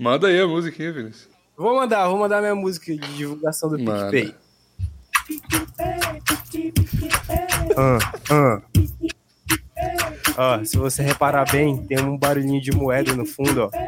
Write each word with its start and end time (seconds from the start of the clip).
Manda 0.00 0.28
aí 0.28 0.40
a 0.40 0.48
musiquinha, 0.48 0.90
Vinícius. 0.90 1.28
Vou 1.54 1.76
mandar, 1.76 2.08
vou 2.08 2.18
mandar 2.18 2.40
minha 2.40 2.54
música 2.54 2.86
de 2.86 3.16
divulgação 3.18 3.68
do 3.68 3.78
Manda. 3.78 4.10
PicPay. 4.10 4.34
Ah, 7.76 7.98
ah. 8.30 8.62
Ó, 10.38 10.64
se 10.64 10.78
você 10.78 11.02
reparar 11.02 11.44
bem, 11.52 11.84
tem 11.86 12.00
um 12.00 12.16
barulhinho 12.16 12.62
de 12.62 12.72
moeda 12.72 13.14
no 13.14 13.26
fundo, 13.26 13.64
ó. 13.64 13.70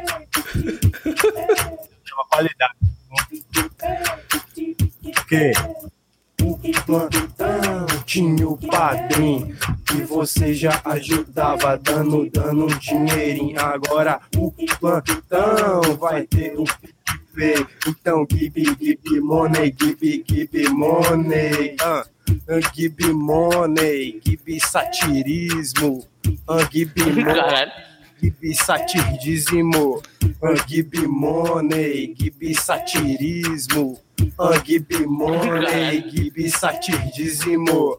É 2.04 2.14
uma 2.14 2.26
qualidade. 2.26 2.74
Porque 5.14 5.52
o 5.82 5.91
plantão 6.84 7.86
tinha 8.04 8.48
o 8.48 8.56
padrinho 8.56 9.56
e 9.94 10.02
você 10.02 10.54
já 10.54 10.80
ajudava 10.84 11.76
dando, 11.78 12.28
dando 12.30 12.66
um 12.66 12.78
dinheirinho. 12.78 13.58
Agora 13.60 14.20
o 14.36 14.52
plantão 14.78 15.96
vai 15.98 16.22
ter 16.26 16.54
o 16.58 16.64
PicPay. 16.64 17.66
Então, 17.88 18.26
give, 18.30 18.76
give 18.78 19.20
money, 19.20 19.74
give, 19.78 20.24
give 20.26 20.68
money. 20.68 21.76
Ah, 21.80 22.04
give 22.74 23.12
money, 23.12 24.20
give 24.24 24.60
satirismo. 24.60 26.06
Ah, 26.48 26.68
give 26.70 26.92
money. 27.14 27.91
Gibi 28.22 28.54
satirismo, 28.54 30.00
ah, 30.42 30.54
Gibi 30.66 31.06
money, 31.08 32.14
Gibi 32.16 32.54
satirismo, 32.54 33.98
ah, 34.38 34.56
Gibi 34.64 35.04
money, 35.06 36.08
Gibi 36.08 36.48
satirismo, 36.48 37.98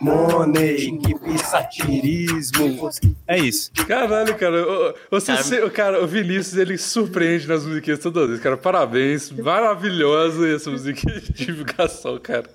money, 0.00 0.76
Gibi 0.98 1.38
satirismo. 1.38 2.90
É 3.28 3.38
isso. 3.38 3.70
Caralho, 3.86 4.34
cara. 4.38 4.62
o- 4.66 4.94
Você, 5.10 5.32
Cara, 5.32 5.44
se- 5.44 5.60
o 5.62 5.70
cara, 5.70 6.02
o 6.02 6.06
Vinícius, 6.06 6.56
ele 6.56 6.78
surpreende 6.78 7.46
nas 7.46 7.66
musiquinhas 7.66 7.98
toda 7.98 8.26
vez, 8.26 8.40
cara. 8.40 8.56
Parabéns. 8.56 9.30
Maravilhosa 9.30 10.48
essa 10.48 10.70
musiquinha 10.70 11.20
de 11.20 11.32
divulgação, 11.32 12.18
cara. 12.18 12.48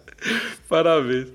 Parabéns. 0.68 1.28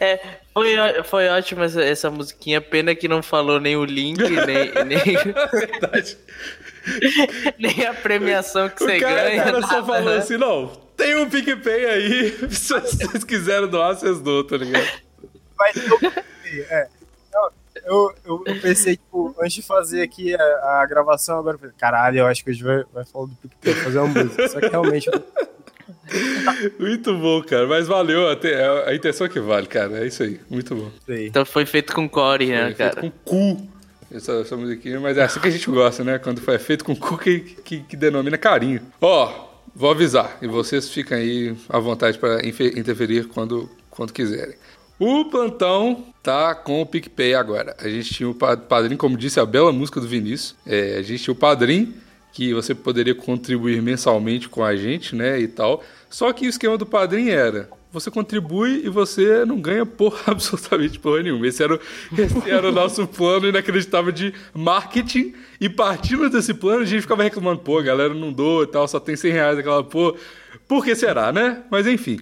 É, 0.00 0.39
foi, 0.52 1.02
foi 1.04 1.28
ótima 1.28 1.64
essa, 1.64 1.82
essa 1.82 2.10
musiquinha. 2.10 2.60
Pena 2.60 2.94
que 2.94 3.08
não 3.08 3.22
falou 3.22 3.60
nem 3.60 3.76
o 3.76 3.84
link, 3.84 4.18
nem, 4.22 4.72
nem, 4.84 5.16
Verdade. 5.52 6.18
nem 7.58 7.86
a 7.86 7.94
premiação 7.94 8.68
que 8.68 8.82
O 8.82 8.86
você 8.86 8.98
cara, 9.00 9.22
ganha. 9.30 9.42
o 9.42 9.44
cara 9.44 9.62
só 9.66 9.84
falou 9.84 10.14
assim, 10.14 10.36
não, 10.36 10.68
tem 10.96 11.16
um 11.16 11.28
PicPay 11.28 11.84
aí, 11.86 12.30
se 12.50 12.72
vocês 12.72 13.24
quiserem 13.24 13.68
doar, 13.68 13.94
vocês 13.94 14.20
doam, 14.20 14.46
tá 14.46 14.56
ligado? 14.56 14.88
Vai 15.56 15.72
ter 15.72 15.92
o 15.92 15.98
PicPay, 15.98 16.60
é. 16.70 16.88
Eu, 17.86 18.14
eu, 18.24 18.42
eu 18.46 18.60
pensei, 18.60 18.96
tipo, 18.96 19.34
antes 19.40 19.54
de 19.54 19.62
fazer 19.62 20.02
aqui 20.02 20.34
a, 20.34 20.80
a 20.82 20.86
gravação, 20.86 21.38
agora 21.38 21.54
eu 21.54 21.58
falei, 21.60 21.74
caralho, 21.78 22.18
eu 22.18 22.26
acho 22.26 22.44
que 22.44 22.50
a 22.50 22.52
gente 22.52 22.64
vai, 22.64 22.84
vai 22.92 23.04
falar 23.06 23.26
do 23.26 23.36
PicPay, 23.36 23.74
fazer 23.74 23.98
uma 24.00 24.08
música. 24.08 24.48
Só 24.48 24.60
que 24.60 24.68
realmente 24.68 25.10
Muito 26.78 27.14
bom, 27.16 27.42
cara. 27.42 27.66
Mas 27.66 27.86
valeu, 27.86 28.28
até, 28.28 28.52
é 28.52 28.90
a 28.90 28.94
intenção 28.94 29.28
que 29.28 29.40
vale, 29.40 29.66
cara. 29.66 29.98
É 30.04 30.06
isso 30.06 30.22
aí. 30.22 30.40
Muito 30.48 30.74
bom. 30.74 30.90
Então 31.08 31.44
foi 31.44 31.66
feito 31.66 31.92
com 31.94 32.08
core, 32.08 32.46
né, 32.46 32.70
É 32.70 32.74
feito 32.74 32.76
cara? 32.78 33.00
com 33.00 33.10
cu 33.10 33.68
essa, 34.12 34.32
essa 34.32 34.56
musiquinha, 34.56 34.98
mas 35.00 35.16
é 35.16 35.22
assim 35.22 35.38
que 35.40 35.48
a 35.48 35.50
gente 35.50 35.70
gosta, 35.70 36.02
né? 36.02 36.18
Quando 36.18 36.40
foi 36.40 36.58
feito 36.58 36.84
com 36.84 36.96
cu 36.96 37.16
que, 37.16 37.40
que, 37.40 37.80
que 37.80 37.96
denomina 37.96 38.36
carinho. 38.36 38.80
Ó, 39.00 39.48
vou 39.74 39.90
avisar, 39.90 40.36
e 40.42 40.48
vocês 40.48 40.88
ficam 40.90 41.16
aí 41.16 41.54
à 41.68 41.78
vontade 41.78 42.18
para 42.18 42.40
interferir 42.44 43.26
quando, 43.28 43.70
quando 43.88 44.12
quiserem. 44.12 44.54
O 44.98 45.24
plantão 45.26 46.04
tá 46.22 46.54
com 46.54 46.82
o 46.82 46.86
PicPay 46.86 47.34
agora. 47.34 47.74
A 47.78 47.88
gente 47.88 48.12
tinha 48.12 48.28
o 48.28 48.34
pa- 48.34 48.56
padrinho, 48.56 48.98
como 48.98 49.16
disse 49.16 49.40
a 49.40 49.46
bela 49.46 49.72
música 49.72 49.98
do 50.00 50.06
Vinícius. 50.06 50.54
É, 50.66 50.96
a 50.98 51.02
gente 51.02 51.22
tinha 51.22 51.32
o 51.32 51.36
padrinho, 51.36 51.94
que 52.32 52.54
você 52.54 52.74
poderia 52.74 53.14
contribuir 53.14 53.82
mensalmente 53.82 54.48
com 54.48 54.64
a 54.64 54.76
gente, 54.76 55.14
né? 55.14 55.38
E 55.40 55.48
tal. 55.48 55.82
Só 56.08 56.32
que 56.32 56.46
o 56.46 56.48
esquema 56.48 56.78
do 56.78 56.86
padrinho 56.86 57.32
era: 57.32 57.68
você 57.92 58.10
contribui 58.10 58.82
e 58.84 58.88
você 58.88 59.44
não 59.44 59.60
ganha 59.60 59.84
porra 59.84 60.18
absolutamente 60.32 60.98
porra 60.98 61.22
nenhuma. 61.22 61.46
Esse 61.46 61.62
era, 61.62 61.74
o, 61.74 61.80
esse 62.16 62.50
era 62.50 62.68
o 62.68 62.72
nosso 62.72 63.06
plano 63.06 63.48
inacreditável 63.48 64.12
de 64.12 64.32
marketing. 64.54 65.34
E 65.60 65.68
partindo 65.68 66.30
desse 66.30 66.54
plano, 66.54 66.82
a 66.82 66.86
gente 66.86 67.02
ficava 67.02 67.22
reclamando: 67.22 67.60
pô, 67.60 67.82
galera 67.82 68.14
não 68.14 68.32
doa 68.32 68.64
e 68.64 68.68
tal, 68.68 68.86
só 68.86 69.00
tem 69.00 69.16
100 69.16 69.32
reais 69.32 69.58
aquela 69.58 69.82
porra. 69.82 70.18
Por 70.68 70.84
que 70.84 70.94
será, 70.94 71.32
né? 71.32 71.62
Mas 71.70 71.86
enfim. 71.86 72.18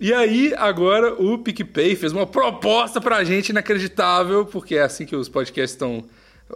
E 0.00 0.12
aí, 0.12 0.54
agora 0.56 1.12
o 1.20 1.38
PicPay 1.38 1.96
fez 1.96 2.12
uma 2.12 2.24
proposta 2.24 3.00
pra 3.00 3.24
gente 3.24 3.48
inacreditável, 3.48 4.46
porque 4.46 4.76
é 4.76 4.82
assim 4.82 5.04
que 5.04 5.16
os 5.16 5.28
podcasts 5.28 5.72
estão. 5.72 6.04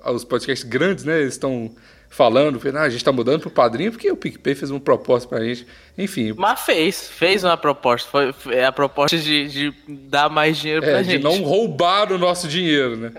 Os 0.06 0.25
podcasts 0.25 0.66
grandes, 0.66 1.05
né? 1.05 1.21
Eles 1.21 1.34
estão 1.34 1.71
falando, 2.12 2.61
ah, 2.77 2.83
a 2.83 2.91
gente 2.91 3.03
tá 3.03 3.11
mudando 3.11 3.41
pro 3.41 3.50
padrinho, 3.50 3.91
porque 3.91 4.11
o 4.11 4.17
PicPay 4.17 4.55
fez 4.55 4.71
uma 4.71 4.78
proposta 4.78 5.27
pra 5.27 5.43
gente. 5.43 5.67
Enfim, 5.97 6.34
Mas 6.37 6.61
fez, 6.61 7.09
fez 7.09 7.43
uma 7.43 7.56
proposta. 7.56 8.09
Foi, 8.09 8.33
foi 8.34 8.62
a 8.62 8.71
proposta 8.71 9.17
de, 9.17 9.49
de 9.49 9.75
dar 9.89 10.28
mais 10.28 10.59
dinheiro 10.59 10.83
pra 10.83 10.99
é, 10.99 11.03
de 11.03 11.12
gente. 11.12 11.22
não 11.22 11.43
roubar 11.43 12.12
o 12.12 12.19
nosso 12.19 12.47
dinheiro, 12.47 12.97
né? 12.97 13.12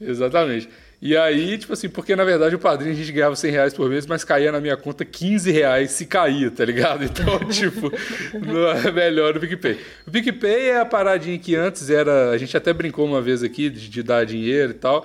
Exatamente. 0.00 0.68
E 1.02 1.16
aí, 1.16 1.58
tipo 1.58 1.72
assim, 1.72 1.88
porque 1.88 2.14
na 2.14 2.22
verdade 2.22 2.54
o 2.54 2.58
padrinho 2.58 2.92
a 2.92 2.96
gente 2.96 3.10
ganhava 3.10 3.34
100 3.34 3.50
reais 3.50 3.74
por 3.74 3.90
mês, 3.90 4.06
mas 4.06 4.22
caía 4.22 4.52
na 4.52 4.60
minha 4.60 4.76
conta 4.76 5.04
15 5.04 5.50
reais 5.50 5.90
se 5.90 6.06
caía, 6.06 6.50
tá 6.50 6.64
ligado? 6.64 7.02
Então, 7.16 7.38
tipo, 7.48 7.90
não 8.32 8.68
é 8.68 8.92
melhor 8.92 9.36
o 9.36 9.40
PicPay. 9.40 9.78
O 10.06 10.10
PicPay 10.12 10.70
é 10.70 10.80
a 10.80 10.86
paradinha 10.86 11.36
que 11.36 11.56
antes 11.56 11.90
era. 11.90 12.30
A 12.30 12.38
gente 12.38 12.56
até 12.56 12.72
brincou 12.72 13.04
uma 13.04 13.20
vez 13.20 13.42
aqui 13.42 13.68
de, 13.68 13.88
de 13.88 14.02
dar 14.04 14.24
dinheiro 14.24 14.70
e 14.70 14.74
tal. 14.74 15.04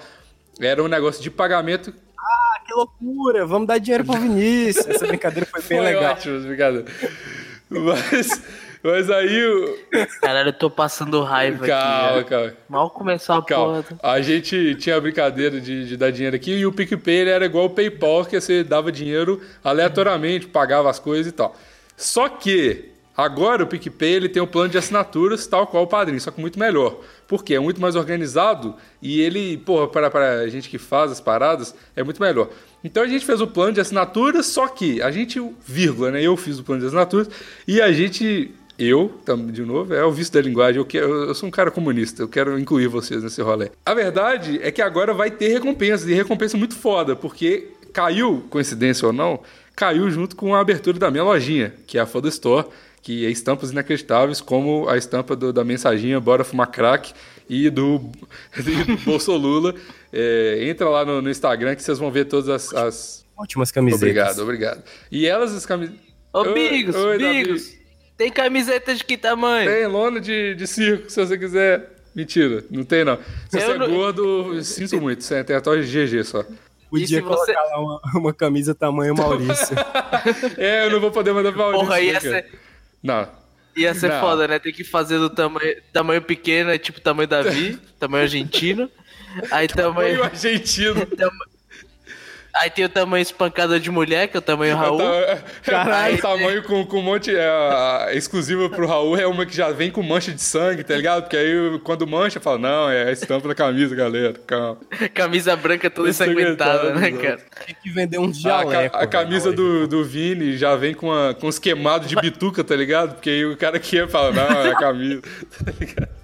Era 0.59 0.84
um 0.84 0.88
negócio 0.88 1.24
de 1.24 1.31
pagamento. 1.31 1.91
Ah, 2.61 2.66
que 2.66 2.73
loucura, 2.73 3.45
vamos 3.45 3.67
dar 3.67 3.77
dinheiro 3.79 4.05
pro 4.05 4.19
Vinícius. 4.19 4.88
Essa 4.88 5.07
brincadeira 5.07 5.45
foi 5.49 5.61
bem 5.61 5.77
Foi 5.79 5.85
legal. 5.88 6.11
ótimo, 6.13 6.38
obrigado. 6.38 6.85
Mas, 7.69 8.44
mas 8.83 9.09
aí. 9.09 9.45
o- 9.45 9.77
Caralho, 10.22 10.49
eu 10.49 10.53
tô 10.53 10.69
passando 10.69 11.21
raiva 11.23 11.66
Calma, 11.66 12.19
aqui. 12.19 12.29
calma. 12.29 12.47
né? 12.47 12.53
Mal 12.69 12.89
começou 12.89 13.35
a 13.35 13.41
Calma. 13.45 13.83
porra. 13.83 14.00
A 14.03 14.21
gente 14.21 14.75
tinha 14.75 14.97
a 14.97 15.01
brincadeira 15.01 15.59
de, 15.61 15.88
de 15.88 15.97
dar 15.97 16.11
dinheiro 16.11 16.35
aqui 16.35 16.51
e 16.51 16.66
o 16.66 16.71
PicPay 16.73 17.16
ele 17.16 17.29
era 17.29 17.45
igual 17.45 17.66
o 17.66 17.69
PayPal, 17.69 18.25
que 18.25 18.39
você 18.39 18.63
dava 18.63 18.91
dinheiro 18.91 19.41
aleatoriamente, 19.63 20.47
pagava 20.47 20.89
as 20.89 21.00
coisas 21.00 21.27
e 21.27 21.31
tal. 21.31 21.55
Só 21.95 22.27
que 22.27 22.91
agora 23.21 23.63
o 23.63 23.67
PicPay 23.67 24.13
ele 24.13 24.29
tem 24.29 24.41
um 24.41 24.47
plano 24.47 24.69
de 24.69 24.77
assinaturas 24.77 25.47
tal 25.47 25.67
qual 25.67 25.83
o 25.83 25.87
padrinho, 25.87 26.19
só 26.19 26.31
que 26.31 26.41
muito 26.41 26.59
melhor. 26.59 26.99
Porque 27.27 27.53
é 27.53 27.59
muito 27.59 27.79
mais 27.79 27.95
organizado 27.95 28.75
e 29.01 29.21
ele, 29.21 29.57
porra, 29.57 29.87
para, 29.87 30.09
para 30.09 30.39
a 30.39 30.49
gente 30.49 30.69
que 30.69 30.77
faz 30.77 31.11
as 31.11 31.21
paradas, 31.21 31.73
é 31.95 32.03
muito 32.03 32.21
melhor. 32.21 32.49
Então 32.83 33.03
a 33.03 33.07
gente 33.07 33.25
fez 33.25 33.39
o 33.39 33.47
plano 33.47 33.73
de 33.73 33.81
assinaturas, 33.81 34.47
só 34.47 34.67
que 34.67 35.01
a 35.01 35.11
gente, 35.11 35.39
vírgula, 35.65 36.11
né? 36.11 36.21
Eu 36.21 36.35
fiz 36.35 36.59
o 36.59 36.63
plano 36.63 36.81
de 36.81 36.87
assinaturas 36.87 37.29
e 37.67 37.81
a 37.81 37.91
gente 37.91 38.53
eu, 38.79 39.13
de 39.51 39.63
novo, 39.63 39.93
é 39.93 40.03
o 40.03 40.11
vício 40.11 40.33
da 40.33 40.41
linguagem. 40.41 40.77
Eu, 40.77 40.85
quero, 40.85 41.25
eu 41.25 41.35
sou 41.35 41.47
um 41.47 41.51
cara 41.51 41.69
comunista, 41.69 42.23
eu 42.23 42.27
quero 42.27 42.57
incluir 42.57 42.88
vocês 42.88 43.21
nesse 43.21 43.39
rolê. 43.41 43.69
A 43.85 43.93
verdade 43.93 44.59
é 44.63 44.71
que 44.71 44.81
agora 44.81 45.13
vai 45.13 45.29
ter 45.29 45.49
recompensa, 45.49 46.09
e 46.09 46.13
recompensa 46.15 46.57
muito 46.57 46.75
foda, 46.75 47.15
porque 47.15 47.67
caiu, 47.93 48.43
coincidência 48.49 49.05
ou 49.05 49.13
não, 49.13 49.41
caiu 49.75 50.09
junto 50.09 50.35
com 50.35 50.55
a 50.55 50.59
abertura 50.59 50.97
da 50.97 51.11
minha 51.11 51.23
lojinha, 51.23 51.73
que 51.85 51.97
é 51.97 52.01
a 52.01 52.05
Foda 52.05 52.29
Store, 52.29 52.67
que 53.01 53.25
é 53.25 53.29
estampas 53.29 53.72
inacreditáveis, 53.72 54.39
como 54.41 54.88
a 54.89 54.97
estampa 54.97 55.35
do- 55.35 55.51
da 55.51 55.63
mensaginha 55.63 56.19
Bora 56.19 56.44
Fumar 56.44 56.69
Crack 56.69 57.13
e 57.50 57.69
do, 57.69 57.97
do 58.56 58.97
Bolsolula. 59.06 59.73
É, 60.13 60.59
entra 60.67 60.88
lá 60.89 61.03
no, 61.06 61.22
no 61.22 61.29
Instagram 61.29 61.75
que 61.75 61.84
vocês 61.84 61.97
vão 62.00 62.12
ver 62.12 62.25
todas 62.25 62.50
as. 62.50 62.73
as- 62.73 63.25
Ótimas 63.38 63.72
camisetas. 63.72 64.01
Obrigado, 64.03 64.39
obrigado. 64.44 64.84
E 65.12 65.25
elas, 65.25 65.53
as 65.56 65.66
camisetas. 65.66 66.00
Ô, 66.31 66.44
Bigos, 66.53 66.95
Oi, 66.95 67.17
Bigos, 67.17 67.73
tem 68.16 68.31
camiseta 68.31 68.94
de 68.94 69.03
que 69.03 69.18
tamanho? 69.18 69.69
Tem 69.69 69.88
lona 69.88 70.19
de, 70.22 70.53
de 70.56 70.68
circo, 70.68 71.09
se 71.09 71.25
você 71.25 71.38
quiser. 71.38 71.89
Mentira, 72.13 72.63
não 72.69 72.83
tem 72.83 73.03
não. 73.06 73.18
Se 73.50 73.57
Eu 73.57 73.62
você 73.62 73.72
é 73.72 73.78
não- 73.78 73.89
gordo, 73.89 74.53
eu 74.56 74.63
sinto 74.63 75.00
muito. 75.01 75.23
Você 75.23 75.44
tem 75.44 75.56
até 75.56 75.72
GG 75.81 76.23
só. 76.23 76.45
Podia 76.89 77.07
você- 77.07 77.22
colocar 77.22 77.53
lá 77.63 77.79
uma, 77.79 78.01
uma 78.16 78.33
camisa 78.33 78.75
tamanho 78.75 79.16
Maurício. 79.16 79.75
É, 80.57 80.86
eu 80.86 80.92
não 80.92 81.00
vou 81.00 81.09
poder 81.09 81.33
mandar 81.33 81.51
pra 81.51 81.63
Maurício. 81.63 81.86
Porra, 81.88 82.01
ia 82.01 82.13
né, 82.13 82.19
ser, 82.19 82.45
Não. 83.01 83.27
ia 83.75 83.94
ser 83.94 84.09
Não. 84.09 84.19
foda, 84.19 84.48
né? 84.48 84.59
Tem 84.59 84.71
que 84.74 84.83
fazer 84.83 85.18
do 85.18 85.30
tamanho, 85.30 85.75
tamanho 85.94 86.21
pequeno, 86.21 86.69
é 86.71 86.77
tipo 86.77 87.00
tamanho 87.00 87.27
Davi, 87.27 87.77
tamanho 88.00 88.24
argentino. 88.24 88.89
Aí 89.51 89.68
Foi 89.68 89.81
o 89.81 89.86
tamanho, 89.86 90.24
argentino. 90.24 91.07
aí 92.53 92.69
tem 92.69 92.86
o 92.86 92.89
tamanho 92.89 93.21
espancada 93.21 93.80
de 93.80 93.89
mulher, 93.92 94.27
que 94.27 94.38
é 94.38 94.39
o 94.39 94.42
tamanho 94.42 94.75
Raul. 94.75 95.00
Caralho. 95.63 96.15
O 96.15 96.21
tamanho 96.21 96.63
com, 96.63 96.86
com 96.86 97.00
um 97.00 97.01
monte. 97.01 97.36
É, 97.36 97.48
a- 97.48 98.09
exclusiva 98.13 98.69
pro 98.69 98.86
Raul 98.88 99.18
é 99.18 99.25
uma 99.27 99.45
que 99.45 99.56
já 99.56 99.71
vem 99.71 99.89
com 99.92 100.01
mancha 100.03 100.31
de 100.31 100.42
sangue, 100.42 100.83
tá 100.83 100.95
ligado? 100.95 101.24
Porque 101.24 101.38
aí 101.38 101.80
quando 101.83 102.06
mancha, 102.07 102.39
fala, 102.39 102.57
não, 102.57 102.89
é 102.89 103.03
a 103.07 103.12
estampa 103.12 103.48
da 103.48 103.56
camisa, 103.56 103.95
galera. 103.95 104.33
Calma. 104.45 104.77
Camisa 105.13 105.56
branca 105.56 105.89
toda 105.89 106.09
ensanguentada, 106.09 106.94
né, 106.94 107.12
cara? 107.12 107.39
Tem 107.65 107.75
que 107.81 107.89
vender 107.89 108.19
uns 108.19 108.45
A, 108.45 108.50
ca- 108.50 108.71
jaleco. 108.74 108.98
a 108.98 109.07
camisa 109.07 109.51
do, 109.51 109.88
do 109.88 110.03
Vini 110.03 110.57
já 110.57 110.75
vem 110.75 110.94
com, 110.94 111.12
a, 111.12 111.33
com 111.33 111.48
os 111.48 111.57
queimados 111.59 112.07
de 112.07 112.15
bituca, 112.15 112.63
tá 112.63 112.75
ligado? 112.75 113.13
Porque 113.15 113.30
aí 113.30 113.45
o 113.45 113.56
cara 113.57 113.80
que 113.80 113.95
ia 113.95 114.07
fala, 114.07 114.31
não, 114.31 114.62
é 114.65 114.71
a 114.71 114.75
camisa. 114.75 115.21
Tá 115.63 115.71
ligado? 115.80 116.20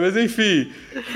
Mas 0.00 0.14
enfim, 0.16 0.70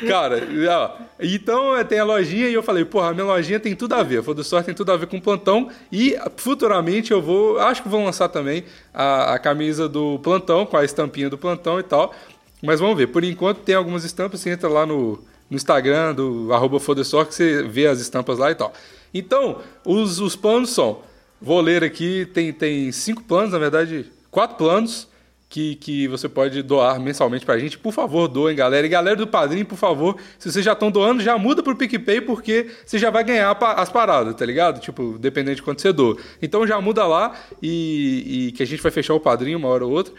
cara, 0.09 0.43
ó, 0.71 1.03
então 1.21 1.77
é, 1.77 1.85
tem 1.85 1.99
a 1.99 2.05
lojinha 2.05 2.49
e 2.49 2.55
eu 2.55 2.63
falei, 2.63 2.83
porra, 2.83 3.11
a 3.11 3.13
minha 3.13 3.27
lojinha 3.27 3.61
tem 3.61 3.77
tudo 3.77 3.95
a 3.95 4.03
ver, 4.03 4.23
Foda 4.23 4.43
Sorte 4.43 4.67
tem 4.67 4.75
tudo 4.75 4.91
a 4.91 4.97
ver 4.97 5.07
com 5.07 5.21
plantão 5.21 5.69
e 5.93 6.17
futuramente 6.37 7.13
eu 7.13 7.21
vou, 7.21 7.59
acho 7.59 7.83
que 7.83 7.91
vou 7.91 8.03
lançar 8.03 8.31
também 8.31 8.65
a, 8.95 9.35
a 9.35 9.39
camisa 9.39 9.87
do 9.87 10.19
plantão, 10.21 10.65
com 10.65 10.79
a 10.79 10.85
estampinha 10.85 11.29
do 11.29 11.37
plantão 11.37 11.79
e 11.79 11.83
tal, 11.83 12.15
mas 12.63 12.81
vamos 12.81 12.97
ver, 12.97 13.09
por 13.09 13.23
enquanto 13.23 13.59
tem 13.59 13.75
algumas 13.75 14.03
estampas, 14.03 14.41
você 14.41 14.51
entra 14.51 14.69
lá 14.69 14.87
no, 14.87 15.23
no 15.51 15.57
Instagram 15.57 16.15
do 16.15 16.53
arroba 16.53 16.81
que 16.81 17.35
você 17.35 17.63
vê 17.63 17.87
as 17.87 18.01
estampas 18.01 18.39
lá 18.39 18.51
e 18.51 18.55
tal. 18.55 18.73
Então, 19.13 19.59
os, 19.85 20.21
os 20.21 20.35
planos 20.37 20.71
são, 20.71 21.01
vou 21.41 21.61
ler 21.61 21.85
aqui, 21.85 22.27
tem, 22.33 22.53
tem 22.53 22.91
cinco 22.93 23.23
planos, 23.25 23.53
na 23.53 23.59
verdade, 23.59 24.07
quatro 24.31 24.57
planos, 24.57 25.07
que, 25.49 25.77
que 25.77 26.07
você 26.07 26.29
pode 26.29 26.63
doar 26.63 27.01
mensalmente 27.01 27.45
pra 27.45 27.59
gente. 27.59 27.79
Por 27.79 27.93
favor, 27.93 28.29
doem, 28.29 28.55
galera. 28.55 28.87
E 28.87 28.91
galera 28.91 29.17
do 29.17 29.27
Padrinho, 29.27 29.65
por 29.65 29.79
favor, 29.79 30.17
se 30.39 30.51
vocês 30.53 30.65
já 30.65 30.73
estão 30.73 30.91
doando, 30.91 31.23
já 31.23 31.39
muda 31.39 31.63
pro 31.63 31.75
PicPay, 31.75 32.21
porque 32.21 32.71
você 32.85 32.99
já 32.99 33.11
vai 33.11 33.25
ganhar 33.25 33.57
as 33.77 33.89
paradas, 33.89 34.35
tá 34.35 34.45
ligado? 34.45 34.81
Tipo, 34.81 35.17
dependendo 35.19 35.57
de 35.57 35.63
quanto 35.63 35.81
você 35.81 35.93
doa. 35.93 36.17
Então 36.43 36.67
já 36.67 36.81
muda 36.81 37.07
lá 37.07 37.35
e, 37.63 38.49
e 38.49 38.53
que 38.53 38.63
a 38.63 38.67
gente 38.67 38.83
vai 38.83 38.93
fechar 38.93 39.15
o 39.15 39.21
Padrinho 39.21 39.59
uma 39.59 39.69
hora 39.69 39.87
ou 39.87 39.93
outra. 39.93 40.13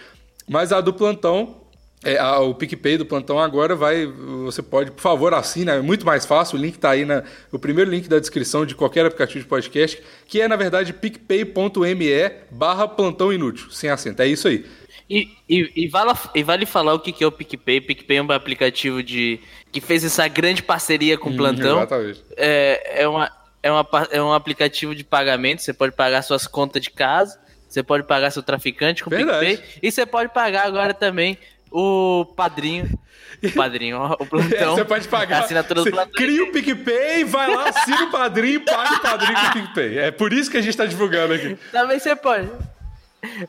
Mas 0.48 0.72
a 0.72 0.82
do 0.82 0.92
plantão, 0.92 1.62
é, 2.04 2.18
a, 2.18 2.40
o 2.40 2.56
PicPay 2.56 2.98
do 2.98 3.06
plantão 3.06 3.38
agora 3.38 3.76
vai. 3.76 4.08
Você 4.46 4.64
pode, 4.64 4.90
por 4.90 5.02
favor, 5.02 5.32
assina, 5.36 5.74
é 5.74 5.82
muito 5.82 6.08
mais 6.08 6.26
fácil. 6.26 6.58
O 6.58 6.62
link 6.62 6.76
está 6.76 6.90
aí 6.92 7.06
na, 7.06 7.24
o 7.52 7.60
primeiro 7.60 7.92
link 7.92 8.08
da 8.08 8.18
descrição 8.18 8.66
de 8.66 8.74
qualquer 8.74 9.06
aplicativo 9.06 9.44
de 9.44 9.48
podcast, 9.48 10.02
que 10.26 10.42
é, 10.42 10.48
na 10.48 10.56
verdade, 10.56 10.92
picpay.me 10.92 12.10
barra 12.50 12.88
plantão 12.88 13.32
inútil, 13.32 13.70
sem 13.70 13.92
acento. 13.92 14.24
É 14.24 14.28
isso 14.28 14.48
aí. 14.48 14.66
E, 15.10 15.28
e, 15.50 15.72
e, 15.76 15.88
vale, 15.88 16.12
e 16.36 16.44
vale 16.44 16.66
falar 16.68 16.94
o 16.94 17.00
que 17.00 17.24
é 17.24 17.26
o 17.26 17.32
PicPay. 17.32 17.82
PicPay 17.82 18.18
é 18.18 18.22
um 18.22 18.32
aplicativo 18.32 19.02
de 19.02 19.40
que 19.72 19.82
fez 19.82 20.04
essa 20.04 20.28
grande 20.28 20.62
parceria 20.62 21.18
com 21.18 21.30
o 21.30 21.34
hum, 21.34 21.38
Plantão. 21.38 21.78
Exatamente. 21.78 22.24
É, 22.38 23.02
é, 23.02 23.08
uma, 23.08 23.32
é, 23.64 23.72
uma, 23.72 23.88
é 24.12 24.22
um 24.22 24.34
aplicativo 24.34 24.94
de 24.94 25.04
pagamento, 25.04 25.64
você 25.64 25.74
pode 25.74 25.96
pagar 25.96 26.22
suas 26.22 26.46
contas 26.46 26.84
de 26.84 26.92
casa, 26.92 27.40
você 27.68 27.82
pode 27.82 28.04
pagar 28.04 28.30
seu 28.30 28.44
traficante 28.44 29.04
com 29.04 29.10
o 29.10 29.16
PicPay, 29.16 29.60
e 29.82 29.92
você 29.92 30.06
pode 30.06 30.32
pagar 30.32 30.68
agora 30.68 30.94
também 30.94 31.38
o 31.72 32.26
padrinho. 32.36 32.90
O 33.42 33.52
padrinho, 33.52 34.04
o 34.20 34.26
plantão. 34.26 34.76
Você 34.76 34.84
pode 34.84 35.08
pagar. 35.08 35.42
A 35.42 35.44
assinatura 35.46 35.84
do 35.84 35.92
plantão. 35.92 36.12
Cria 36.14 36.44
o 36.44 36.52
PicPay, 36.52 37.24
vai 37.24 37.54
lá, 37.54 37.70
assina 37.70 38.06
o 38.06 38.12
padrinho 38.12 38.56
e 38.56 38.60
paga 38.60 38.96
o 38.96 39.00
padrinho 39.00 39.34
com 39.34 39.46
o 39.46 39.52
PicPay. 39.54 39.98
É 40.00 40.12
por 40.12 40.34
isso 40.34 40.52
que 40.52 40.58
a 40.58 40.62
gente 40.62 40.76
tá 40.76 40.86
divulgando 40.86 41.36
aqui. 41.36 41.56
Também 41.72 42.00
você 42.00 42.16
pode. 42.18 42.50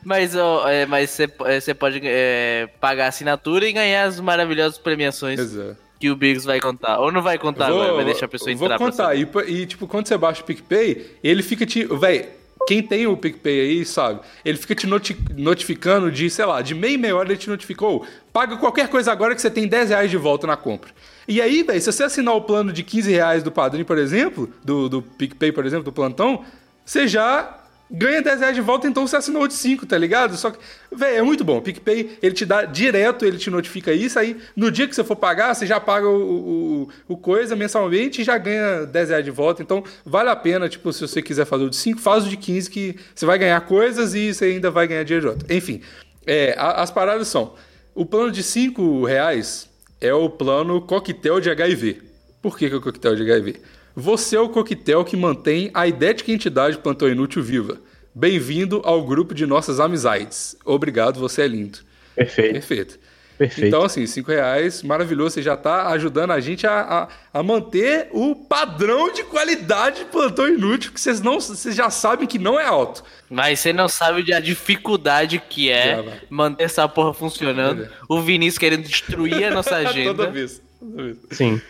Mas, 0.03 0.35
ó, 0.35 0.67
é, 0.67 0.85
mas 0.85 1.09
você, 1.11 1.71
é, 1.71 1.73
pode 1.73 2.01
é, 2.03 2.69
pagar 2.79 3.05
a 3.05 3.07
assinatura 3.09 3.67
e 3.67 3.71
ganhar 3.71 4.03
as 4.03 4.19
maravilhosas 4.19 4.77
premiações 4.77 5.39
Exato. 5.39 5.77
que 5.99 6.09
o 6.09 6.15
Biggs 6.15 6.45
vai 6.45 6.59
contar. 6.59 6.99
Ou 6.99 7.11
não 7.11 7.21
vai 7.21 7.37
contar 7.37 7.69
vou, 7.69 7.81
agora, 7.81 7.95
vai 7.95 8.05
deixar 8.05 8.25
a 8.25 8.29
pessoa 8.29 8.51
entrar. 8.51 8.77
Vou 8.77 8.89
contar. 8.89 9.15
E, 9.15 9.27
e, 9.47 9.65
tipo, 9.65 9.87
quando 9.87 10.07
você 10.07 10.17
baixa 10.17 10.41
o 10.41 10.45
PicPay, 10.45 11.17
ele 11.23 11.41
fica 11.41 11.65
te. 11.65 11.85
Véi, 11.85 12.29
quem 12.67 12.81
tem 12.81 13.07
o 13.07 13.17
PicPay 13.17 13.61
aí 13.61 13.85
sabe, 13.85 14.19
ele 14.45 14.57
fica 14.57 14.75
te 14.75 14.85
noti 14.85 15.17
notificando 15.35 16.11
de, 16.11 16.29
sei 16.29 16.45
lá, 16.45 16.61
de 16.61 16.75
meia 16.75 16.97
meia 16.97 17.15
hora 17.15 17.29
ele 17.29 17.37
te 17.37 17.49
notificou. 17.49 18.05
Paga 18.31 18.57
qualquer 18.57 18.87
coisa 18.87 19.11
agora 19.11 19.33
que 19.35 19.41
você 19.41 19.49
tem 19.49 19.67
10 19.67 19.89
reais 19.89 20.11
de 20.11 20.17
volta 20.17 20.45
na 20.45 20.55
compra. 20.55 20.91
E 21.27 21.41
aí, 21.41 21.63
velho, 21.63 21.81
se 21.81 21.91
você 21.91 22.03
assinar 22.03 22.35
o 22.35 22.41
plano 22.41 22.71
de 22.71 22.83
15 22.83 23.11
reais 23.11 23.43
do 23.43 23.51
padrinho, 23.51 23.85
por 23.85 23.97
exemplo, 23.97 24.49
do, 24.63 24.89
do 24.89 25.01
PicPay, 25.01 25.51
por 25.51 25.65
exemplo, 25.65 25.85
do 25.85 25.91
plantão, 25.91 26.43
você 26.85 27.07
já 27.07 27.60
ganha 27.91 28.21
10 28.21 28.39
reais 28.39 28.55
de 28.55 28.61
volta, 28.61 28.87
então 28.87 29.05
você 29.05 29.17
assinou 29.17 29.45
de 29.47 29.53
5, 29.53 29.85
tá 29.85 29.97
ligado? 29.97 30.37
Só 30.37 30.49
que, 30.49 30.57
velho, 30.91 31.17
é 31.17 31.21
muito 31.21 31.43
bom. 31.43 31.57
O 31.57 31.61
PicPay, 31.61 32.17
ele 32.21 32.33
te 32.33 32.45
dá 32.45 32.63
direto, 32.63 33.25
ele 33.25 33.37
te 33.37 33.49
notifica 33.49 33.91
isso, 33.91 34.17
aí 34.17 34.37
no 34.55 34.71
dia 34.71 34.87
que 34.87 34.95
você 34.95 35.03
for 35.03 35.15
pagar, 35.15 35.53
você 35.53 35.65
já 35.65 35.79
paga 35.79 36.07
o, 36.07 36.87
o, 37.07 37.13
o 37.13 37.17
coisa 37.17 37.55
mensalmente 37.55 38.21
e 38.21 38.23
já 38.23 38.37
ganha 38.37 38.85
10 38.85 39.09
reais 39.09 39.25
de 39.25 39.31
volta. 39.31 39.61
Então, 39.61 39.83
vale 40.05 40.29
a 40.29 40.35
pena, 40.35 40.69
tipo, 40.69 40.91
se 40.93 41.01
você 41.01 41.21
quiser 41.21 41.45
fazer 41.45 41.65
o 41.65 41.69
de 41.69 41.75
5, 41.75 41.99
faz 41.99 42.25
o 42.25 42.29
de 42.29 42.37
15, 42.37 42.69
que 42.69 42.95
você 43.13 43.25
vai 43.25 43.37
ganhar 43.37 43.59
coisas 43.61 44.15
e 44.15 44.33
você 44.33 44.45
ainda 44.45 44.71
vai 44.71 44.87
ganhar 44.87 45.03
dinheiro 45.03 45.27
de 45.27 45.35
volta. 45.35 45.53
Enfim, 45.53 45.81
é, 46.25 46.55
as 46.57 46.89
paradas 46.89 47.27
são, 47.27 47.55
o 47.93 48.05
plano 48.05 48.31
de 48.31 48.41
5 48.41 49.03
reais 49.03 49.69
é 49.99 50.13
o 50.13 50.29
plano 50.29 50.81
coquetel 50.81 51.41
de 51.41 51.49
HIV. 51.49 52.01
Por 52.41 52.57
que, 52.57 52.69
que 52.69 52.73
é 52.73 52.77
o 52.77 52.81
coquetel 52.81 53.15
de 53.15 53.23
HIV? 53.23 53.59
Você 53.95 54.37
é 54.37 54.39
o 54.39 54.47
coquetel 54.47 55.03
que 55.03 55.17
mantém 55.17 55.69
a 55.73 55.85
idética 55.85 56.31
entidade 56.31 56.77
Plantão 56.77 57.09
Inútil 57.09 57.43
viva. 57.43 57.77
Bem-vindo 58.15 58.81
ao 58.85 59.03
grupo 59.03 59.33
de 59.33 59.45
nossas 59.45 59.81
amizades. 59.81 60.55
Obrigado, 60.63 61.19
você 61.19 61.41
é 61.41 61.47
lindo. 61.47 61.79
Perfeito. 62.15 62.53
Perfeito. 62.53 62.99
Perfeito. 63.37 63.67
Então, 63.67 63.83
assim, 63.83 64.05
cinco 64.05 64.31
reais, 64.31 64.81
maravilhoso. 64.83 65.33
Você 65.33 65.41
já 65.41 65.55
está 65.55 65.87
ajudando 65.89 66.31
a 66.31 66.39
gente 66.39 66.65
a, 66.65 67.09
a, 67.33 67.39
a, 67.39 67.43
manter 67.43 68.07
o 68.11 68.35
padrão 68.35 69.11
de 69.11 69.23
qualidade 69.23 69.99
de 69.99 70.05
plantão 70.05 70.47
inútil, 70.47 70.93
que 70.93 71.01
vocês, 71.01 71.19
não, 71.19 71.39
vocês 71.39 71.75
já 71.75 71.89
sabem 71.89 72.27
que 72.27 72.37
não 72.37 72.59
é 72.59 72.65
alto. 72.65 73.03
Mas 73.29 73.59
você 73.59 73.73
não 73.73 73.89
sabe 73.89 74.31
a 74.31 74.39
dificuldade 74.39 75.41
que 75.49 75.69
é 75.69 76.21
manter 76.29 76.63
essa 76.63 76.87
porra 76.87 77.13
funcionando. 77.13 77.89
O 78.07 78.21
Vinícius 78.21 78.59
querendo 78.59 78.83
destruir 78.83 79.43
a 79.45 79.51
nossa 79.51 79.75
agenda. 79.77 80.13
Toda 80.15 80.31
vez. 80.31 80.61
Toda 80.79 81.03
vez. 81.03 81.17
Sim 81.31 81.61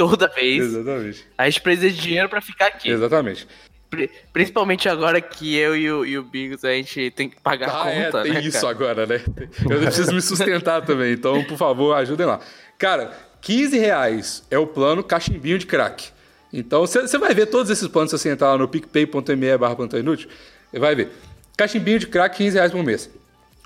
toda 0.00 0.28
vez. 0.28 0.64
Exatamente. 0.64 1.26
A 1.36 1.44
gente 1.44 1.60
precisa 1.60 1.90
de 1.90 2.00
dinheiro 2.00 2.26
para 2.26 2.40
ficar 2.40 2.68
aqui. 2.68 2.88
Exatamente. 2.88 3.46
Principalmente 4.32 4.88
agora 4.88 5.20
que 5.20 5.54
eu 5.54 5.76
e 5.76 5.92
o, 5.92 6.06
e 6.06 6.16
o 6.16 6.22
Bigos 6.22 6.64
a 6.64 6.72
gente 6.72 7.10
tem 7.10 7.28
que 7.28 7.38
pagar 7.38 7.68
ah, 7.68 7.84
a 7.84 7.90
é, 7.90 8.04
conta, 8.04 8.18
é, 8.20 8.22
tem 8.22 8.32
né, 8.32 8.40
isso 8.40 8.60
cara? 8.60 8.70
agora, 8.70 9.06
né? 9.06 9.20
Eu 9.68 9.78
preciso 9.78 10.14
me 10.14 10.22
sustentar 10.22 10.86
também, 10.86 11.12
então, 11.12 11.44
por 11.44 11.58
favor, 11.58 11.94
ajudem 11.96 12.24
lá. 12.24 12.40
Cara, 12.78 13.12
15 13.42 13.78
reais 13.78 14.42
é 14.50 14.58
o 14.58 14.66
plano 14.66 15.02
cachimbinho 15.02 15.58
de 15.58 15.66
crack. 15.66 16.08
Então, 16.50 16.86
você 16.86 17.18
vai 17.18 17.34
ver 17.34 17.46
todos 17.46 17.70
esses 17.70 17.86
planos 17.86 18.10
se 18.10 18.18
você 18.18 18.30
entrar 18.30 18.52
lá 18.52 18.58
no 18.58 18.68
picpay.me 18.68 19.58
barra 19.58 19.76
inútil, 19.98 20.30
vai 20.72 20.94
ver. 20.94 21.10
Cachimbinho 21.58 21.98
de 21.98 22.06
crack, 22.06 22.38
15 22.38 22.56
reais 22.56 22.72
por 22.72 22.82
mês. 22.82 23.10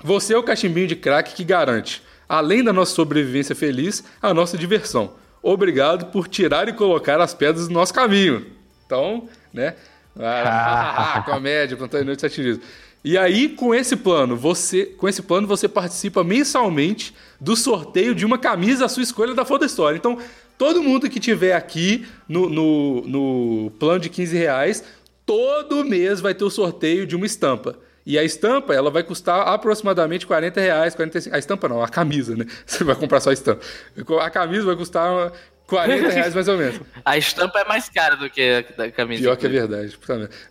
Você 0.03 0.33
é 0.33 0.37
o 0.37 0.43
cachimbinho 0.43 0.87
de 0.87 0.97
crack 0.97 1.33
que 1.33 1.45
garante, 1.45 2.03
além 2.27 2.61
da 2.61 2.73
nossa 2.73 2.93
sobrevivência 2.93 3.55
feliz, 3.55 4.03
a 4.21 4.33
nossa 4.33 4.57
diversão 4.57 5.13
obrigado 5.45 6.07
por 6.07 6.27
tirar 6.27 6.67
e 6.67 6.73
colocar 6.73 7.21
as 7.21 7.33
pedras 7.33 7.67
do 7.67 7.73
nosso 7.73 7.93
caminho. 7.93 8.47
Então, 8.85 9.29
né? 9.53 9.75
Ah, 10.19 11.23
comédia, 11.25 11.77
plantão 11.77 12.01
inútil 12.01 12.21
satirismo. 12.21 12.63
E 13.03 13.17
aí, 13.17 13.49
com 13.49 13.75
esse 13.75 13.95
plano, 13.95 14.35
você, 14.35 14.85
com 14.85 15.07
esse 15.07 15.21
plano, 15.21 15.45
você 15.45 15.67
participa 15.67 16.23
mensalmente 16.23 17.13
do 17.39 17.55
sorteio 17.55 18.15
de 18.15 18.25
uma 18.25 18.39
camisa 18.39 18.85
à 18.85 18.89
sua 18.89 19.03
escolha 19.03 19.35
da 19.35 19.45
Foda 19.45 19.65
História. 19.65 19.95
Então, 19.95 20.17
todo 20.57 20.81
mundo 20.81 21.07
que 21.07 21.19
tiver 21.19 21.53
aqui 21.53 22.07
no, 22.27 22.49
no, 22.49 23.01
no 23.01 23.71
plano 23.77 23.99
de 23.99 24.09
15 24.09 24.35
reais, 24.35 24.83
todo 25.23 25.85
mês 25.85 26.19
vai 26.19 26.33
ter 26.33 26.43
o 26.43 26.49
sorteio 26.49 27.05
de 27.05 27.15
uma 27.15 27.27
estampa. 27.27 27.77
E 28.05 28.19
a 28.19 28.23
estampa, 28.23 28.73
ela 28.73 28.91
vai 28.91 29.03
custar 29.03 29.47
aproximadamente 29.47 30.27
40 30.27 30.61
reais, 30.61 30.93
45... 30.93 31.35
A 31.35 31.39
estampa 31.39 31.67
não, 31.67 31.81
a 31.81 31.89
camisa, 31.89 32.35
né? 32.35 32.45
Você 32.65 32.83
vai 32.83 32.95
comprar 32.95 33.19
só 33.19 33.31
a 33.31 33.33
estampa. 33.33 33.65
A 34.21 34.29
camisa 34.29 34.65
vai 34.65 34.75
custar 34.75 35.31
40 35.65 36.09
reais 36.09 36.35
mais 36.35 36.47
ou 36.47 36.57
menos. 36.57 36.79
A 37.03 37.17
estampa 37.17 37.59
é 37.59 37.65
mais 37.65 37.89
cara 37.89 38.15
do 38.15 38.29
que 38.29 38.63
a 38.77 38.91
camisa. 38.91 39.23
Pior 39.23 39.35
que 39.35 39.47
é 39.47 39.49
verdade. 39.49 39.97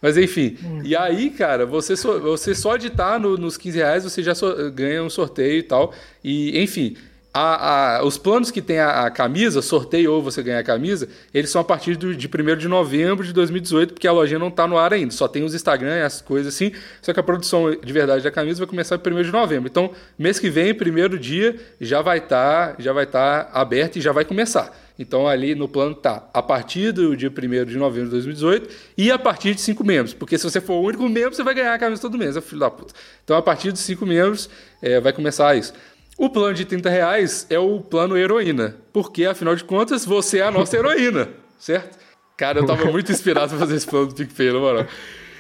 Mas 0.03 0.19
enfim. 0.19 0.59
Hum. 0.65 0.83
E 0.85 0.97
aí, 0.97 1.31
cara, 1.31 1.65
você 1.65 1.97
só, 1.97 2.19
você 2.19 2.55
só 2.55 2.77
de 2.77 2.89
estar 2.89 3.21
no, 3.21 3.37
nos 3.37 3.57
15 3.57 3.79
reais, 3.79 4.05
você 4.05 4.23
já 4.23 4.35
so, 4.35 4.73
ganha 4.73 5.03
um 5.05 5.11
sorteio 5.11 5.59
e 5.59 5.63
tal. 5.63 5.95
E, 6.23 6.61
enfim 6.61 6.97
a, 7.37 7.97
a, 7.97 8.05
os 8.05 8.17
planos 8.17 8.53
que 8.53 8.63
tem 8.63 8.79
a, 8.79 9.07
a, 9.07 9.11
camisa, 9.11 9.61
sorteio 9.61 10.13
ou 10.13 10.23
você 10.23 10.41
ganhar 10.41 10.61
a 10.61 10.63
camisa, 10.63 11.09
eles 11.35 11.51
são 11.51 11.61
a 11.61 11.65
partir 11.65 11.97
do, 11.97 12.15
de 12.15 12.29
1 12.29 12.57
de 12.57 12.69
novembro 12.69 13.27
de 13.27 13.33
2018, 13.33 13.95
porque 13.95 14.07
a 14.07 14.13
lojinha 14.13 14.39
não 14.39 14.49
está 14.49 14.69
no 14.69 14.79
ar 14.79 14.93
ainda, 14.93 15.11
só 15.11 15.27
tem 15.27 15.43
os 15.43 15.53
Instagram 15.53 15.97
e 15.97 16.03
as 16.03 16.21
coisas 16.21 16.55
assim, 16.55 16.71
só 17.03 17.13
que 17.13 17.19
a 17.19 17.25
produção 17.25 17.73
de 17.73 17.93
verdade 17.93 18.23
da 18.23 18.31
camisa 18.31 18.61
vai 18.61 18.69
começar 18.69 18.95
em 18.95 18.99
1 18.99 19.23
de 19.25 19.33
novembro. 19.33 19.69
Então, 19.69 19.91
mês 20.17 20.39
que 20.39 20.49
vem, 20.49 20.73
primeiro 20.73 21.19
dia, 21.19 21.57
já 21.81 22.01
vai 22.01 22.19
estar 22.19 22.75
tá, 22.75 22.77
já 22.79 22.93
vai 22.93 23.05
tá 23.05 23.51
aberto 23.53 23.97
e 23.97 24.01
já 24.01 24.13
vai 24.13 24.25
começar. 24.25 24.73
Então, 24.97 25.27
ali 25.27 25.57
no 25.57 25.69
plano 25.69 25.93
tá 25.93 26.29
a 26.33 26.41
partir 26.41 26.93
do 26.93 27.17
dia 27.17 27.29
1 27.29 27.65
de 27.65 27.77
novembro 27.77 28.05
de 28.05 28.13
2018 28.13 28.69
e 28.97 29.11
a 29.11 29.19
partir 29.19 29.53
de 29.53 29.61
cinco 29.61 29.83
membros, 29.83 30.15
porque 30.15 30.39
se 30.39 30.45
você 30.45 30.61
for 30.61 30.75
o 30.75 30.83
único 30.83 31.09
membro, 31.09 31.35
você 31.35 31.43
vai 31.43 31.53
ganhar 31.53 31.75
a 31.75 31.79
camisa 31.81 32.01
todo 32.01 32.17
mês, 32.17 32.37
é 32.37 32.41
filho 32.41 32.61
da 32.61 32.71
puta. 32.71 32.95
Então, 33.25 33.37
a 33.37 33.43
partir 33.43 33.73
de 33.73 33.81
cinco 33.81 34.07
membros, 34.07 34.49
é, 34.81 35.01
vai 35.01 35.13
começar 35.13 35.57
isso. 35.57 35.73
O 36.17 36.31
plano 36.31 36.55
de 36.55 36.65
30 36.65 36.89
reais 36.89 37.47
é 37.51 37.59
o 37.59 37.81
plano 37.81 38.17
heroína, 38.17 38.77
porque 38.93 39.25
afinal 39.25 39.57
de 39.57 39.65
contas 39.65 40.05
você 40.05 40.39
é 40.39 40.43
a 40.43 40.51
nossa 40.51 40.77
heroína, 40.77 41.29
certo? 41.59 41.99
Cara, 42.37 42.61
eu 42.61 42.67
tava 42.67 42.85
muito 42.91 43.13
inspirado 43.13 43.51
pra 43.51 43.59
fazer 43.59 43.77
esse 43.77 43.87
plano 43.87 44.07
do 44.07 44.15
PicPay, 44.15 44.53
na 44.53 44.59
moral. 44.59 44.87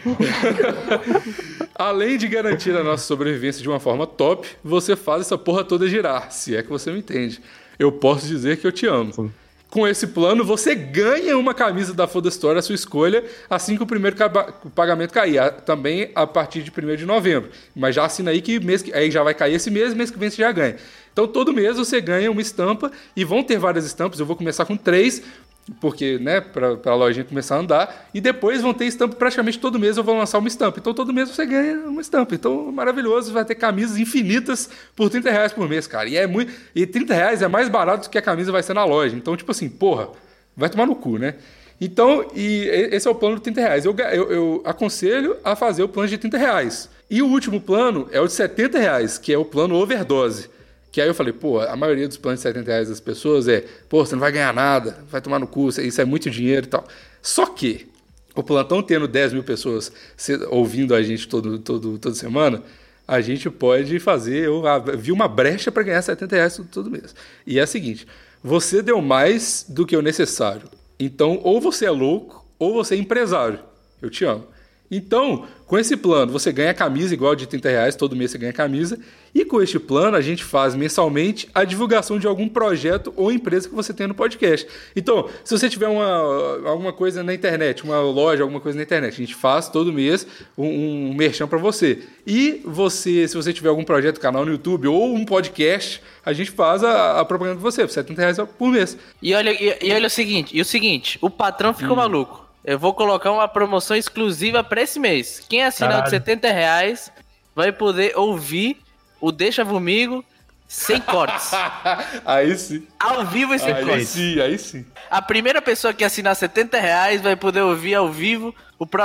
Além 1.75 2.17
de 2.17 2.29
garantir 2.29 2.77
a 2.77 2.85
nossa 2.85 3.05
sobrevivência 3.05 3.63
de 3.63 3.69
uma 3.69 3.81
forma 3.81 4.07
top, 4.07 4.49
você 4.63 4.95
faz 4.95 5.23
essa 5.23 5.37
porra 5.37 5.65
toda 5.65 5.89
girar, 5.89 6.31
se 6.31 6.55
é 6.55 6.63
que 6.63 6.69
você 6.69 6.93
me 6.93 6.99
entende. 6.99 7.41
Eu 7.79 7.91
posso 7.91 8.27
dizer 8.27 8.59
que 8.59 8.67
eu 8.67 8.73
te 8.73 8.87
amo. 8.87 9.33
Com 9.75 9.89
esse 9.89 10.07
plano, 10.07 10.45
você 10.45 10.73
ganha 10.73 11.37
uma 11.37 11.53
camisa 11.53 11.93
da 11.93 12.07
Foda 12.07 12.29
Store, 12.29 12.57
a 12.57 12.63
sua 12.63 12.77
escolha, 12.77 13.25
assim 13.51 13.77
que 13.77 13.83
o 13.83 13.87
primeiro 13.87 14.17
pagamento 14.73 15.13
cair. 15.13 15.51
Também 15.67 16.13
a 16.15 16.25
partir 16.29 16.63
de 16.63 16.71
1 16.71 16.95
de 16.95 17.05
novembro. 17.05 17.51
Mas 17.75 17.97
já 17.97 18.05
assina 18.05 18.31
aí 18.31 18.41
que 18.41 18.61
mês 18.61 18.83
que, 18.83 18.95
aí 18.95 19.11
já 19.11 19.25
vai 19.25 19.35
cair 19.35 19.55
esse 19.55 19.73
mês, 19.73 19.93
mês 19.93 20.13
que 20.13 20.19
vem 20.19 20.31
você 20.31 20.37
já 20.37 20.53
ganha. 20.53 20.77
Então 21.13 21.27
todo 21.27 21.53
mês 21.53 21.77
você 21.77 22.01
ganha 22.01 22.31
uma 22.31 22.41
estampa 22.41 22.93
e 23.17 23.25
vão 23.25 23.43
ter 23.43 23.59
várias 23.59 23.85
estampas. 23.85 24.21
Eu 24.21 24.27
vou 24.27 24.37
começar 24.37 24.65
com 24.65 24.77
três, 24.77 25.25
porque, 25.81 26.19
né, 26.19 26.41
para 26.41 26.79
a 26.85 26.95
lojinha 26.95 27.25
começar 27.25 27.57
a 27.57 27.59
andar, 27.59 28.09
e 28.13 28.21
depois 28.21 28.61
vão 28.61 28.75
ter 28.75 28.85
estampa 28.85 29.17
praticamente 29.17 29.59
todo 29.59 29.79
mês 29.79 29.97
eu 29.97 30.05
vou 30.05 30.17
lançar 30.17 30.39
uma 30.39 30.49
estampa. 30.49 30.79
Então 30.79 30.93
todo 30.93 31.13
mês 31.13 31.31
você 31.31 31.47
ganha 31.47 31.87
uma 31.87 32.01
estampa. 32.01 32.35
Então 32.35 32.71
maravilhoso, 32.71 33.33
vai 33.33 33.45
ter 33.45 33.55
camisas 33.55 33.97
infinitas 33.97 34.69
por 34.95 35.09
30 35.09 35.31
reais 35.31 35.53
por 35.53 35.69
mês, 35.69 35.87
cara. 35.87 36.09
E 36.09 36.17
é 36.17 36.27
muito. 36.27 36.53
E 36.75 36.87
30 36.87 37.15
reais 37.15 37.43
é 37.43 37.49
mais 37.49 37.69
barato 37.69 38.09
do 38.09 38.11
que 38.11 38.19
a 38.19 38.23
camisa 38.23 38.53
vai 38.53 38.63
ser 38.63 38.75
na 38.75 38.85
loja. 38.85 39.17
Então, 39.17 39.37
tipo 39.37 39.51
assim, 39.51 39.69
porra, 39.69 40.09
vai 40.57 40.69
tomar 40.69 40.87
no 40.87 40.95
cu, 40.95 41.19
né? 41.19 41.37
Então, 41.81 42.31
e 42.35 42.69
esse 42.93 43.09
é 43.09 43.11
o 43.11 43.15
plano 43.15 43.37
de 43.37 43.43
30 43.43 43.61
reais. 43.61 43.85
Eu, 43.85 43.97
eu, 43.97 44.33
eu 44.33 44.63
aconselho 44.65 45.37
a 45.43 45.57
fazer 45.57 45.83
o 45.83 45.89
plano 45.89 46.09
de 46.09 46.19
30 46.19 46.39
reais. 46.39 46.89
E 47.11 47.21
o 47.21 47.27
último 47.27 47.61
plano 47.61 48.09
é 48.13 48.21
o 48.21 48.27
de 48.27 48.33
70 48.33 48.79
reais, 48.79 49.19
que 49.19 49.33
é 49.33 49.39
o 49.39 49.45
plano 49.45 49.75
overdose. 49.75 50.49
Que 50.95 51.01
aí 51.01 51.09
eu 51.09 51.15
falei, 51.15 51.33
pô, 51.33 51.59
a 51.59 51.75
maioria 51.75 52.07
dos 52.07 52.17
planos 52.17 52.39
de 52.39 52.45
70 52.45 52.71
reais 52.71 52.89
das 52.89 53.01
pessoas 53.01 53.49
é, 53.49 53.65
pô, 53.89 54.07
você 54.07 54.15
não 54.15 54.21
vai 54.21 54.31
ganhar 54.31 54.55
nada, 54.55 54.97
vai 55.11 55.21
tomar 55.21 55.41
no 55.41 55.47
cu, 55.49 55.69
isso 55.69 56.01
é 56.01 56.05
muito 56.05 56.31
dinheiro 56.31 56.67
e 56.67 56.69
tal. 56.69 56.87
Só 57.21 57.47
que 57.47 57.89
o 58.33 58.45
plantão 58.45 58.81
tendo 58.81 59.09
10 59.09 59.33
mil 59.33 59.43
pessoas 59.43 59.91
ouvindo 60.51 60.95
a 60.95 61.03
gente 61.03 61.27
todo, 61.27 61.59
todo, 61.59 61.99
toda 61.99 62.15
semana, 62.15 62.63
a 63.09 63.21
gente 63.21 63.51
pode 63.51 63.99
fazer. 63.99 64.45
Eu 64.45 64.63
vi 64.97 65.11
uma 65.11 65.27
brecha 65.27 65.73
para 65.73 65.83
ganhar 65.83 66.01
70 66.01 66.37
reais 66.37 66.57
todo, 66.57 66.69
todo 66.69 66.91
mês. 66.93 67.13
E 67.45 67.59
é 67.59 67.63
a 67.63 67.67
seguinte: 67.67 68.07
você 68.41 68.81
deu 68.81 69.03
mais 69.03 69.67
do 69.69 69.85
que 69.85 69.97
o 69.97 70.01
necessário. 70.01 70.69
Então, 70.97 71.41
ou 71.43 71.61
você 71.61 71.87
é 71.87 71.91
louco, 71.91 72.47
ou 72.57 72.73
você 72.73 72.95
é 72.95 72.99
empresário. 72.99 73.59
Eu 74.01 74.11
te 74.11 74.25
amo. 74.25 74.47
Então, 74.91 75.47
com 75.67 75.79
esse 75.79 75.97
plano, 75.97 76.31
você 76.31 76.53
ganha 76.53 76.75
camisa 76.75 77.15
igual 77.15 77.35
de 77.35 77.47
30 77.47 77.69
reais, 77.69 77.97
todo 77.97 78.15
mês 78.15 78.31
você 78.31 78.39
ganha 78.39 78.53
camisa. 78.53 78.99
E 79.35 79.45
com 79.45 79.61
este 79.61 79.79
plano, 79.79 80.17
a 80.17 80.21
gente 80.21 80.45
faz 80.45 80.75
mensalmente 80.75 81.49
a 81.55 81.65
divulgação 81.65 82.19
de 82.19 82.27
algum 82.27 82.49
projeto 82.49 83.13
ou 83.17 83.33
empresa 83.33 83.69
que 83.69 83.75
você 83.75 83.93
tem 83.93 84.07
no 84.07 84.15
podcast. 84.15 84.69
Então, 84.95 85.29
se 85.43 85.59
você 85.59 85.69
tiver 85.69 85.89
uma, 85.89 86.69
alguma 86.69 86.93
coisa 86.93 87.23
na 87.25 87.35
internet, 87.35 87.83
uma 87.83 87.99
loja, 88.01 88.43
alguma 88.43 88.61
coisa 88.61 88.77
na 88.77 88.85
internet, 88.85 89.15
a 89.15 89.17
gente 89.17 89.35
faz 89.35 89.69
todo 89.69 89.93
mês 89.93 90.27
um, 90.57 90.67
um 91.09 91.15
merchan 91.15 91.49
para 91.49 91.59
você. 91.59 92.01
E 92.27 92.61
você, 92.65 93.27
se 93.27 93.35
você 93.35 93.53
tiver 93.53 93.71
algum 93.71 93.85
projeto, 93.85 94.21
canal 94.21 94.45
no 94.45 94.53
YouTube 94.53 94.87
ou 94.87 95.15
um 95.15 95.25
podcast, 95.25 96.01
a 96.25 96.33
gente 96.33 96.51
faz 96.51 96.85
a, 96.85 97.21
a 97.21 97.25
propaganda 97.25 97.57
de 97.57 97.63
você, 97.63 97.83
por 97.83 97.91
70 97.91 98.21
reais 98.21 98.37
por 98.57 98.71
mês. 98.71 98.97
E 99.21 99.35
olha, 99.35 99.51
e, 99.51 99.89
e 99.89 99.93
olha 99.93 100.07
o 100.07 100.11
seguinte, 100.11 100.57
e 100.57 100.61
o 100.61 100.65
seguinte, 100.65 101.19
o 101.21 101.29
patrão 101.29 101.75
ficou 101.75 101.95
hum. 101.95 102.01
maluco. 102.01 102.44
Eu 102.65 102.79
vou 102.79 102.95
colocar 102.95 103.31
uma 103.31 103.47
promoção 103.47 103.95
exclusiva 103.97 104.65
para 104.65 104.81
esse 104.81 104.99
mês. 104.99 105.45
Quem 105.49 105.63
assinar 105.63 106.03
de 106.03 106.11
70 106.11 106.51
reais 106.51 107.13
vai 107.55 107.71
poder 107.71 108.17
ouvir 108.17 108.79
o 109.21 109.31
Deixa 109.31 109.65
Comigo 109.65 110.25
sem 110.67 110.99
cortes. 110.99 111.51
aí 112.25 112.57
sim. 112.57 112.87
Ao 112.99 113.27
vivo 113.27 113.55
e 113.55 113.59
sem 113.59 113.73
aí 113.75 113.85
cortes. 113.85 114.09
Sim, 114.09 114.41
aí 114.41 114.59
sim. 114.59 114.87
A 115.11 115.21
primeira 115.21 115.61
pessoa 115.61 115.93
que 115.93 116.03
assinar 116.03 116.35
70 116.35 116.81
reais 116.81 117.21
vai 117.21 117.37
poder 117.37 117.61
ouvir 117.61 117.95
ao 117.95 118.11
vivo 118.11 118.55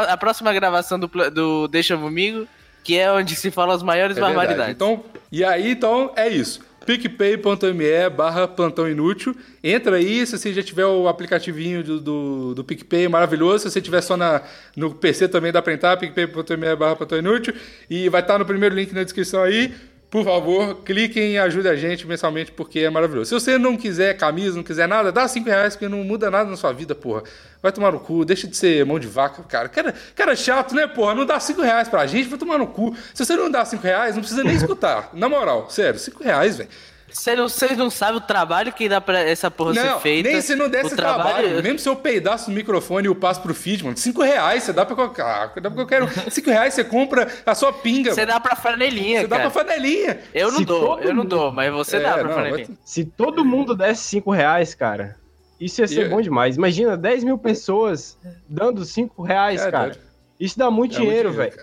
a 0.08 0.16
próxima 0.16 0.54
gravação 0.54 0.98
do, 0.98 1.08
do 1.30 1.68
Deixa 1.68 1.98
Comigo, 1.98 2.48
que 2.82 2.98
é 2.98 3.12
onde 3.12 3.36
se 3.36 3.52
fala 3.52 3.76
as 3.76 3.84
maiores 3.84 4.18
é 4.18 4.22
barbaridades. 4.22 4.74
Então, 4.74 5.04
e 5.30 5.44
aí, 5.44 5.72
então, 5.72 6.14
é 6.16 6.30
isso 6.30 6.69
picpay.me 6.90 8.10
barra 8.10 8.48
plantão 8.48 8.90
inútil. 8.90 9.36
Entra 9.64 9.98
aí, 9.98 10.26
se 10.26 10.36
você 10.36 10.52
já 10.52 10.64
tiver 10.64 10.88
o 10.88 11.08
aplicativinho 11.08 11.84
do, 11.84 12.00
do, 12.00 12.56
do 12.56 12.64
PicPay, 12.64 13.08
maravilhoso. 13.08 13.66
Se 13.66 13.72
você 13.72 13.80
tiver 13.80 14.02
só 14.02 14.18
na, 14.18 14.42
no 14.76 14.96
PC 14.96 15.28
também 15.28 15.52
dá 15.52 15.62
pra 15.62 15.74
entrar, 15.74 15.98
picpay.me 15.98 16.76
barra 16.76 16.96
plantão 16.96 17.20
inútil. 17.20 17.54
E 17.88 18.10
vai 18.10 18.22
estar 18.22 18.40
no 18.40 18.46
primeiro 18.46 18.74
link 18.74 18.92
na 18.92 19.04
descrição 19.04 19.44
aí. 19.44 19.72
Por 20.10 20.26
favor, 20.26 20.78
cliquem 20.84 21.34
e 21.34 21.38
ajude 21.38 21.68
a 21.68 21.76
gente 21.76 22.08
mensalmente, 22.08 22.52
porque 22.52 22.80
é 22.80 22.90
maravilhoso. 22.90 23.30
Se 23.30 23.34
você 23.36 23.60
não 23.60 23.78
quiser 23.78 24.18
camisa, 24.18 24.56
não 24.56 24.64
quiser 24.64 24.88
nada, 24.88 25.12
dá 25.12 25.28
5 25.28 25.48
reais, 25.48 25.76
porque 25.76 25.88
não 25.88 26.04
muda 26.04 26.32
nada 26.32 26.50
na 26.50 26.58
sua 26.58 26.74
vida, 26.74 26.96
porra. 26.96 27.22
Vai 27.62 27.72
tomar 27.72 27.92
no 27.92 28.00
cu, 28.00 28.26
deixa 28.26 28.48
de 28.48 28.58
ser 28.58 28.84
mão 28.86 28.98
de 28.98 29.08
vaca, 29.08 29.44
cara. 29.44 29.70
Cara, 29.70 29.94
cara 30.16 30.36
chato, 30.36 30.74
né, 30.74 30.88
porra? 30.88 31.14
Não 31.14 31.28
dá 31.28 31.40
5 31.40 31.62
reais 31.62 31.88
pra 31.88 32.08
gente, 32.08 32.28
vai 32.28 32.40
tomar 32.40 32.58
no 32.58 32.66
cu. 32.66 32.96
Se 33.14 33.24
você 33.24 33.36
não 33.36 33.52
dá 33.52 33.64
5 33.64 33.84
reais, 33.84 34.16
não 34.16 34.22
precisa 34.22 34.44
nem 34.44 34.56
escutar. 34.58 35.12
Na 35.14 35.30
moral, 35.30 35.70
sério, 35.70 36.00
5 36.00 36.24
reais, 36.24 36.58
velho. 36.58 36.70
Vocês 37.12 37.78
não, 37.78 37.90
sabem 37.90 38.18
o 38.18 38.22
trabalho 38.22 38.72
que 38.72 38.88
dá 38.88 39.02
pra 39.02 39.20
essa 39.20 39.50
porra 39.50 39.74
não, 39.74 39.84
ser 39.96 40.00
feita. 40.02 40.30
Nem 40.30 40.42
se 40.42 40.56
não 40.56 40.70
desse 40.70 40.96
trabalho, 40.96 41.48
trabalho. 41.48 41.64
Mesmo 41.64 41.80
se 41.80 41.90
eu 41.90 41.96
peidasse 41.96 42.50
no 42.50 42.56
microfone 42.56 43.08
e 43.08 43.10
o 43.10 43.16
passo 43.16 43.42
pro 43.42 43.54
feed, 43.54 43.84
mano. 43.84 43.98
Cinco 43.98 44.22
reais, 44.22 44.64
você 44.64 44.74
dá 44.74 44.86
pra 44.86 44.96
qualquer. 44.96 45.62
Dá 45.62 45.70
pra 45.70 45.86
qualquer 45.86 46.08
Cinco 46.32 46.50
reais 46.50 46.74
você 46.74 46.84
compra 46.84 47.28
a 47.46 47.56
sua 47.56 47.74
pinga. 47.74 48.14
Você 48.14 48.26
dá 48.26 48.40
pra 48.40 48.56
flanelinha. 48.56 49.22
Você 49.22 49.28
dá 49.28 49.40
pra 49.40 49.50
flanelinha. 49.50 50.20
Eu 50.34 50.52
não 50.52 50.60
se 50.60 50.66
dou, 50.66 51.00
eu 51.00 51.14
não 51.14 51.26
dou, 51.26 51.52
mas 51.52 51.72
você 51.72 51.98
é, 51.98 52.02
dá 52.02 52.14
pra 52.14 52.24
não, 52.24 52.34
flanelinha. 52.34 52.68
Se 52.84 53.04
todo 53.04 53.44
mundo 53.44 53.76
desse 53.76 54.04
cinco 54.04 54.32
reais, 54.32 54.76
cara, 54.76 55.16
isso 55.60 55.82
ia 55.82 55.88
ser 55.88 55.96
yeah. 55.96 56.16
bom 56.16 56.22
demais. 56.22 56.56
Imagina 56.56 56.96
10 56.96 57.24
mil 57.24 57.38
pessoas 57.38 58.18
dando 58.48 58.86
cinco 58.86 59.24
reais, 59.24 59.62
é, 59.62 59.72
cara. 59.72 59.98
Isso 60.40 60.58
dá 60.58 60.72
muito 60.72 60.96
é 60.96 61.00
dinheiro, 61.00 61.34
velho. 61.34 61.54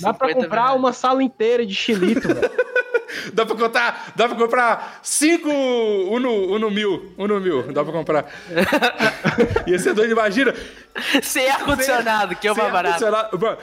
Dá 0.00 0.12
pra 0.12 0.32
comprar 0.32 0.72
uma 0.74 0.92
sala 0.92 1.22
inteira 1.22 1.64
de 1.64 1.74
chilito, 1.74 2.28
velho. 2.28 2.50
dá 3.32 3.46
pra 3.46 3.56
contar, 3.56 4.12
dá 4.16 4.28
pra 4.28 4.36
comprar 4.36 5.00
cinco 5.02 5.48
Uno, 5.48 6.54
Uno 6.54 6.70
mil, 6.70 7.12
Uno 7.16 7.40
mil, 7.40 7.62
dá 7.72 7.82
pra 7.82 7.92
comprar. 7.92 8.26
Ia 9.66 9.78
ser 9.78 9.94
doido, 9.94 10.12
imagina. 10.12 10.54
Sem 11.22 11.48
ar-condicionado, 11.48 12.36
que 12.36 12.46
é 12.46 12.52
o 12.52 12.56
mais 12.56 12.72
barato. 12.72 13.04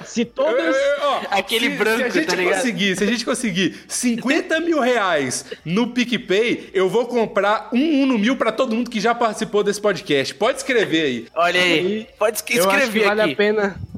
Se 0.03 0.25
todos... 0.25 0.75
Aquele 1.29 1.72
se, 1.72 1.77
branco, 1.77 1.98
se 1.98 2.03
a 2.03 2.10
gente 2.10 2.27
tá 2.27 2.36
ligado? 2.36 2.55
conseguir, 2.55 2.96
Se 2.98 3.03
a 3.03 3.08
gente 3.08 3.25
conseguir 3.25 3.86
50 3.88 4.60
mil 4.60 4.79
reais 4.79 5.46
no 5.63 5.88
PicPay, 5.88 6.70
eu 6.74 6.89
vou 6.89 7.05
comprar 7.05 7.70
um 7.72 8.03
Uno 8.03 8.17
mil 8.17 8.36
pra 8.36 8.51
todo 8.51 8.75
mundo 8.75 8.89
que 8.89 9.00
já 9.00 9.15
participou 9.15 9.63
desse 9.63 9.79
podcast. 9.79 10.34
Pode 10.36 10.58
escrever 10.58 11.01
aí. 11.01 11.27
Olha 11.36 11.62
aí, 11.62 12.08
pode 12.17 12.38
escrever 12.38 12.63
eu 12.63 12.70
acho 12.70 12.91
que 12.91 13.00
vale 13.00 13.22
aqui. 13.22 13.34
a 13.34 13.36
pena 13.36 13.90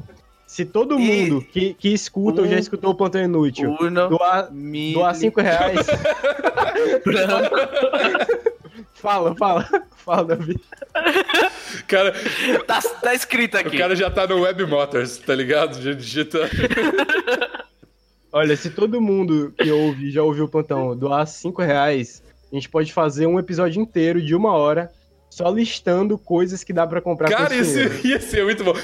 se 0.54 0.66
todo 0.66 1.00
mundo 1.00 1.42
que, 1.42 1.74
que 1.74 1.90
escuta 1.90 2.42
um, 2.42 2.44
ou 2.44 2.52
já 2.52 2.60
escutou 2.60 2.92
o 2.92 2.96
Plantão 2.96 3.24
Inútil 3.24 3.76
uno, 3.82 4.08
doar, 4.08 4.52
doar 4.94 5.16
cinco 5.16 5.42
reais. 5.42 5.80
fala, 8.94 9.36
fala. 9.36 9.68
Fala, 9.98 10.26
Davi. 10.26 10.62
Cara, 11.88 12.14
tá, 12.68 12.80
tá 13.02 13.16
escrito 13.16 13.58
aqui. 13.58 13.78
O 13.78 13.80
cara 13.80 13.96
já 13.96 14.12
tá 14.12 14.28
no 14.28 14.42
Web 14.42 14.64
Motors, 14.68 15.18
tá 15.18 15.34
ligado? 15.34 15.82
Já 15.82 15.92
digita. 15.92 16.48
Olha, 18.32 18.56
se 18.56 18.70
todo 18.70 19.02
mundo 19.02 19.52
que 19.58 19.72
ouve, 19.72 20.12
já 20.12 20.22
ouviu 20.22 20.46
o 20.46 20.50
plantão, 20.50 20.96
doar 20.96 21.26
cinco 21.26 21.64
reais, 21.64 22.22
a 22.52 22.56
gente 22.56 22.70
pode 22.70 22.94
fazer 22.94 23.26
um 23.26 23.40
episódio 23.40 23.82
inteiro 23.82 24.22
de 24.22 24.36
uma 24.36 24.52
hora 24.52 24.92
só 25.34 25.50
listando 25.50 26.16
coisas 26.16 26.64
que 26.64 26.72
dá 26.72 26.86
para 26.86 27.02
comprar 27.02 27.28
Cara, 27.28 27.56
isso 27.56 27.80
ia 28.06 28.22
ser 28.22 28.44
muito 28.44 28.64
bom. 28.64 28.76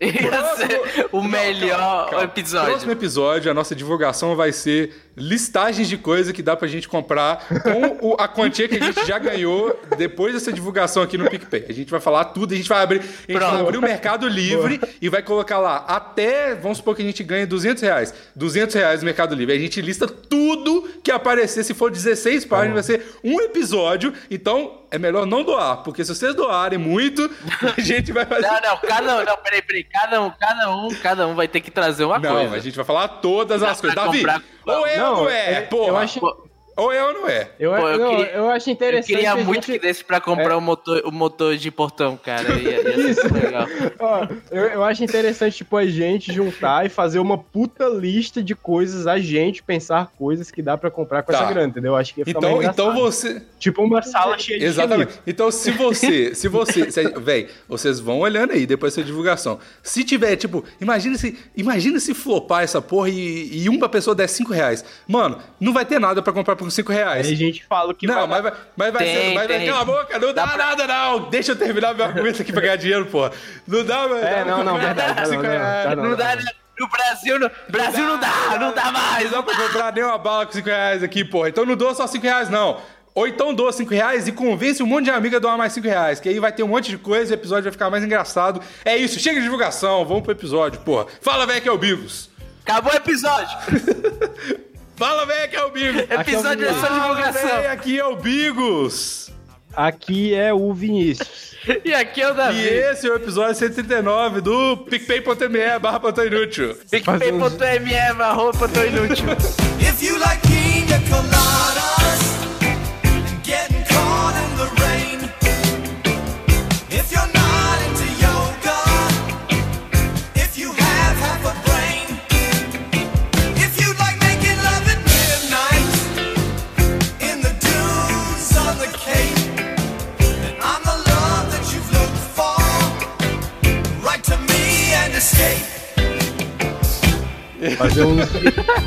Ia 0.00 0.12
próximo... 0.12 0.68
ser 0.68 1.08
o 1.10 1.22
melhor 1.22 1.76
calma, 1.76 2.10
calma. 2.10 2.24
episódio. 2.24 2.70
Próximo 2.70 2.92
episódio, 2.92 3.50
a 3.50 3.54
nossa 3.54 3.74
divulgação 3.74 4.36
vai 4.36 4.52
ser 4.52 4.94
listagens 5.16 5.88
de 5.88 5.98
coisas 5.98 6.32
que 6.32 6.40
dá 6.40 6.54
pra 6.54 6.68
gente 6.68 6.88
comprar 6.88 7.44
com 7.64 8.10
o, 8.10 8.16
a 8.16 8.28
quantia 8.28 8.68
que 8.68 8.76
a 8.76 8.84
gente 8.84 9.04
já 9.04 9.18
ganhou 9.18 9.76
depois 9.96 10.34
dessa 10.34 10.52
divulgação 10.52 11.02
aqui 11.02 11.18
no 11.18 11.28
PicPay. 11.28 11.66
A 11.68 11.72
gente 11.72 11.90
vai 11.90 11.98
falar 11.98 12.26
tudo, 12.26 12.54
a 12.54 12.56
gente 12.56 12.68
vai 12.68 12.80
abrir, 12.80 13.00
a 13.00 13.32
gente 13.32 13.40
vai 13.40 13.60
abrir 13.60 13.78
o 13.78 13.82
Mercado 13.82 14.28
Livre 14.28 14.78
Boa. 14.78 14.92
e 15.02 15.08
vai 15.08 15.22
colocar 15.22 15.58
lá 15.58 15.78
até, 15.78 16.54
vamos 16.54 16.78
supor 16.78 16.94
que 16.94 17.02
a 17.02 17.04
gente 17.04 17.24
ganhe 17.24 17.44
200 17.44 17.82
reais. 17.82 18.14
200 18.36 18.72
reais 18.76 19.00
no 19.00 19.06
Mercado 19.06 19.34
Livre. 19.34 19.52
A 19.52 19.58
gente 19.58 19.80
lista 19.80 20.06
tudo 20.06 20.88
que 21.02 21.10
aparecer, 21.10 21.64
se 21.64 21.74
for 21.74 21.90
16 21.90 22.44
páginas, 22.44 22.86
vai 22.86 22.96
ser 22.96 23.04
um 23.24 23.40
episódio. 23.40 24.12
Então, 24.30 24.78
é 24.90 24.98
melhor 24.98 25.26
não 25.26 25.42
doar, 25.42 25.82
porque 25.88 26.04
se 26.04 26.14
vocês 26.14 26.34
doarem 26.34 26.78
muito, 26.78 27.30
a 27.76 27.80
gente 27.80 28.12
vai 28.12 28.26
fazer. 28.26 28.46
Não, 28.46 28.60
não, 28.60 28.76
cada 28.76 29.16
um, 29.16 29.24
não, 29.24 29.36
peraí, 29.38 29.62
peraí, 29.62 29.84
cada 29.84 30.20
um, 30.20 30.30
cada 30.30 30.70
um, 30.70 30.88
cada 30.96 31.26
um 31.26 31.34
vai 31.34 31.48
ter 31.48 31.62
que 31.62 31.70
trazer 31.70 32.04
uma 32.04 32.18
não, 32.18 32.30
coisa. 32.30 32.50
Não, 32.50 32.54
a 32.56 32.58
gente 32.58 32.76
vai 32.76 32.84
falar 32.84 33.08
todas 33.08 33.62
as 33.62 33.80
coisas. 33.80 33.94
Davi, 33.96 34.18
comprar... 34.18 34.42
ou 34.66 34.86
é 34.86 34.96
não, 34.98 35.10
ou 35.10 35.22
não 35.22 35.30
é, 35.30 35.52
é 35.54 35.60
porra. 35.62 35.88
Eu 35.88 35.96
acho... 35.96 36.47
Ou 36.78 36.92
é 36.92 37.04
ou 37.04 37.12
não 37.12 37.28
é? 37.28 37.50
Eu, 37.58 37.72
Pô, 37.72 37.88
eu, 37.88 37.98
não, 37.98 38.10
queria, 38.10 38.32
eu 38.34 38.50
acho 38.50 38.70
interessante. 38.70 39.10
Eu 39.10 39.18
queria 39.18 39.34
muito 39.34 39.66
gente... 39.66 39.80
que 39.80 39.84
desse 39.84 40.04
pra 40.04 40.20
comprar 40.20 40.52
é. 40.52 40.54
o, 40.54 40.60
motor, 40.60 41.02
o 41.04 41.10
motor 41.10 41.56
de 41.56 41.72
portão, 41.72 42.16
cara. 42.16 42.54
Ia, 42.54 42.88
ia 42.88 43.10
Isso. 43.10 43.34
legal. 43.34 43.66
Ó, 43.98 44.28
eu, 44.48 44.62
eu 44.62 44.84
acho 44.84 45.02
interessante, 45.02 45.56
tipo, 45.56 45.76
a 45.76 45.84
gente 45.84 46.32
juntar 46.32 46.86
e 46.86 46.88
fazer 46.88 47.18
uma 47.18 47.36
puta 47.36 47.88
lista 47.88 48.40
de 48.40 48.54
coisas, 48.54 49.08
a 49.08 49.18
gente 49.18 49.60
pensar 49.60 50.12
coisas 50.16 50.52
que 50.52 50.62
dá 50.62 50.78
pra 50.78 50.88
comprar 50.88 51.24
com 51.24 51.32
tá. 51.32 51.38
essa 51.38 51.52
grana, 51.52 51.66
entendeu? 51.66 51.94
Eu 51.94 51.96
acho 51.96 52.14
que 52.14 52.20
ia 52.20 52.24
ficar 52.24 52.38
então, 52.38 52.62
então 52.62 52.94
você. 52.94 53.42
Tipo 53.58 53.82
uma 53.82 54.00
sala 54.00 54.38
cheia 54.38 54.60
de 54.60 54.64
Exatamente. 54.66 55.10
Chinito. 55.10 55.22
Então, 55.26 55.50
se 55.50 55.72
você. 55.72 56.32
Se 56.38 56.46
você. 56.46 56.92
Se, 56.92 57.08
véi, 57.18 57.48
vocês 57.68 57.98
vão 57.98 58.20
olhando 58.20 58.52
aí 58.52 58.66
depois 58.66 58.94
da 58.94 59.02
divulgação. 59.02 59.58
Se 59.82 60.04
tiver, 60.04 60.36
tipo, 60.36 60.64
imagina 60.80 61.18
se. 61.18 61.36
Imagina 61.56 61.98
se 61.98 62.14
flopar 62.14 62.62
essa 62.62 62.80
porra 62.80 63.08
e, 63.08 63.64
e 63.64 63.68
uma 63.68 63.88
pessoa 63.88 64.14
der 64.14 64.28
5 64.28 64.52
reais. 64.52 64.84
Mano, 65.08 65.38
não 65.58 65.72
vai 65.72 65.84
ter 65.84 65.98
nada 65.98 66.22
pra 66.22 66.32
comprar 66.32 66.54
por 66.54 66.67
com 66.68 66.70
5 66.70 66.92
reais. 66.92 67.26
Aí 67.26 67.32
a 67.32 67.36
gente 67.36 67.64
fala 67.64 67.94
que 67.94 68.06
Não, 68.06 68.26
vai... 68.26 68.42
mas, 68.42 68.52
mas 68.76 68.92
vai 68.92 69.04
tem, 69.04 69.14
ser. 69.14 69.34
Mas 69.34 69.48
vai, 69.48 69.66
cala 69.66 69.80
a 69.80 69.84
boca, 69.84 70.18
não 70.18 70.32
dá, 70.32 70.44
dá 70.44 70.52
pra... 70.52 70.66
nada, 70.66 70.86
não. 70.86 71.30
Deixa 71.30 71.52
eu 71.52 71.56
terminar 71.56 71.94
meu 71.94 72.04
argumento 72.04 72.42
aqui 72.42 72.52
pra 72.52 72.60
ganhar 72.60 72.76
dinheiro, 72.76 73.06
porra. 73.06 73.32
Não 73.66 73.84
dá, 73.84 74.06
mas. 74.08 74.22
É, 74.22 74.44
não, 74.44 74.62
não, 74.62 74.78
verdade. 74.78 75.30
Não, 75.30 75.42
não, 75.42 75.96
não, 75.96 76.10
não 76.10 76.16
dá, 76.16 76.36
né? 76.36 76.44
No 76.78 76.86
Brasil, 76.86 77.40
no 77.40 77.50
Brasil 77.68 78.06
não 78.06 78.20
dá, 78.20 78.28
não 78.28 78.50
dá, 78.50 78.58
não 78.58 78.74
dá 78.74 78.92
mais. 78.92 79.24
Não 79.24 79.38
dá 79.38 79.42
pra 79.42 79.56
comprar 79.56 79.92
nem 79.92 80.04
uma 80.04 80.16
bala 80.16 80.46
com 80.46 80.52
5 80.52 80.66
reais 80.66 81.02
aqui, 81.02 81.24
porra. 81.24 81.48
Então 81.48 81.66
não 81.66 81.74
dou 81.74 81.92
só 81.94 82.06
5 82.06 82.22
reais, 82.22 82.48
não. 82.48 82.80
Ou 83.14 83.26
então 83.26 83.52
doa 83.52 83.72
5 83.72 83.90
reais 83.92 84.28
e 84.28 84.32
convence 84.32 84.80
um 84.80 84.86
monte 84.86 85.06
de 85.06 85.10
amiga 85.10 85.38
a 85.38 85.40
doar 85.40 85.58
mais 85.58 85.72
5 85.72 85.84
reais. 85.88 86.20
Que 86.20 86.28
aí 86.28 86.38
vai 86.38 86.52
ter 86.52 86.62
um 86.62 86.68
monte 86.68 86.90
de 86.90 86.98
coisa 86.98 87.32
e 87.32 87.34
o 87.34 87.38
episódio 87.38 87.64
vai 87.64 87.72
ficar 87.72 87.90
mais 87.90 88.04
engraçado. 88.04 88.60
É 88.84 88.96
isso, 88.96 89.18
chega 89.18 89.38
de 89.38 89.42
divulgação, 89.42 90.04
vamos 90.04 90.22
pro 90.22 90.30
episódio, 90.30 90.80
porra. 90.82 91.06
Fala, 91.20 91.44
velho, 91.44 91.60
que 91.60 91.68
é 91.68 91.72
o 91.72 91.76
Bigos. 91.76 92.30
Acabou 92.64 92.92
o 92.92 92.96
episódio. 92.96 93.58
Fala, 94.98 95.24
velho, 95.24 95.48
que 95.48 95.56
é 95.56 95.64
o 95.64 95.70
Bigos. 95.70 96.02
Episódio 96.10 96.66
é, 96.66 96.74
só 96.74 96.88
divulgação. 96.88 97.48
Fala, 97.48 97.70
aqui 97.70 98.00
é 98.00 98.04
o 98.04 98.16
Bigos. 98.16 99.30
Aqui 99.72 100.34
é 100.34 100.52
o 100.52 100.74
Vinícius. 100.74 101.54
e 101.84 101.94
aqui 101.94 102.20
é 102.20 102.28
o 102.28 102.34
Davi. 102.34 102.58
E 102.58 102.68
esse 102.68 103.06
é 103.06 103.12
o 103.12 103.14
episódio 103.14 103.54
139 103.54 104.40
do 104.40 104.76
PicPay.me 104.78 105.78
barra 105.78 106.00
Plantão 106.00 106.26
Inútil. 106.26 106.76
PicPay.me 106.90 108.14
barra 108.16 108.50
Plantão 108.50 108.84
Inútil. 108.84 109.26
If 109.78 110.02
you 110.02 110.18
like 110.18 110.42
pina 110.48 111.00
coladas 111.08 111.97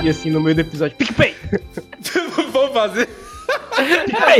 e 0.04 0.10
assim 0.10 0.30
no 0.30 0.42
meio 0.42 0.56
do 0.56 0.62
episódio. 0.62 0.98
PicPay! 0.98 1.36
Vamos 2.52 2.74
fazer. 2.74 3.08
PicPay! 3.76 4.40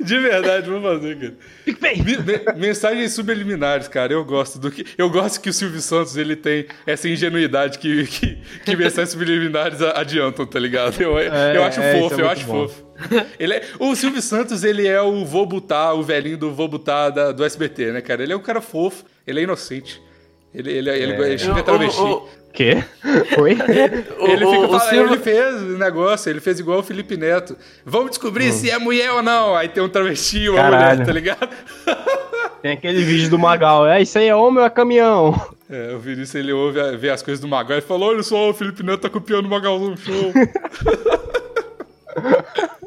De 0.00 0.18
verdade, 0.18 0.70
vamos 0.70 0.82
fazer, 0.82 1.18
cara. 1.18 1.34
PicPay! 1.64 2.56
mensagens 2.56 3.12
subliminares, 3.12 3.88
cara. 3.88 4.12
Eu 4.12 4.24
gosto 4.24 4.58
do 4.58 4.70
que. 4.70 4.84
Eu 4.96 5.10
gosto 5.10 5.40
que 5.40 5.50
o 5.50 5.52
Silvio 5.52 5.80
Santos 5.80 6.16
ele 6.16 6.36
tem 6.36 6.66
essa 6.86 7.08
ingenuidade 7.08 7.78
que, 7.78 8.06
que, 8.06 8.38
que 8.64 8.76
mensagens 8.76 9.10
subliminares 9.10 9.80
adiantam, 9.82 10.46
tá 10.46 10.58
ligado? 10.58 11.00
Eu, 11.00 11.18
é, 11.18 11.56
eu 11.56 11.64
acho 11.64 11.80
é, 11.80 12.00
fofo, 12.00 12.20
é 12.20 12.22
eu 12.22 12.28
acho 12.28 12.46
bom. 12.46 12.68
fofo. 12.68 12.84
Ele 13.38 13.54
é, 13.54 13.62
o 13.78 13.94
Silvio 13.96 14.20
Santos, 14.20 14.62
ele 14.62 14.86
é 14.86 15.00
o 15.00 15.24
vou 15.24 15.46
botar, 15.46 15.94
o 15.94 16.02
velhinho 16.02 16.36
do 16.36 16.52
vou 16.52 16.68
botar 16.68 17.10
da, 17.10 17.32
do 17.32 17.44
SBT, 17.44 17.92
né, 17.92 18.00
cara? 18.00 18.22
Ele 18.22 18.32
é 18.32 18.36
um 18.36 18.42
cara 18.42 18.60
fofo, 18.60 19.04
ele 19.26 19.40
é 19.40 19.42
inocente. 19.42 20.00
Ele, 20.52 20.70
ele, 20.70 20.90
ele, 20.90 21.12
é. 21.12 21.32
ele 21.32 21.62
travesti. 21.62 22.00
O, 22.00 22.28
Quê? 22.52 22.82
Foi? 23.34 23.52
ele, 23.52 24.44
o, 24.44 24.50
fica, 24.50 24.66
o, 24.66 24.80
Silvio... 24.80 25.14
ele 25.14 25.22
fez 25.22 25.62
o 25.62 25.78
negócio, 25.78 26.30
ele 26.30 26.40
fez 26.40 26.58
igual 26.58 26.80
o 26.80 26.82
Felipe 26.82 27.16
Neto. 27.16 27.56
Vamos 27.84 28.10
descobrir 28.10 28.50
hum. 28.50 28.52
se 28.52 28.70
é 28.70 28.78
mulher 28.78 29.12
ou 29.12 29.22
não. 29.22 29.54
Aí 29.54 29.68
tem 29.68 29.82
um 29.82 29.88
travesti 29.88 30.48
ou 30.48 30.56
uma 30.56 30.64
mulher, 30.64 31.04
tá 31.04 31.12
ligado? 31.12 31.48
Tem 32.60 32.72
aquele 32.72 33.02
vídeo 33.02 33.30
do 33.30 33.38
Magal. 33.38 33.86
É, 33.86 34.02
isso 34.02 34.18
aí 34.18 34.28
é 34.28 34.34
homem 34.34 34.58
ou 34.58 34.66
é 34.66 34.70
caminhão? 34.70 35.34
É, 35.70 35.94
o 35.94 35.98
Vinícius, 35.98 36.34
ele 36.34 36.52
ouve, 36.52 36.78
vê 36.98 37.08
as 37.08 37.22
coisas 37.22 37.40
do 37.40 37.48
Magal 37.48 37.78
e 37.78 37.80
falou, 37.80 38.10
olha 38.10 38.22
só, 38.22 38.50
o 38.50 38.52
Felipe 38.52 38.82
Neto 38.82 39.00
tá 39.00 39.08
copiando 39.08 39.46
o 39.46 39.48
Magalzão 39.48 39.96
show. 39.96 40.30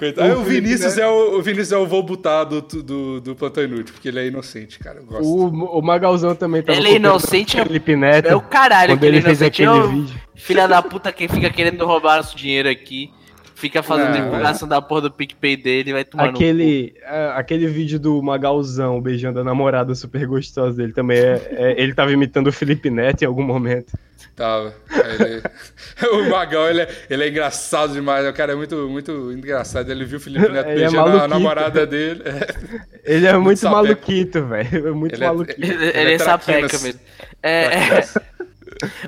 Coitado. 0.00 0.34
O, 0.34 0.40
o 0.40 0.44
Vinícius, 0.44 0.96
é 0.96 1.06
o, 1.06 1.36
o 1.36 1.42
Vinícius 1.42 1.72
é 1.72 1.76
o 1.76 1.86
vou 1.86 2.02
botar 2.02 2.44
do, 2.44 2.62
do, 2.62 3.20
do 3.20 3.36
Plantão 3.36 3.62
Inútil, 3.62 3.92
porque 3.92 4.08
ele 4.08 4.18
é 4.18 4.26
inocente, 4.28 4.78
cara. 4.78 5.02
O, 5.20 5.78
o 5.78 5.82
Magalzão 5.82 6.34
também 6.34 6.62
tá 6.62 6.72
Ele 6.72 6.88
é 6.88 6.96
inocente, 6.96 7.60
é 7.60 7.66
Felipe 7.66 7.94
Neto, 7.94 8.26
é 8.26 8.34
o 8.34 8.40
caralho 8.40 8.94
quando 8.94 9.04
ele 9.04 9.20
fez 9.20 9.42
aquele 9.42 9.68
é 9.68 9.86
vídeo. 9.88 10.20
Filha 10.34 10.66
da 10.66 10.80
puta 10.80 11.12
que 11.12 11.28
fica 11.28 11.50
querendo 11.50 11.84
roubar 11.84 12.16
nosso 12.16 12.34
dinheiro 12.34 12.66
aqui. 12.66 13.10
Fica 13.54 13.82
fazendo 13.82 14.16
não, 14.16 14.24
divulgação 14.24 14.66
é. 14.66 14.70
da 14.70 14.80
porra 14.80 15.02
do 15.02 15.10
PicPay 15.10 15.54
dele 15.54 15.92
vai 15.92 16.02
tomar 16.02 16.30
aquele, 16.30 16.94
é, 17.02 17.32
aquele 17.36 17.66
vídeo 17.66 18.00
do 18.00 18.22
Magalzão 18.22 19.02
beijando 19.02 19.38
a 19.38 19.44
namorada 19.44 19.94
super 19.94 20.26
gostosa 20.26 20.78
dele 20.78 20.94
também 20.94 21.18
é, 21.18 21.48
é, 21.50 21.74
ele 21.76 21.92
tava 21.92 22.10
imitando 22.10 22.46
o 22.46 22.52
Felipe 22.52 22.88
Neto 22.88 23.20
em 23.20 23.26
algum 23.26 23.42
momento. 23.42 23.92
Tava. 24.40 24.74
Ele... 24.90 25.42
o 26.16 26.30
Magal, 26.30 26.70
ele 26.70 26.80
é, 26.80 26.88
ele 27.10 27.24
é 27.24 27.28
engraçado 27.28 27.92
demais. 27.92 28.26
O 28.26 28.32
cara 28.32 28.52
é 28.52 28.56
muito, 28.56 28.88
muito 28.88 29.30
engraçado. 29.32 29.90
Ele 29.90 30.06
viu 30.06 30.16
o 30.16 30.20
Felipe 30.20 30.48
Neto 30.48 30.66
ele 30.70 30.82
é 30.82 30.88
beijando 30.88 31.18
é 31.18 31.20
a 31.20 31.28
namorada 31.28 31.86
dele. 31.86 32.22
Ele 33.04 33.26
é 33.26 33.32
muito, 33.32 33.44
muito 33.46 33.70
maluquito, 33.70 34.46
velho. 34.46 34.94
Muito 34.94 35.14
ele 35.14 35.24
maluquito. 35.24 35.62
ele, 35.62 35.98
ele, 35.98 36.12
é, 36.14 36.18
sapeca 36.18 36.78
mesmo. 36.78 37.00
É, 37.42 38.02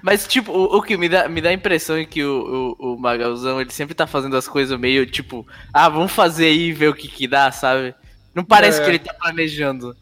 Mas, 0.03 0.27
tipo, 0.27 0.51
o, 0.51 0.79
o, 0.79 0.83
que 0.83 0.97
me 0.97 1.09
dá, 1.09 1.29
me 1.29 1.40
dá 1.40 1.51
a 1.51 1.53
impressão 1.53 1.97
é 1.97 2.05
que 2.05 2.25
o, 2.25 2.77
o, 2.79 2.95
o 2.95 2.99
Magalzão, 2.99 3.61
ele 3.61 3.71
sempre 3.71 3.95
tá 3.95 4.07
fazendo 4.07 4.37
as 4.37 4.49
coisas 4.49 4.79
meio, 4.79 5.07
tipo, 5.07 5.47
ah, 5.73 5.88
vamos 5.88 6.12
fazer 6.12 6.47
aí 6.47 6.68
e 6.68 6.73
ver 6.73 6.88
o 6.88 6.95
que 6.95 7.07
que 7.07 7.27
dá, 7.27 7.53
sabe? 7.53 7.95
Não 8.35 8.45
parece 8.45 8.81
é. 8.81 8.85
que 8.85 8.90
ele 8.90 8.99
tá 8.99 9.14
planejando. 9.14 9.95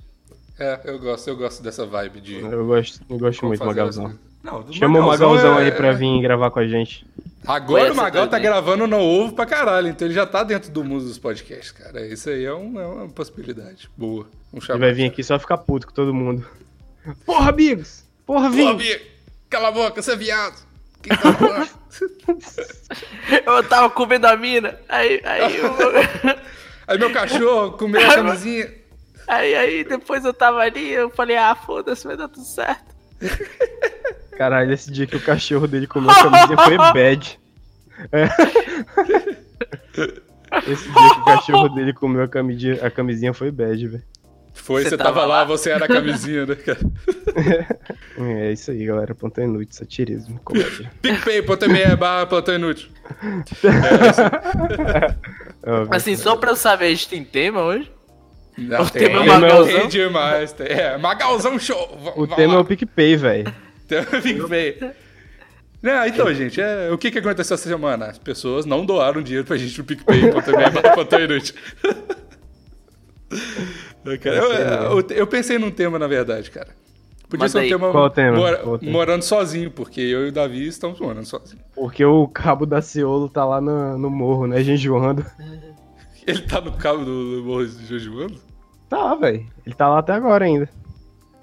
É, 0.58 0.80
eu 0.84 0.98
gosto, 0.98 1.28
eu 1.28 1.36
gosto 1.36 1.62
dessa 1.62 1.84
vibe 1.84 2.20
de... 2.20 2.40
Eu 2.40 2.66
gosto, 2.66 3.00
eu 3.08 3.18
gosto 3.18 3.46
muito 3.46 3.60
do 3.60 3.66
Magalzão. 3.66 4.18
Não, 4.42 4.72
Chama 4.72 5.00
o 5.00 5.06
Magalzão 5.06 5.58
é... 5.58 5.64
aí 5.64 5.72
pra 5.72 5.92
vir 5.92 6.20
gravar 6.22 6.50
com 6.50 6.58
a 6.58 6.66
gente. 6.66 7.06
Agora 7.46 7.92
o 7.92 7.96
Magal 7.96 8.28
tá 8.28 8.38
gravando 8.38 8.86
no 8.86 8.98
ovo 8.98 9.34
pra 9.34 9.46
caralho, 9.46 9.88
então 9.88 10.06
ele 10.06 10.14
já 10.14 10.26
tá 10.26 10.42
dentro 10.42 10.70
do 10.70 10.84
mundo 10.84 11.04
dos 11.04 11.18
podcasts, 11.18 11.72
cara. 11.72 12.06
Isso 12.06 12.28
aí 12.28 12.44
é, 12.44 12.54
um, 12.54 12.80
é 12.80 12.86
uma 12.86 13.08
possibilidade 13.08 13.90
boa. 13.96 14.26
Um 14.52 14.58
ele 14.58 14.78
vai 14.78 14.92
vir 14.92 15.06
aqui 15.06 15.22
só 15.22 15.38
ficar 15.38 15.58
puto 15.58 15.86
com 15.86 15.92
todo 15.92 16.12
mundo. 16.12 16.46
Porra, 17.24 17.50
amigos! 17.50 18.04
Porra, 18.26 18.50
vim! 18.50 18.62
Porra, 18.62 18.74
amigo! 18.74 19.00
Cala 19.48 19.68
a 19.68 19.72
boca, 19.72 20.02
você 20.02 20.12
é 20.12 20.16
viado. 20.16 20.70
Que 21.02 21.08
tá 21.08 21.66
eu 23.46 23.68
tava 23.68 23.90
comendo 23.90 24.26
a 24.26 24.36
mina, 24.36 24.78
aí. 24.88 25.20
Aí, 25.24 25.56
eu... 25.58 25.74
aí 26.86 26.98
meu 26.98 27.12
cachorro 27.12 27.72
comeu 27.72 28.00
a 28.00 28.14
camisinha. 28.14 28.70
Aí, 29.26 29.54
aí, 29.54 29.84
depois 29.84 30.24
eu 30.24 30.34
tava 30.34 30.58
ali, 30.58 30.90
eu 30.90 31.08
falei, 31.10 31.36
ah, 31.36 31.54
foda-se, 31.54 32.06
vai 32.06 32.16
dar 32.16 32.28
tudo 32.28 32.44
certo. 32.44 32.94
Caralho, 34.40 34.72
esse 34.72 34.90
dia 34.90 35.06
que 35.06 35.16
o 35.16 35.20
cachorro 35.20 35.68
dele 35.68 35.86
comeu 35.86 36.10
a 36.10 36.14
camisinha 36.14 36.56
foi 36.56 36.78
bad. 36.78 37.40
É. 38.10 38.24
Esse 40.66 40.90
dia 40.90 41.10
que 41.14 41.20
o 41.20 41.24
cachorro 41.26 41.68
dele 41.68 41.92
comeu 41.92 42.22
a 42.22 42.28
camisinha, 42.28 42.78
a 42.82 42.90
camisinha 42.90 43.34
foi 43.34 43.50
bad, 43.50 43.86
velho. 43.86 44.02
Foi, 44.54 44.82
você, 44.82 44.88
você 44.88 44.96
tava, 44.96 45.12
tava 45.12 45.26
lá, 45.26 45.44
você 45.44 45.68
era 45.68 45.84
a 45.84 45.88
camisinha, 45.88 46.46
né, 46.46 46.54
cara? 46.54 46.78
É 48.16 48.50
isso 48.50 48.70
aí, 48.70 48.82
galera. 48.86 49.14
Plantão 49.14 49.44
inútil, 49.44 49.74
satirismo. 49.74 50.40
PicPay.me 51.02 51.96
barra 51.96 52.24
plantão 52.24 52.54
inútil. 52.54 52.88
É, 55.62 55.94
assim, 55.96 56.16
só 56.16 56.34
pra 56.36 56.52
eu 56.52 56.56
saber, 56.56 56.86
a 56.86 56.88
gente 56.88 57.08
tem 57.08 57.22
tema 57.22 57.60
hoje? 57.60 57.92
Não, 58.56 58.84
o 58.84 58.90
tem, 58.90 59.02
tema 59.02 59.22
é 59.22 59.26
Magalzão? 59.26 59.80
Tem 59.80 59.88
demais. 59.88 60.52
Tem, 60.52 60.66
é, 60.66 60.96
Magalzão 60.96 61.58
Show. 61.58 62.14
O 62.16 62.26
tema 62.26 62.54
lá. 62.54 62.58
é 62.60 62.62
o 62.62 62.64
PicPay, 62.64 63.16
velho. 63.16 63.69
Tema 63.90 64.06
é 64.12 64.18
o 64.18 64.22
PicPay. 64.22 64.92
Não, 65.82 66.06
então, 66.06 66.32
gente, 66.32 66.60
é, 66.60 66.92
o 66.92 66.98
que, 66.98 67.10
que 67.10 67.18
aconteceu 67.18 67.54
essa 67.54 67.68
semana? 67.68 68.06
As 68.06 68.18
pessoas 68.18 68.64
não 68.64 68.86
doaram 68.86 69.20
dinheiro 69.20 69.44
pra 69.44 69.56
gente 69.56 69.76
no 69.78 69.84
barra 69.84 70.94
plantão 70.94 71.18
inútil. 71.18 71.56
Cara, 74.22 74.36
eu, 74.36 74.52
eu, 74.98 75.06
eu, 75.10 75.26
pensei 75.26 75.58
num 75.58 75.70
tema, 75.70 75.98
na 75.98 76.06
verdade, 76.06 76.50
cara. 76.50 76.68
Podia 77.28 77.44
Mas 77.44 77.52
ser 77.52 77.66
um 77.66 77.68
tema, 77.68 77.92
Qual 77.92 78.10
tema? 78.10 78.36
Mora, 78.36 78.56
Qual 78.56 78.78
tema? 78.78 78.90
morando 78.90 79.22
sozinho, 79.22 79.70
porque 79.70 80.00
eu 80.00 80.26
e 80.26 80.30
o 80.30 80.32
Davi 80.32 80.66
estamos 80.66 80.98
morando 80.98 81.26
sozinhos. 81.26 81.62
Porque 81.74 82.04
o 82.04 82.26
cabo 82.26 82.64
da 82.66 82.80
Ciolo 82.80 83.28
tá 83.28 83.44
lá 83.44 83.60
no, 83.60 83.98
no 83.98 84.10
morro, 84.10 84.46
né, 84.46 84.64
jejuando. 84.64 85.24
Ele 86.26 86.42
tá 86.42 86.60
no 86.60 86.72
cabo 86.72 87.04
do, 87.04 87.36
do 87.36 87.44
morro 87.44 87.66
jejuando? 87.66 88.40
Tá, 88.88 89.14
velho. 89.14 89.46
Ele 89.64 89.74
tá 89.74 89.88
lá 89.88 89.98
até 89.98 90.14
agora 90.14 90.46
ainda. 90.46 90.68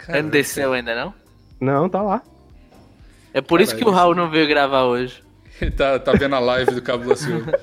Ele 0.10 0.24
não 0.24 0.30
desceu 0.30 0.74
ainda, 0.74 0.96
não? 0.96 1.14
Não, 1.62 1.88
tá 1.88 2.02
lá. 2.02 2.22
É 3.38 3.42
por 3.42 3.60
Caralho. 3.60 3.64
isso 3.64 3.76
que 3.76 3.86
o 3.88 3.92
Raul 3.92 4.16
não 4.16 4.32
veio 4.32 4.48
gravar 4.48 4.86
hoje. 4.86 5.24
Ele 5.62 5.70
tá, 5.70 6.00
tá 6.00 6.12
vendo 6.14 6.34
a 6.34 6.40
live 6.40 6.74
do 6.74 6.82
Cabo 6.82 7.08
da 7.08 7.16
Ciolo. 7.16 7.46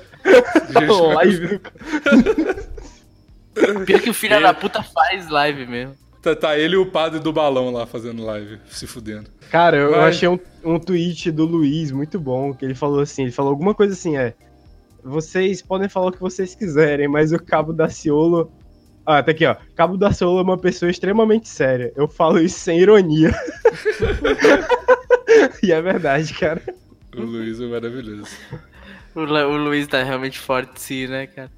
live 1.15 1.47
do 1.47 1.59
Pior 3.85 3.99
que 3.99 4.09
o 4.09 4.13
filho 4.13 4.41
da 4.41 4.53
puta 4.53 4.81
faz 4.81 5.29
live 5.29 5.67
mesmo. 5.67 5.93
Tá, 6.21 6.33
tá, 6.33 6.57
ele 6.57 6.75
e 6.75 6.77
o 6.77 6.85
padre 6.85 7.19
do 7.19 7.33
balão 7.33 7.71
lá 7.71 7.85
fazendo 7.85 8.23
live, 8.23 8.57
se 8.69 8.87
fudendo. 8.87 9.29
Cara, 9.51 9.75
eu, 9.75 9.91
Mas... 9.91 9.99
eu 9.99 10.05
achei 10.05 10.29
um, 10.29 10.39
um 10.63 10.79
tweet 10.79 11.29
do 11.29 11.43
Luiz 11.43 11.91
muito 11.91 12.21
bom, 12.21 12.53
que 12.53 12.63
ele 12.63 12.73
falou 12.73 13.01
assim, 13.01 13.23
ele 13.23 13.33
falou 13.33 13.51
alguma 13.51 13.75
coisa 13.75 13.91
assim, 13.91 14.15
é... 14.15 14.33
Vocês 15.03 15.61
podem 15.61 15.89
falar 15.89 16.07
o 16.07 16.11
que 16.13 16.21
vocês 16.21 16.55
quiserem, 16.55 17.09
mas 17.09 17.33
o 17.33 17.37
Cabo 17.37 17.73
da 17.73 17.89
Ciolo... 17.89 18.49
Ah, 19.05 19.21
tá 19.21 19.31
aqui, 19.31 19.45
ó. 19.45 19.57
Cabo 19.75 19.97
da 19.97 20.13
Ciolo 20.13 20.39
é 20.39 20.43
uma 20.43 20.57
pessoa 20.57 20.89
extremamente 20.89 21.49
séria. 21.49 21.91
Eu 21.97 22.07
falo 22.07 22.39
isso 22.39 22.59
sem 22.59 22.79
ironia. 22.79 23.33
e 25.63 25.71
é 25.71 25.81
verdade, 25.81 26.33
cara. 26.33 26.61
O 27.15 27.21
Luiz 27.21 27.59
é 27.59 27.65
maravilhoso. 27.65 28.27
O, 29.13 29.21
o 29.21 29.57
Luiz 29.57 29.87
tá 29.87 30.03
realmente 30.03 30.39
forte 30.39 30.79
sim, 30.79 31.07
né, 31.07 31.27
cara? 31.27 31.51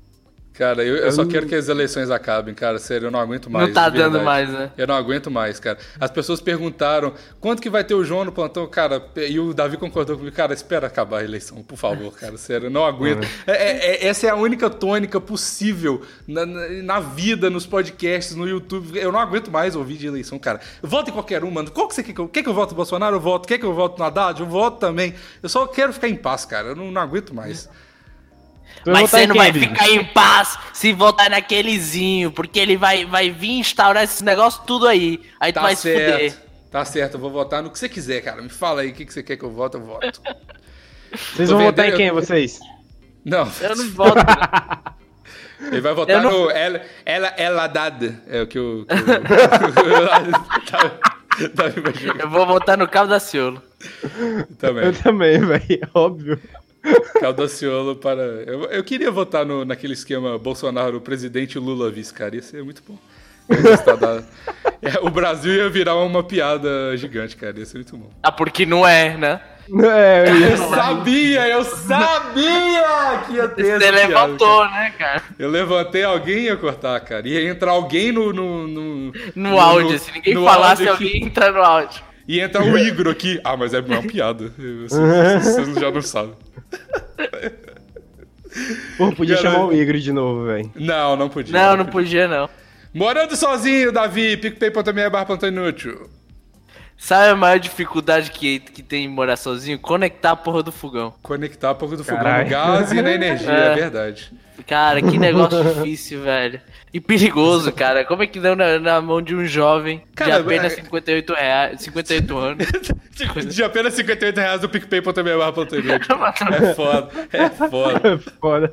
Cara, 0.58 0.84
eu, 0.84 0.96
eu 0.98 1.12
só 1.12 1.24
quero 1.24 1.46
que 1.46 1.54
as 1.54 1.70
eleições 1.70 2.10
acabem, 2.10 2.52
cara. 2.52 2.80
Sério, 2.80 3.08
eu 3.08 3.12
não 3.12 3.20
aguento 3.20 3.48
mais. 3.48 3.68
Não 3.68 3.74
tá 3.76 3.90
dando 3.90 4.22
mais, 4.22 4.50
né? 4.50 4.72
Eu 4.76 4.88
não 4.88 4.96
aguento 4.96 5.30
mais, 5.30 5.60
cara. 5.60 5.78
As 6.00 6.10
pessoas 6.10 6.42
perguntaram 6.42 7.14
quanto 7.40 7.62
que 7.62 7.70
vai 7.70 7.84
ter 7.84 7.94
o 7.94 8.04
João 8.04 8.26
no 8.26 8.32
plantão, 8.32 8.66
cara. 8.66 9.06
E 9.16 9.40
o 9.40 9.54
Davi 9.54 9.78
concordou 9.78 10.18
comigo, 10.18 10.36
cara, 10.36 10.56
espera 10.56 10.88
acabar 10.88 11.20
a 11.20 11.24
eleição, 11.24 11.62
por 11.62 11.78
favor, 11.78 12.12
cara. 12.12 12.36
Sério, 12.38 12.66
eu 12.66 12.70
não 12.72 12.88
aguento. 12.88 13.24
Uhum. 13.24 13.30
É, 13.46 13.52
é, 13.54 14.06
é, 14.06 14.08
essa 14.08 14.26
é 14.26 14.32
a 14.32 14.36
única 14.36 14.68
tônica 14.68 15.22
possível 15.22 16.02
na, 16.28 16.44
na, 16.44 17.00
vida, 17.00 17.52
nos 17.52 17.68
podcasts, 17.68 18.36
no 18.36 18.48
YouTube. 18.48 18.98
Eu 18.98 19.12
não 19.12 19.20
aguento 19.20 19.52
mais 19.52 19.76
ouvir 19.76 19.98
de 19.98 20.08
eleição, 20.08 20.40
cara. 20.40 20.60
Voto 20.82 21.12
em 21.12 21.14
qualquer 21.14 21.44
um, 21.44 21.52
mano. 21.52 21.70
Qual 21.70 21.88
que 21.88 21.94
você 21.94 22.02
quer 22.02 22.14
que 22.14 22.20
eu, 22.20 22.28
quer 22.28 22.42
que 22.42 22.50
eu 22.50 22.54
voto 22.56 22.72
no 22.72 22.78
Bolsonaro? 22.78 23.16
Eu 23.16 23.20
voto. 23.20 23.48
Quer 23.48 23.60
que 23.60 23.66
eu 23.66 23.76
voto 23.76 24.00
no 24.00 24.06
Haddad? 24.06 24.40
Eu 24.40 24.48
voto 24.48 24.80
também. 24.80 25.14
Eu 25.44 25.50
só 25.50 25.68
quero 25.68 25.94
ficar 25.94 26.10
em 26.10 26.16
paz, 26.16 26.46
cara. 26.46 26.70
Eu 26.70 26.76
não, 26.76 26.92
não 26.92 27.02
aguento 27.02 27.32
mais. 27.32 27.70
Mas 28.86 29.10
você 29.10 29.28
não 29.28 29.36
vai 29.36 29.52
ficar 29.52 29.90
em 29.90 30.04
paz 30.06 30.58
se 30.74 30.94
votar 30.94 31.30
naquelezinho, 31.30 32.32
porque 32.32 32.60
ele 32.60 32.78
vai, 32.78 33.06
vai 33.06 33.30
vir 33.30 33.60
instaurar 33.60 34.04
esses 34.04 34.22
negócios 34.22 34.64
tudo 34.66 34.88
aí. 34.88 35.20
Aí 35.40 35.52
tá 35.52 35.62
tu 35.62 35.64
vai 35.64 35.76
certo, 35.76 35.98
se 35.98 36.12
fuder. 36.12 36.48
Tá 36.72 36.86
certo, 36.86 37.14
eu 37.16 37.20
vou 37.20 37.32
votar 37.32 37.64
no 37.64 37.72
que 37.72 37.80
você 37.80 37.90
quiser, 37.90 38.22
cara. 38.22 38.42
Me 38.42 38.50
fala 38.50 38.82
aí 38.82 38.90
o 38.90 38.94
que, 38.94 39.06
que 39.06 39.14
você 39.14 39.24
quer 39.24 39.38
que 39.38 39.44
eu 39.44 39.52
vote, 39.52 39.76
eu 39.76 39.82
voto. 39.82 40.22
Vocês 41.34 41.50
vão 41.50 41.64
votar 41.64 41.90
em 41.90 41.96
quem, 41.96 42.12
vocês? 42.12 42.60
Não. 43.24 43.50
Eu 43.62 43.76
não 43.76 43.90
voto. 43.92 44.20
Ele 45.60 45.82
vai 45.82 45.94
votar 45.94 46.22
não... 46.22 46.32
no 46.32 46.52
Ela, 46.52 46.82
ela, 47.06 47.28
ela 47.38 47.68
Dada. 47.68 48.22
É 48.28 48.42
o 48.42 48.48
que 48.48 48.58
eu. 48.58 48.86
eu 52.20 52.30
vou 52.30 52.46
votar 52.46 52.78
no 52.78 52.88
Cabo 52.88 53.10
da 53.10 53.20
Ciolo. 53.20 53.62
Também. 54.60 54.86
Eu 54.86 54.94
também, 54.94 55.40
velho. 55.40 55.90
Óbvio. 55.94 56.40
Caldaciolo 57.20 57.96
para. 57.96 58.22
Eu, 58.22 58.64
eu 58.66 58.84
queria 58.84 59.12
votar 59.12 59.46
no, 59.46 59.66
naquele 59.66 59.94
esquema 59.94 60.38
Bolsonaro, 60.38 61.02
presidente 61.02 61.60
Lula 61.60 61.90
vice, 61.90 62.14
cara. 62.14 62.36
Ia 62.36 62.42
ser 62.42 62.64
muito 62.64 62.84
bom. 62.88 62.98
Da... 64.00 64.24
É, 64.80 65.00
o 65.02 65.10
Brasil 65.10 65.56
ia 65.56 65.70
virar 65.72 65.96
uma 65.96 66.24
piada 66.24 66.96
gigante, 66.96 67.36
cara. 67.36 67.58
Ia 67.58 67.66
ser 67.66 67.78
muito 67.78 67.98
bom. 67.98 68.12
Ah, 68.22 68.32
porque 68.32 68.64
não 68.64 68.88
é, 68.88 69.18
né? 69.18 69.42
É, 69.84 70.30
eu, 70.30 70.50
eu 70.52 70.58
sabia, 70.70 71.48
eu 71.48 71.64
sabia 71.64 73.24
que 73.26 73.34
ia 73.34 73.48
ter 73.50 73.80
Você 73.80 73.92
levantou, 73.92 74.62
piada, 74.62 74.76
né, 74.76 74.94
cara? 74.98 75.24
Eu 75.40 75.50
levantei, 75.50 76.04
alguém 76.04 76.44
ia 76.44 76.56
cortar, 76.56 77.00
cara. 77.00 77.28
Ia 77.28 77.50
entrar 77.50 77.72
alguém 77.72 78.12
no. 78.12 78.32
No, 78.32 78.68
no, 78.68 79.14
no 79.36 79.60
áudio, 79.60 79.94
no, 79.94 80.00
se 80.00 80.12
ninguém 80.12 80.36
falasse, 80.36 80.88
alguém 80.88 81.26
entra 81.26 81.52
no 81.52 81.62
áudio. 81.64 82.07
E 82.28 82.40
entra 82.40 82.64
o 82.64 82.78
Igor 82.78 83.08
aqui. 83.08 83.40
Ah, 83.44 83.56
mas 83.56 83.74
é 83.74 83.80
uma 83.80 84.04
piada. 84.04 84.52
Vocês, 84.88 85.76
já 85.76 85.90
não 85.90 86.02
sabem. 86.02 86.34
Pô, 88.98 89.12
podia 89.14 89.38
Cara... 89.38 89.52
chamar 89.52 89.66
o 89.66 89.74
Igor 89.74 89.98
de 89.98 90.12
novo, 90.12 90.46
velho. 90.46 90.72
Não, 90.76 91.16
não 91.16 91.30
podia. 91.30 91.54
Não, 91.54 91.78
não 91.78 91.86
podia, 91.86 92.28
não. 92.28 92.50
Morando 92.94 93.36
sozinho, 93.36 93.92
Davi, 93.92 94.36
picpay.me 94.38 95.10
barra 95.10 95.48
inútil. 95.48 96.10
Sabe 96.98 97.30
a 97.30 97.36
maior 97.36 97.60
dificuldade 97.60 98.32
que, 98.32 98.60
que 98.60 98.82
tem 98.82 99.06
em 99.06 99.08
morar 99.08 99.38
sozinho? 99.38 99.78
Conectar 99.78 100.32
a 100.32 100.36
porra 100.36 100.64
do 100.64 100.72
fogão. 100.72 101.14
Conectar 101.22 101.70
a 101.70 101.76
porra 101.76 101.96
do 101.96 102.04
fogão 102.04 102.40
no 102.40 102.50
gás 102.50 102.92
e 102.92 103.02
na 103.02 103.12
energia, 103.12 103.52
é, 103.52 103.72
é 103.72 103.76
verdade. 103.76 104.34
Cara, 104.66 105.00
que 105.00 105.20
negócio 105.20 105.64
difícil, 105.64 106.24
velho. 106.24 106.60
E 106.94 107.02
perigoso, 107.02 107.72
cara. 107.72 108.06
Como 108.06 108.24
é 108.24 108.28
que 108.28 108.40
deu 108.40 108.56
na, 108.56 108.80
na 108.80 109.02
mão 109.02 109.22
de 109.22 109.36
um 109.36 109.46
jovem 109.46 110.02
cara, 110.16 110.36
de 110.36 110.38
apenas 110.42 110.74
58, 110.74 111.34
é- 111.34 111.42
reais, 111.42 111.82
58 111.82 112.38
anos? 112.38 112.68
de 113.54 113.64
apenas 113.64 113.94
58 113.94 114.38
reais 114.38 114.62
do 114.62 114.70
PicPay.me 114.70 115.30
É 115.32 116.74
foda. 116.74 117.10
É 117.34 117.50
foda. 117.50 118.02
É 118.04 118.18
foda. 118.40 118.72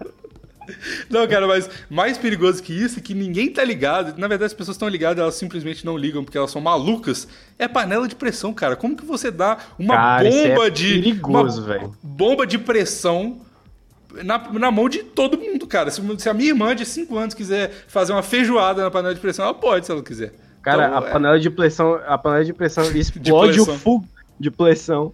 Não, 1.10 1.26
cara, 1.26 1.46
mas 1.46 1.68
mais 1.90 2.16
perigoso 2.16 2.62
que 2.62 2.72
isso, 2.72 3.00
que 3.00 3.14
ninguém 3.14 3.50
tá 3.50 3.62
ligado. 3.62 4.18
Na 4.18 4.26
verdade, 4.28 4.46
as 4.46 4.54
pessoas 4.54 4.76
estão 4.76 4.88
ligadas, 4.88 5.20
elas 5.20 5.34
simplesmente 5.34 5.84
não 5.84 5.96
ligam 5.96 6.24
porque 6.24 6.38
elas 6.38 6.50
são 6.50 6.60
malucas. 6.60 7.28
É 7.58 7.68
panela 7.68 8.08
de 8.08 8.14
pressão, 8.14 8.52
cara. 8.52 8.76
Como 8.76 8.96
que 8.96 9.04
você 9.04 9.30
dá 9.30 9.58
uma 9.78 9.94
cara, 9.94 10.30
bomba 10.30 10.66
é 10.66 10.70
de. 10.70 10.94
Perigoso, 10.94 11.64
velho. 11.64 11.94
Bomba 12.02 12.46
de 12.46 12.58
pressão 12.58 13.40
na, 14.22 14.38
na 14.52 14.70
mão 14.70 14.88
de 14.88 15.02
todo 15.02 15.38
mundo, 15.38 15.66
cara. 15.66 15.90
Se, 15.90 16.00
se, 16.18 16.28
a 16.28 16.34
minha 16.34 16.50
irmã 16.50 16.74
de 16.74 16.84
5 16.84 17.16
anos 17.16 17.34
quiser 17.34 17.70
fazer 17.88 18.12
uma 18.12 18.22
feijoada 18.22 18.82
na 18.82 18.90
panela 18.90 19.14
de 19.14 19.20
pressão, 19.20 19.44
ela 19.44 19.54
pode, 19.54 19.86
se 19.86 19.92
ela 19.92 20.02
quiser. 20.02 20.32
Cara, 20.62 20.86
então, 20.86 20.98
a 20.98 21.06
é... 21.08 21.12
panela 21.12 21.38
de 21.40 21.50
pressão, 21.50 22.00
a 22.06 22.16
panela 22.16 22.44
de 22.44 22.52
pressão 22.52 22.84
explode 22.96 23.54
de 23.54 23.60
o 23.60 23.66
fogo 23.66 24.06
de 24.38 24.50
pressão. 24.50 25.12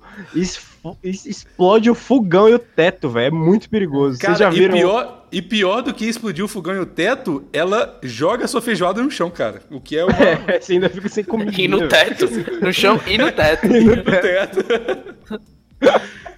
explode 1.02 1.90
o 1.90 1.94
fogão 1.94 2.48
e 2.48 2.54
o 2.54 2.58
teto, 2.58 3.08
velho. 3.10 3.26
É 3.26 3.30
muito 3.30 3.68
perigoso. 3.68 4.18
Cara, 4.18 4.34
Vocês 4.34 4.38
já 4.38 4.50
viram? 4.50 4.76
E 4.76 4.80
pior, 4.80 5.26
e 5.32 5.42
pior 5.42 5.82
do 5.82 5.92
que 5.92 6.06
explodir 6.06 6.44
o 6.44 6.48
fogão 6.48 6.74
e 6.74 6.78
o 6.78 6.86
teto, 6.86 7.44
ela 7.52 7.98
joga 8.02 8.44
a 8.44 8.48
sua 8.48 8.62
feijoada 8.62 9.02
no 9.02 9.10
chão, 9.10 9.30
cara. 9.30 9.62
O 9.70 9.80
que 9.80 9.98
é 9.98 10.04
uma... 10.04 10.14
É, 10.48 10.60
você 10.60 10.74
ainda 10.74 10.88
fica 10.88 11.08
sem 11.08 11.24
comida. 11.24 11.52
E 11.60 11.68
no 11.68 11.86
teto. 11.88 12.28
No 12.62 12.72
chão 12.72 13.00
e 13.06 13.18
no 13.18 13.30
teto. 13.30 13.66
e 13.66 13.84
no 13.84 14.02
teto. 14.02 14.64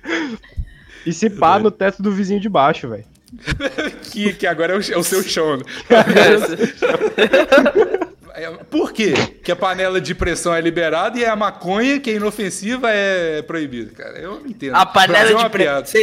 E 0.04 0.61
se 1.10 1.30
pá 1.30 1.58
no 1.58 1.70
teto 1.70 2.02
do 2.02 2.12
vizinho 2.12 2.38
de 2.38 2.50
baixo, 2.50 2.90
velho. 2.90 3.04
que, 4.12 4.34
que 4.34 4.46
agora 4.46 4.74
é 4.74 4.76
o, 4.76 4.92
é 4.92 4.98
o 4.98 5.02
seu 5.02 5.22
chão, 5.22 5.56
né? 5.56 5.64
É, 8.34 8.50
por 8.70 8.92
quê 8.92 9.12
que 9.44 9.52
a 9.52 9.56
panela 9.56 10.00
de 10.00 10.14
pressão 10.14 10.54
é 10.54 10.60
liberada 10.60 11.18
e 11.18 11.24
a 11.24 11.36
maconha, 11.36 12.00
que 12.00 12.10
é 12.10 12.14
inofensiva, 12.14 12.90
é 12.90 13.42
proibida, 13.42 13.92
cara? 13.92 14.18
Eu 14.18 14.40
não 14.40 14.46
entendo. 14.46 14.74
A 14.74 14.86
panela 14.86 15.34
de 15.34 15.50
pressão. 15.50 16.00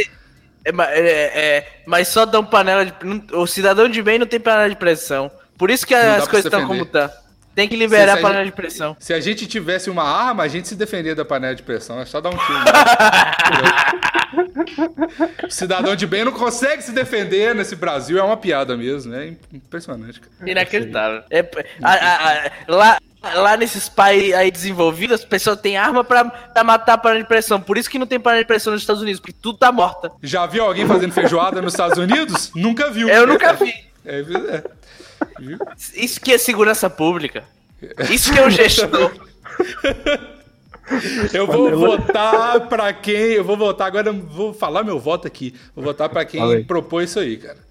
É, 0.64 0.70
é, 0.70 1.56
é, 1.56 1.66
mas 1.86 2.08
só 2.08 2.24
dão 2.24 2.44
panela 2.44 2.86
de. 2.86 2.94
O 3.32 3.46
cidadão 3.46 3.88
de 3.88 4.00
bem 4.00 4.18
não 4.18 4.26
tem 4.26 4.38
panela 4.38 4.70
de 4.70 4.76
pressão. 4.76 5.30
Por 5.58 5.70
isso 5.70 5.86
que 5.86 5.92
as 5.92 6.28
coisas 6.28 6.46
estão 6.46 6.66
como 6.66 6.84
estão. 6.84 7.10
Tem 7.54 7.68
que 7.68 7.74
liberar 7.74 8.12
se, 8.12 8.14
se 8.14 8.18
a 8.18 8.22
panela 8.22 8.44
gente, 8.44 8.52
de 8.52 8.56
pressão. 8.56 8.96
Se 9.00 9.12
a 9.12 9.20
gente 9.20 9.46
tivesse 9.46 9.90
uma 9.90 10.04
arma, 10.04 10.44
a 10.44 10.48
gente 10.48 10.68
se 10.68 10.76
defendia 10.76 11.14
da 11.14 11.24
panela 11.24 11.54
de 11.54 11.62
pressão. 11.62 12.00
É 12.00 12.06
só 12.06 12.20
dar 12.20 12.30
um 12.30 12.38
tiro. 12.38 12.46
cidadão 15.48 15.96
de 15.96 16.06
bem 16.06 16.24
não 16.24 16.32
consegue 16.32 16.82
se 16.82 16.92
defender 16.92 17.54
nesse 17.54 17.76
Brasil. 17.76 18.18
É 18.18 18.22
uma 18.22 18.36
piada 18.36 18.76
mesmo. 18.76 19.14
É 19.14 19.34
impressionante. 19.52 20.20
Inacreditável. 20.44 21.22
É, 21.30 21.40
a, 21.82 21.92
a, 21.92 22.46
a, 22.46 22.50
lá, 22.68 22.98
lá 23.22 23.56
nesses 23.56 23.88
países 23.88 24.34
aí 24.34 24.50
desenvolvidos, 24.50 25.20
as 25.20 25.24
pessoas 25.24 25.60
têm 25.60 25.76
arma 25.76 26.04
pra, 26.04 26.24
pra 26.24 26.64
matar 26.64 26.94
a 26.94 26.98
panela 26.98 27.22
de 27.22 27.28
pressão. 27.28 27.60
Por 27.60 27.76
isso 27.76 27.90
que 27.90 27.98
não 27.98 28.06
tem 28.06 28.20
panela 28.20 28.42
de 28.42 28.46
pressão 28.46 28.72
nos 28.72 28.82
Estados 28.82 29.02
Unidos, 29.02 29.20
porque 29.20 29.36
tudo 29.40 29.58
tá 29.58 29.72
morta. 29.72 30.10
Já 30.22 30.46
viu 30.46 30.64
alguém 30.64 30.86
fazendo 30.86 31.12
feijoada 31.12 31.60
nos 31.60 31.72
Estados 31.72 31.98
Unidos? 31.98 32.50
Nunca 32.54 32.90
viu. 32.90 33.08
Eu 33.08 33.26
nunca 33.26 33.52
vi. 33.52 33.72
É, 34.04 34.20
é. 34.20 34.62
Isso 35.94 36.20
que 36.20 36.32
é 36.32 36.38
segurança 36.38 36.88
pública. 36.88 37.44
Isso 38.10 38.32
que 38.32 38.38
é 38.38 38.46
um 38.46 38.50
gestor. 38.50 39.12
Eu 41.32 41.46
vou 41.46 41.70
votar 41.76 42.68
para 42.68 42.92
quem. 42.92 43.14
Eu 43.14 43.44
vou 43.44 43.56
votar 43.56 43.86
agora. 43.86 44.12
Vou 44.12 44.52
falar 44.52 44.82
meu 44.82 44.98
voto 44.98 45.26
aqui. 45.26 45.54
Vou 45.74 45.84
votar 45.84 46.08
para 46.08 46.24
quem 46.24 46.64
propôs 46.64 47.10
isso 47.10 47.20
aí, 47.20 47.36
cara. 47.36 47.70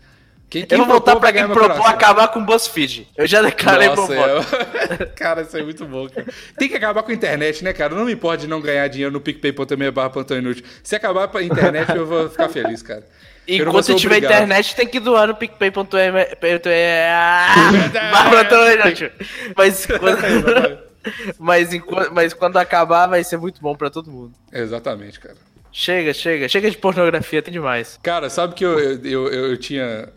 Quem, 0.49 0.65
quem 0.65 0.79
eu 0.79 0.85
vou 0.85 0.95
votar 0.95 1.19
pra 1.19 1.31
quem 1.31 1.47
propôs 1.47 1.85
acabar 1.85 2.27
com 2.29 2.39
o 2.39 2.43
BuzzFeed. 2.43 3.07
Eu 3.15 3.27
já 3.27 3.39
declarei 3.41 3.87
Nossa, 3.89 4.11
meu 4.11 4.19
voto. 4.19 4.55
Eu... 4.99 5.07
cara, 5.15 5.43
isso 5.43 5.55
é 5.55 5.61
muito 5.61 5.85
bom, 5.85 6.09
cara. 6.09 6.25
Tem 6.57 6.67
que 6.67 6.75
acabar 6.75 7.03
com 7.03 7.11
a 7.11 7.13
internet, 7.13 7.63
né, 7.63 7.71
cara? 7.71 7.93
Não 7.93 8.05
me 8.05 8.13
importa 8.13 8.39
de 8.39 8.47
não 8.47 8.59
ganhar 8.59 8.87
dinheiro 8.87 9.13
no 9.13 9.21
PicPay.me 9.21 9.91
barra 9.91 10.11
inútil. 10.31 10.65
Se 10.81 10.95
acabar 10.95 11.27
com 11.27 11.37
a 11.37 11.43
internet, 11.43 11.95
eu 11.95 12.07
vou 12.07 12.27
ficar 12.29 12.49
feliz, 12.49 12.81
cara. 12.81 13.05
Enquanto 13.47 13.95
tiver 13.95 14.17
obrigado. 14.17 14.31
internet, 14.31 14.75
tem 14.75 14.87
que 14.87 14.99
doar 14.99 15.27
no 15.27 15.35
PicPay.me. 15.35 15.69
Mas 19.55 19.85
quando... 19.85 20.88
mas, 21.37 21.73
enquanto... 21.73 22.13
mas 22.13 22.33
quando 22.33 22.57
acabar, 22.57 23.07
vai 23.07 23.23
ser 23.23 23.37
muito 23.37 23.61
bom 23.61 23.75
pra 23.75 23.89
todo 23.89 24.11
mundo. 24.11 24.33
Exatamente, 24.51 25.19
cara. 25.19 25.37
Chega, 25.71 26.13
chega. 26.13 26.47
Chega 26.47 26.69
de 26.69 26.77
pornografia, 26.77 27.41
tem 27.41 27.53
demais. 27.53 27.99
Cara, 28.01 28.29
sabe 28.29 28.55
que 28.55 28.65
eu, 28.65 28.79
eu, 28.79 29.27
eu, 29.27 29.51
eu 29.51 29.57
tinha 29.57 30.09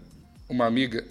uma 0.49 0.67
amiga 0.67 1.05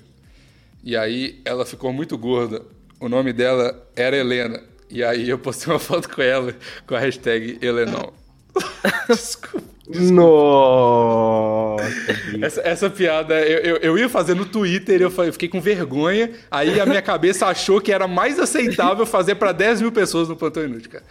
e 0.84 0.98
aí 0.98 1.42
ela 1.46 1.66
ficou 1.66 1.94
muito 1.94 2.18
gorda. 2.18 2.62
O 3.00 3.08
nome 3.08 3.34
dela 3.34 3.88
era 3.96 4.18
Helena. 4.18 4.62
E 4.90 5.04
aí 5.04 5.30
eu 5.30 5.40
postei 5.40 5.72
uma 5.72 5.80
foto 5.80 6.10
com 6.10 6.22
ela 6.22 6.54
com 6.86 6.96
a 6.96 7.00
hashtag 7.00 7.60
Helenão. 7.62 8.14
Desculpa. 9.08 9.71
Nossa! 10.00 11.82
Essa, 12.42 12.62
essa 12.62 12.90
piada 12.90 13.40
eu, 13.42 13.60
eu, 13.60 13.78
eu, 13.78 13.98
ia 13.98 14.10
fazer 14.10 14.34
no 14.34 14.46
Twitter, 14.46 15.02
eu 15.02 15.12
fiquei 15.32 15.48
com 15.48 15.62
vergonha. 15.62 16.32
Aí 16.50 16.80
a 16.80 16.86
minha 16.86 17.02
cabeça 17.02 17.48
achou 17.48 17.80
que 17.80 17.92
era 17.92 18.08
mais 18.08 18.40
aceitável 18.40 19.06
fazer 19.06 19.36
para 19.36 19.52
10 19.52 19.82
mil 19.82 19.92
pessoas 19.92 20.28
no 20.28 20.36
Plantão 20.36 20.64
Inútil, 20.64 20.92
cara. 20.92 21.04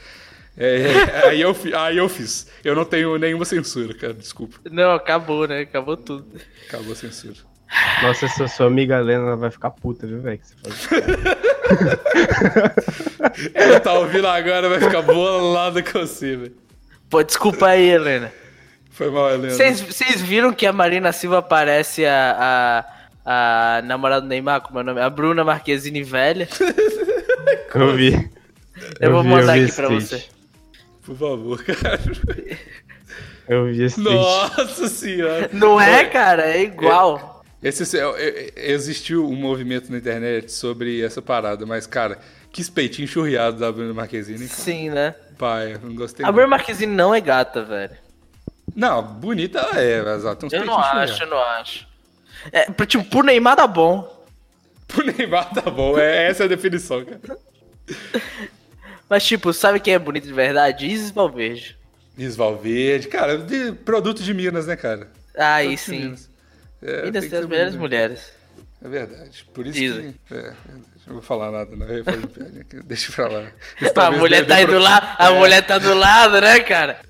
É, 0.57 0.77
é, 0.77 1.29
aí, 1.29 1.41
eu, 1.41 1.57
aí 1.77 1.97
eu 1.97 2.09
fiz. 2.09 2.49
Eu 2.65 2.75
não 2.75 2.85
tenho 2.85 3.17
nenhuma 3.17 3.45
censura, 3.45 3.95
cara, 3.95 4.13
desculpa. 4.13 4.59
Não, 4.71 4.93
acabou, 4.93 5.47
né? 5.47 5.61
Acabou 5.61 5.97
tudo. 5.97 6.27
Acabou 6.69 6.93
a 6.93 6.97
censura. 6.97 7.37
Nossa, 8.03 8.27
essa 8.27 8.49
sua 8.49 8.67
amiga 8.67 8.99
Helena 8.99 9.37
vai 9.37 9.51
ficar 9.51 9.71
puta, 9.71 10.07
viu, 10.07 10.21
velho? 10.21 10.41
Ela 13.55 13.79
tá 13.79 13.95
ouvindo 13.95 14.27
agora, 14.27 14.69
vai 14.69 14.81
ficar 14.81 15.03
bolada 15.03 15.83
com 15.83 16.01
você, 16.01 16.37
velho. 16.37 16.57
Pô, 17.09 17.23
desculpa 17.23 17.69
aí, 17.69 17.89
Helena. 17.89 18.33
Foi 19.01 19.11
mal, 19.11 19.33
Helena. 19.33 19.55
Vocês 19.55 20.21
viram 20.21 20.53
que 20.53 20.67
a 20.67 20.75
Marina 20.75 21.11
Silva 21.11 21.41
parece 21.41 22.05
a, 22.05 22.85
a, 23.25 23.79
a 23.79 23.83
namorada 23.83 24.21
do 24.21 24.27
Neymar, 24.27 24.61
como 24.61 24.79
é 24.79 24.83
o 24.83 24.85
nome? 24.85 25.01
A 25.01 25.09
Bruna 25.09 25.43
Marquezine 25.43 26.03
velha. 26.03 26.47
Eu 27.75 27.97
vi. 27.97 28.13
Eu, 28.13 29.09
eu 29.09 29.13
vou 29.13 29.23
vi, 29.23 29.29
mandar 29.31 29.55
aqui 29.55 29.73
pra 29.73 29.87
tweet. 29.87 30.05
você. 30.05 30.25
Por 31.03 31.17
favor, 31.17 31.65
cara. 31.65 31.99
Eu 33.49 33.73
vi 33.73 33.85
esse 33.85 33.99
Nossa 33.99 34.87
senhora. 34.87 35.49
Não 35.51 35.81
é, 35.81 36.05
cara? 36.05 36.51
É 36.51 36.63
igual. 36.63 37.43
Esse, 37.63 37.99
é, 37.99 38.03
é, 38.03 38.71
existiu 38.71 39.27
um 39.27 39.35
movimento 39.35 39.91
na 39.91 39.97
internet 39.97 40.53
sobre 40.53 41.03
essa 41.03 41.23
parada, 41.23 41.65
mas, 41.65 41.87
cara, 41.87 42.19
que 42.53 42.63
peitinho 42.71 43.09
churriado 43.09 43.59
da 43.61 43.73
Bruna 43.73 43.95
Marquezine. 43.95 44.47
Sim, 44.47 44.91
né? 44.91 45.15
Pai, 45.39 45.79
não 45.83 45.95
gostei. 45.95 46.27
A 46.27 46.31
Bruna 46.31 46.49
Marquezine 46.49 46.95
não 46.95 47.15
é 47.15 47.21
gata, 47.23 47.65
velho. 47.65 48.10
Não, 48.75 49.03
bonita 49.03 49.59
ela 49.59 49.81
é, 49.81 50.17
exato. 50.17 50.49
eu 50.51 50.65
não 50.65 50.79
acho, 50.79 51.23
eu 51.23 51.27
não 51.29 51.39
acho. 51.39 51.87
É, 52.53 52.67
tipo, 52.87 53.05
por 53.05 53.25
Neymar 53.25 53.57
tá 53.57 53.67
bom. 53.67 54.19
Por 54.89 55.05
Neymar 55.05 55.55
tá 55.55 55.71
bom, 55.71 55.97
é 55.97 56.27
essa 56.27 56.43
é 56.43 56.47
a 56.47 56.49
definição, 56.49 57.05
cara. 57.05 57.39
Mas, 59.09 59.25
tipo, 59.25 59.53
sabe 59.53 59.79
quem 59.79 59.95
é 59.95 59.99
bonito 60.01 60.27
de 60.27 60.33
verdade? 60.33 60.85
Isis 60.85 61.13
Valverde. 61.13 61.77
Isis 62.19 62.35
Valverde, 62.35 63.07
cara, 63.07 63.39
de 63.39 63.71
produto 63.73 64.21
de 64.21 64.35
Minas, 64.35 64.67
né, 64.67 64.75
cara? 64.75 65.09
Ah, 65.37 65.55
aí 65.55 65.79
sim. 65.79 66.01
Minas, 66.01 66.31
é, 66.83 67.03
Minas 67.05 67.21
tem, 67.23 67.31
tem 67.31 67.39
as 67.39 67.47
melhores 67.47 67.77
mulheres. 67.77 68.33
É 68.83 68.89
verdade. 68.89 69.45
Por 69.55 69.67
isso 69.67 69.79
Isis. 69.79 70.15
que. 70.29 70.35
É, 70.35 70.55
não 71.07 71.15
vou 71.15 71.23
falar 71.23 71.51
nada, 71.51 71.75
não. 71.75 71.87
Deixa 72.85 73.11
pra 73.13 73.29
lá. 73.29 73.47
a 74.07 74.11
mulher 74.13 74.47
tá 74.47 74.57
aí 74.57 74.67
do 74.67 74.79
lado, 74.79 75.07
a 75.19 75.31
é. 75.31 75.39
mulher 75.39 75.63
tá 75.63 75.79
do 75.79 75.95
lado, 75.95 76.39
né, 76.41 76.61
cara? 76.61 77.01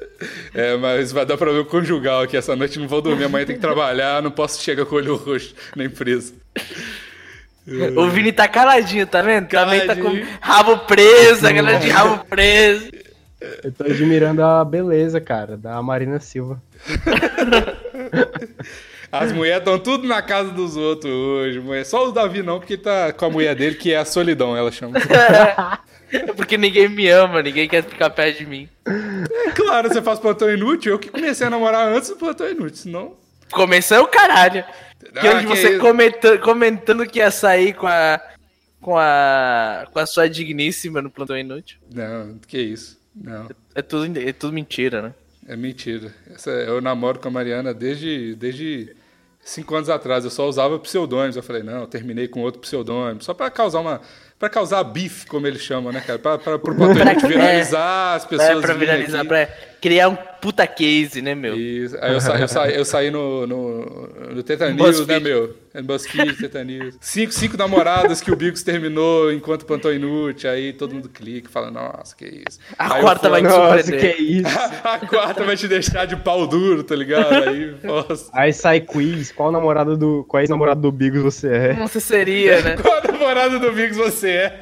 É, 0.55 0.77
mas 0.77 1.11
vai 1.13 1.27
dar 1.27 1.37
problema 1.37 1.65
conjugal 1.65 2.23
aqui 2.23 2.37
essa 2.37 2.57
noite. 2.57 2.79
Não 2.79 2.89
vou 2.89 3.03
dormir, 3.03 3.25
amanhã 3.25 3.47
tem 3.47 3.57
que 3.57 3.63
trabalhar, 3.63 4.23
não 4.23 4.31
posso 4.31 4.63
chegar 4.63 4.87
com 4.87 4.95
o 4.95 4.99
olho 4.99 5.17
roxo 5.17 5.55
na 5.77 5.85
empresa. 5.85 6.33
O 7.97 8.09
Vini 8.09 8.33
tá 8.33 8.49
caladinho, 8.49 9.07
tá 9.07 9.23
vendo? 9.23 9.47
Caladinho. 9.47 9.87
Também 9.87 10.03
tá 10.03 10.03
com 10.03 10.19
rabo 10.41 10.79
preso, 10.87 11.47
a 11.47 11.53
galera 11.53 11.79
de 11.79 11.89
rabo 11.89 12.25
preso. 12.25 12.91
Eu 13.63 13.73
tô 13.73 13.85
admirando 13.85 14.43
a 14.43 14.65
beleza, 14.65 15.21
cara, 15.21 15.57
da 15.57 15.81
Marina 15.83 16.19
Silva. 16.21 16.61
As 19.13 19.33
mulheres 19.33 19.59
estão 19.59 19.79
tudo 19.79 20.07
na 20.07 20.23
casa 20.23 20.51
dos 20.51 20.77
outros 20.77 21.13
hoje. 21.13 21.59
Mulher. 21.59 21.85
Só 21.85 22.09
o 22.09 22.13
Davi 22.13 22.43
não, 22.43 22.61
porque 22.61 22.77
tá 22.77 23.13
com 23.13 23.25
a 23.25 23.31
mulher 23.31 23.57
dele, 23.57 23.75
que 23.75 23.93
é 23.93 23.97
a 23.97 24.05
solidão, 24.05 24.57
ela 24.57 24.71
chama. 24.71 24.99
É 26.13 26.27
porque 26.35 26.57
ninguém 26.57 26.89
me 26.89 27.09
ama, 27.09 27.43
ninguém 27.43 27.69
quer 27.69 27.83
ficar 27.83 28.11
perto 28.11 28.39
de 28.39 28.47
mim. 28.47 28.69
É 28.87 29.51
claro, 29.51 29.89
você 29.89 30.01
faz 30.01 30.21
plantão 30.21 30.49
inútil. 30.49 30.93
Eu 30.93 30.99
que 30.99 31.09
comecei 31.09 31.47
a 31.47 31.51
namorar 31.51 31.89
antes 31.89 32.09
do 32.09 32.17
plantão 32.17 32.49
inútil, 32.49 32.77
senão. 32.77 33.17
Começou 33.51 34.03
o 34.03 34.07
caralho. 34.09 34.65
Ah, 35.17 35.21
que 35.21 35.29
hoje 35.29 35.47
você 35.47 35.79
comentando, 35.79 36.39
comentando 36.41 37.07
que 37.07 37.19
ia 37.19 37.31
sair 37.33 37.75
com 37.75 37.89
a. 37.89 38.21
Com 38.81 38.97
a. 38.97 39.89
Com 39.93 39.99
a 39.99 40.07
sua 40.07 40.29
digníssima 40.29 41.03
no 41.03 41.11
plantão 41.11 41.37
inútil. 41.37 41.79
Não, 41.93 42.39
que 42.47 42.59
isso. 42.61 43.01
Não. 43.15 43.47
É, 43.75 43.81
é 43.81 43.83
tudo, 43.83 44.19
é 44.19 44.33
tudo 44.33 44.53
mentira, 44.53 45.03
né? 45.03 45.15
É 45.49 45.57
mentira. 45.57 46.15
Essa, 46.33 46.51
eu 46.51 46.81
namoro 46.81 47.19
com 47.19 47.27
a 47.27 47.31
Mariana 47.31 47.75
desde, 47.75 48.37
desde 48.37 48.95
cinco 49.43 49.75
anos 49.75 49.89
atrás. 49.89 50.25
Eu 50.25 50.31
só 50.31 50.49
usava 50.49 50.79
pseudônimos. 50.79 51.37
Eu 51.37 51.43
falei, 51.43 51.63
não, 51.63 51.81
eu 51.81 51.87
terminei 51.87 52.29
com 52.29 52.41
outro 52.41 52.61
pseudônimo. 52.61 53.23
Só 53.23 53.35
para 53.35 53.51
causar 53.51 53.81
uma 53.81 54.01
para 54.39 54.49
causar 54.49 54.83
bife, 54.85 55.27
como 55.27 55.47
eles 55.47 55.61
chamam, 55.61 55.93
né, 55.93 56.01
cara? 56.01 56.19
Pra, 56.19 56.39
pra, 56.39 56.59
pro 56.59 56.75
potente 56.77 57.27
viralizar, 57.27 58.15
as 58.15 58.25
pessoas. 58.25 58.49
É, 58.49 58.61
pra 58.61 58.75
viralizar. 58.75 59.23
Criar 59.81 60.09
um 60.09 60.17
puta 60.41 60.67
case, 60.67 61.21
né, 61.21 61.35
meu? 61.35 61.55
Isso. 61.55 61.97
Aí 62.01 62.13
eu, 62.13 62.21
sa, 62.21 62.39
eu, 62.39 62.49
sa, 62.49 62.69
eu 62.69 62.85
saí 62.85 63.11
no, 63.11 63.47
no, 63.47 64.09
no 64.35 64.43
Teta 64.43 64.71
News, 64.71 65.07
né, 65.07 65.21
meu? 65.21 65.55
BuzzFeed, 65.85 66.37
Teta 66.37 66.65
News. 66.65 66.97
Cinco, 67.01 67.33
cinco 67.33 67.57
namoradas 67.57 68.21
que 68.21 68.31
o 68.31 68.37
Bigos 68.37 68.63
terminou 68.63 69.33
enquanto 69.33 69.65
plantou 69.65 69.93
inútil. 69.93 70.51
Aí 70.51 70.73
todo 70.73 70.95
mundo 70.95 71.09
clica 71.09 71.49
e 71.49 71.53
fala, 71.53 71.71
nossa, 71.71 72.17
que 72.17 72.25
isso. 72.25 72.59
A 72.79 72.95
aí 72.95 73.01
quarta 73.03 73.29
vai 73.29 73.43
te 73.43 73.51
surpreender. 73.51 74.01
que 74.01 74.07
é 74.07 74.21
isso. 74.21 74.59
A, 74.83 74.99
quarta 74.99 75.45
vai 75.45 75.57
te 75.57 75.69
deixar 75.69 76.07
de 76.07 76.17
pau 76.17 76.47
duro, 76.47 76.83
tá 76.83 76.97
ligado? 76.97 77.33
Aí. 77.33 77.77
Aí 78.33 78.53
sai 78.53 78.81
quiz, 78.81 79.31
qual 79.31 79.53
namorado 79.53 79.97
do. 79.97 80.25
Qual 80.25 80.41
ex-namorado 80.41 80.81
do 80.81 80.91
Bigos 80.91 81.23
você 81.23 81.49
é? 81.49 81.75
Você 81.75 82.01
seria, 82.01 82.61
né? 82.63 82.77
qual 82.83 83.01
namorado 83.05 83.61
do 83.61 83.73
Bigos 83.73 83.97
você 83.97 84.29
é? 84.29 84.61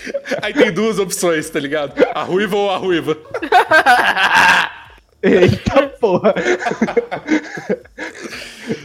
Aí 0.42 0.52
tem 0.52 0.72
duas 0.72 0.98
opções, 0.98 1.48
tá 1.50 1.58
ligado? 1.58 1.94
A 2.14 2.22
ruiva 2.22 2.56
ou 2.56 2.70
a 2.70 2.76
ruiva. 2.76 3.16
Eita 5.22 5.88
porra! 6.00 6.34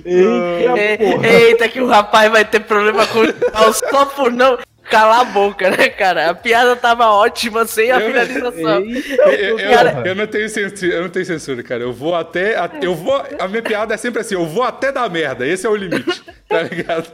Eita, 0.05 0.79
é, 0.79 0.97
porra. 0.97 1.27
Eita, 1.27 1.67
que 1.69 1.81
o 1.81 1.87
rapaz 1.87 2.31
vai 2.31 2.45
ter 2.45 2.61
problema 2.61 3.05
com 3.07 3.19
o 3.19 3.73
só 3.73 4.05
por 4.05 4.31
não. 4.31 4.57
Calar 4.89 5.21
a 5.21 5.23
boca, 5.23 5.69
né, 5.69 5.87
cara? 5.87 6.31
A 6.31 6.33
piada 6.33 6.75
tava 6.75 7.05
ótima 7.11 7.65
sem 7.65 7.89
a 7.91 7.99
eu, 8.01 8.07
finalização. 8.07 8.83
Eu, 8.83 9.57
eu, 9.57 9.69
cara... 9.69 10.03
eu, 10.05 10.15
não 10.15 10.27
tenho 10.27 10.49
censura, 10.49 10.91
eu 10.91 11.03
não 11.03 11.09
tenho 11.09 11.25
censura, 11.25 11.63
cara. 11.63 11.83
Eu 11.83 11.93
vou 11.93 12.13
até. 12.13 12.57
Eu 12.81 12.93
vou, 12.93 13.23
a 13.39 13.47
minha 13.47 13.61
piada 13.61 13.93
é 13.93 13.97
sempre 13.97 14.19
assim: 14.19 14.35
eu 14.35 14.45
vou 14.45 14.63
até 14.63 14.91
dar 14.91 15.09
merda. 15.09 15.47
Esse 15.47 15.65
é 15.65 15.69
o 15.69 15.75
limite, 15.77 16.21
tá 16.49 16.63
ligado? 16.63 17.07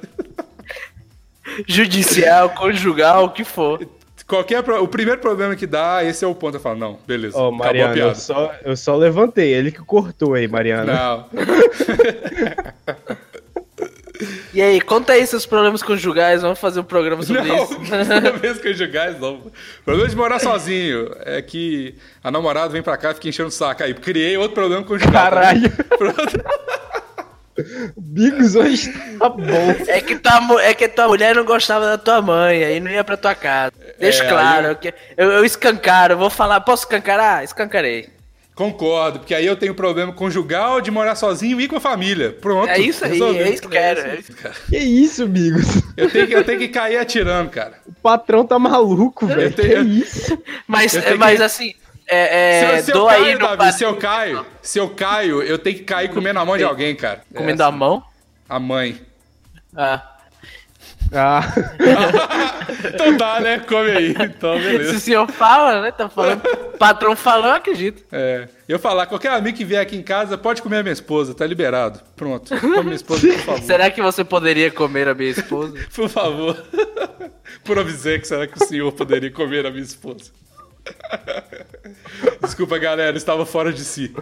Judicial, 1.65 2.49
conjugal, 2.51 3.25
o 3.25 3.29
que 3.29 3.43
for. 3.43 3.87
Qualquer, 4.27 4.59
o 4.59 4.87
primeiro 4.89 5.21
problema 5.21 5.55
que 5.55 5.65
dá, 5.65 6.03
esse 6.03 6.25
é 6.25 6.27
o 6.27 6.35
ponto. 6.35 6.57
Eu 6.57 6.59
falo, 6.59 6.77
não, 6.77 6.99
beleza. 7.07 7.37
Ó, 7.37 7.47
oh, 7.47 7.51
Mariana, 7.51 7.95
eu 7.95 8.13
só, 8.13 8.53
eu 8.63 8.75
só 8.75 8.95
levantei, 8.95 9.53
ele 9.53 9.71
que 9.71 9.79
cortou 9.79 10.33
aí, 10.33 10.47
Mariana. 10.47 10.93
Não. 10.93 11.25
E 14.53 14.61
aí, 14.61 14.81
conta 14.81 15.13
aí 15.13 15.27
seus 15.27 15.45
problemas 15.45 15.83
conjugais, 15.83 16.41
vamos 16.41 16.57
fazer 16.57 16.79
um 16.79 16.83
programa 16.83 17.21
sobre 17.21 17.43
não, 17.43 17.63
isso. 17.63 17.75
Problemas 17.77 18.59
conjugais, 18.59 19.19
não. 19.19 19.35
O 19.35 19.51
problema 19.85 20.09
de 20.09 20.15
morar 20.15 20.39
sozinho 20.39 21.11
é 21.19 21.41
que 21.41 21.95
a 22.23 22.31
namorada 22.31 22.69
vem 22.69 22.81
pra 22.81 22.97
cá 22.97 23.11
e 23.11 23.13
fica 23.13 23.29
enchendo 23.29 23.49
o 23.49 23.51
saco. 23.51 23.83
Aí, 23.83 23.93
criei 23.93 24.35
outro 24.37 24.55
problema 24.55 24.83
conjugal. 24.83 25.11
Caralho. 25.11 25.71
Bigos 27.97 28.55
hoje 28.55 28.93
tá 29.17 29.29
bom. 29.29 29.75
É 29.87 30.01
que, 30.01 30.15
tua, 30.15 30.63
é 30.63 30.73
que 30.73 30.87
tua 30.87 31.07
mulher 31.07 31.35
não 31.35 31.45
gostava 31.45 31.85
da 31.85 31.97
tua 31.97 32.21
mãe, 32.21 32.63
aí 32.63 32.79
não 32.79 32.91
ia 32.91 33.03
pra 33.03 33.17
tua 33.17 33.33
casa. 33.33 33.73
Deixa 33.99 34.23
é, 34.23 34.29
claro, 34.29 34.77
eu... 34.81 34.93
Eu, 35.17 35.31
eu 35.31 35.45
escancaro, 35.45 36.13
eu 36.13 36.17
vou 36.17 36.29
falar, 36.29 36.61
posso 36.61 36.83
escancarar? 36.83 37.43
Escancarei. 37.43 38.17
Concordo, 38.57 39.19
porque 39.19 39.35
aí 39.35 39.45
eu 39.45 39.55
tenho 39.55 39.75
problema 39.75 40.11
conjugal 40.11 40.81
de 40.81 40.89
morar 40.89 41.13
sozinho 41.13 41.61
e 41.61 41.67
com 41.67 41.75
a 41.75 41.79
família. 41.79 42.35
Pronto. 42.41 42.67
É 42.69 42.79
isso 42.79 43.05
aí, 43.05 43.21
é 43.21 43.49
isso 43.51 43.61
que 43.61 43.67
eu 43.67 43.71
quero. 43.71 43.99
É 44.01 44.15
isso, 44.15 44.33
Que 44.67 44.77
isso, 44.79 45.27
Bigos? 45.27 45.65
Eu 45.95 46.09
tenho, 46.09 46.25
que, 46.25 46.33
eu 46.33 46.43
tenho 46.43 46.57
que 46.57 46.67
cair 46.67 46.97
atirando, 46.97 47.51
cara. 47.51 47.73
O 47.85 47.93
patrão 48.01 48.43
tá 48.43 48.57
maluco, 48.57 49.27
velho. 49.27 49.53
Que 49.53 49.77
isso? 49.77 50.41
Mas, 50.65 50.91
mas 51.19 51.37
que... 51.37 51.43
assim, 51.43 51.73
é, 52.07 52.77
é, 52.77 52.81
se, 52.81 52.91
eu 52.91 53.05
caio, 53.05 53.39
Davi, 53.39 53.73
se 53.73 53.83
eu 53.83 53.95
caio, 53.97 54.45
se 54.61 54.79
eu 54.79 54.89
caio, 54.89 55.43
eu 55.43 55.59
tenho 55.59 55.77
que 55.77 55.83
cair 55.83 56.09
comendo 56.09 56.39
a 56.39 56.45
mão 56.45 56.57
de 56.57 56.63
alguém, 56.63 56.95
cara. 56.95 57.21
Comendo 57.33 57.61
é 57.61 57.65
assim. 57.65 57.75
a 57.75 57.77
mão? 57.77 58.03
A 58.47 58.59
mãe. 58.59 59.01
Ah. 59.75 60.17
Ah. 61.13 61.41
então 62.93 63.17
tá, 63.17 63.39
né? 63.39 63.59
Come 63.59 63.91
aí. 63.91 64.15
Então, 64.19 64.57
beleza. 64.57 64.91
Se 64.91 64.95
o 64.95 64.99
senhor 64.99 65.31
fala, 65.31 65.81
né? 65.81 65.91
Tá 65.91 66.09
falando. 66.09 66.41
O 66.45 66.77
patrão 66.77 67.15
falou, 67.15 67.47
eu 67.47 67.55
acredito. 67.55 68.03
É. 68.11 68.47
Eu 68.67 68.77
falar, 68.77 69.05
qualquer 69.05 69.31
amigo 69.31 69.57
que 69.57 69.63
vier 69.63 69.81
aqui 69.81 69.95
em 69.95 70.03
casa 70.03 70.37
pode 70.37 70.61
comer 70.61 70.77
a 70.77 70.83
minha 70.83 70.93
esposa, 70.93 71.33
tá 71.33 71.45
liberado. 71.45 72.01
Pronto. 72.15 72.57
Come 72.59 72.83
minha 72.83 72.95
esposa, 72.95 73.27
por 73.27 73.39
favor. 73.39 73.63
Será 73.63 73.89
que 73.89 74.01
você 74.01 74.23
poderia 74.23 74.69
comer 74.71 75.07
a 75.07 75.13
minha 75.13 75.31
esposa? 75.31 75.77
por 75.93 76.09
favor. 76.09 76.55
Por 77.63 77.77
que 77.85 78.25
será 78.25 78.45
que 78.45 78.61
o 78.61 78.65
senhor 78.65 78.91
poderia 78.91 79.31
comer 79.31 79.65
a 79.65 79.71
minha 79.71 79.83
esposa? 79.83 80.31
Desculpa, 82.41 82.77
galera, 82.77 83.17
estava 83.17 83.45
fora 83.45 83.71
de 83.71 83.83
si. 83.83 84.13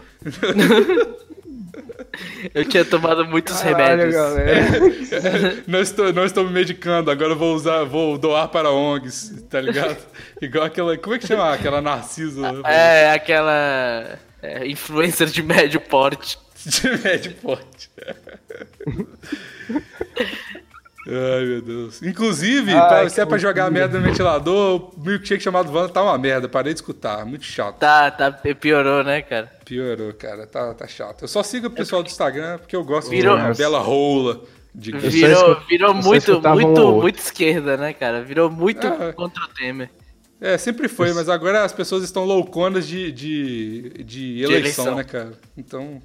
Eu 2.53 2.65
tinha 2.65 2.85
tomado 2.85 3.25
muitos 3.25 3.61
Caralho, 3.61 4.11
remédios. 4.11 5.11
É, 5.11 5.63
não, 5.67 5.81
estou, 5.81 6.13
não 6.13 6.25
estou 6.25 6.45
me 6.45 6.51
medicando, 6.51 7.11
agora 7.11 7.35
vou 7.35 7.55
usar, 7.55 7.83
vou 7.83 8.17
doar 8.17 8.47
para 8.47 8.71
ONGs, 8.71 9.43
tá 9.49 9.59
ligado? 9.59 9.97
Igual 10.41 10.65
aquela. 10.65 10.97
Como 10.97 11.15
é 11.15 11.19
que 11.19 11.27
chama? 11.27 11.53
Aquela 11.53 11.81
Narciso. 11.81 12.41
É, 12.65 13.13
aquela. 13.13 14.17
É, 14.41 14.67
influencer 14.67 15.27
de 15.27 15.43
médio 15.43 15.81
porte. 15.81 16.37
De 16.65 16.97
médio 17.03 17.33
porte. 17.35 17.89
Ai, 21.07 21.45
meu 21.45 21.61
Deus. 21.61 22.01
Inclusive, 22.01 22.73
Ai, 22.73 22.87
pra, 22.87 23.09
se 23.09 23.21
é 23.21 23.25
pra 23.25 23.37
jogar 23.37 23.69
merda 23.69 23.99
no 23.99 24.05
ventilador, 24.05 24.91
o 24.95 24.99
milkshake 24.99 25.43
chamado 25.43 25.71
Wanda 25.71 25.89
tá 25.89 26.01
uma 26.01 26.17
merda. 26.17 26.49
Parei 26.49 26.73
de 26.73 26.79
escutar. 26.79 27.25
Muito 27.25 27.45
chato. 27.45 27.77
Tá, 27.77 28.09
tá, 28.09 28.31
piorou, 28.31 29.03
né, 29.03 29.21
cara? 29.21 29.51
Piorou, 29.63 30.13
cara. 30.13 30.47
Tá, 30.47 30.73
tá 30.73 30.87
chato. 30.87 31.23
Eu 31.23 31.27
só 31.27 31.43
sigo 31.43 31.67
o 31.67 31.71
pessoal 31.71 32.01
do 32.01 32.07
Instagram 32.07 32.57
porque 32.57 32.75
eu 32.75 32.83
gosto 32.83 33.09
virou, 33.09 33.37
de 33.37 33.43
uma 33.43 33.53
bela 33.53 33.79
rola. 33.79 34.41
De... 34.73 34.91
Virou, 34.91 35.61
virou 35.69 35.93
muito, 35.93 36.41
muito, 36.41 36.91
muito 37.01 37.19
esquerda, 37.19 37.77
né, 37.77 37.93
cara? 37.93 38.21
Virou 38.23 38.49
muito 38.49 38.85
ah, 38.85 39.13
contra 39.13 39.43
o 39.43 39.47
Temer. 39.49 39.89
É, 40.41 40.57
sempre 40.57 40.89
foi, 40.89 41.13
mas 41.13 41.29
agora 41.29 41.63
as 41.63 41.71
pessoas 41.71 42.03
estão 42.03 42.25
louconas 42.25 42.85
de, 42.85 43.11
de, 43.11 44.03
de 44.03 44.41
eleição, 44.41 44.85
eleição. 44.85 44.95
né, 44.95 45.03
cara? 45.03 45.33
Então. 45.55 46.01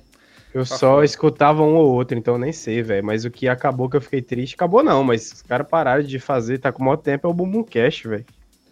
Eu 0.52 0.66
tá 0.66 0.76
só 0.76 1.04
escutava 1.04 1.62
um 1.62 1.74
ou 1.74 1.94
outro, 1.94 2.18
então 2.18 2.36
nem 2.36 2.52
sei, 2.52 2.82
velho. 2.82 3.04
Mas 3.04 3.24
o 3.24 3.30
que 3.30 3.48
acabou 3.48 3.88
que 3.88 3.96
eu 3.96 4.00
fiquei 4.00 4.20
triste, 4.20 4.54
acabou 4.54 4.82
não, 4.82 5.04
mas 5.04 5.32
os 5.32 5.42
caras 5.42 5.66
pararam 5.68 6.02
de 6.02 6.18
fazer, 6.18 6.58
tá 6.58 6.72
com 6.72 6.82
o 6.82 6.86
maior 6.86 6.96
tempo, 6.96 7.26
é 7.26 7.30
o 7.30 7.34
Bumbum 7.34 7.62
Cash, 7.62 8.02
velho. 8.02 8.24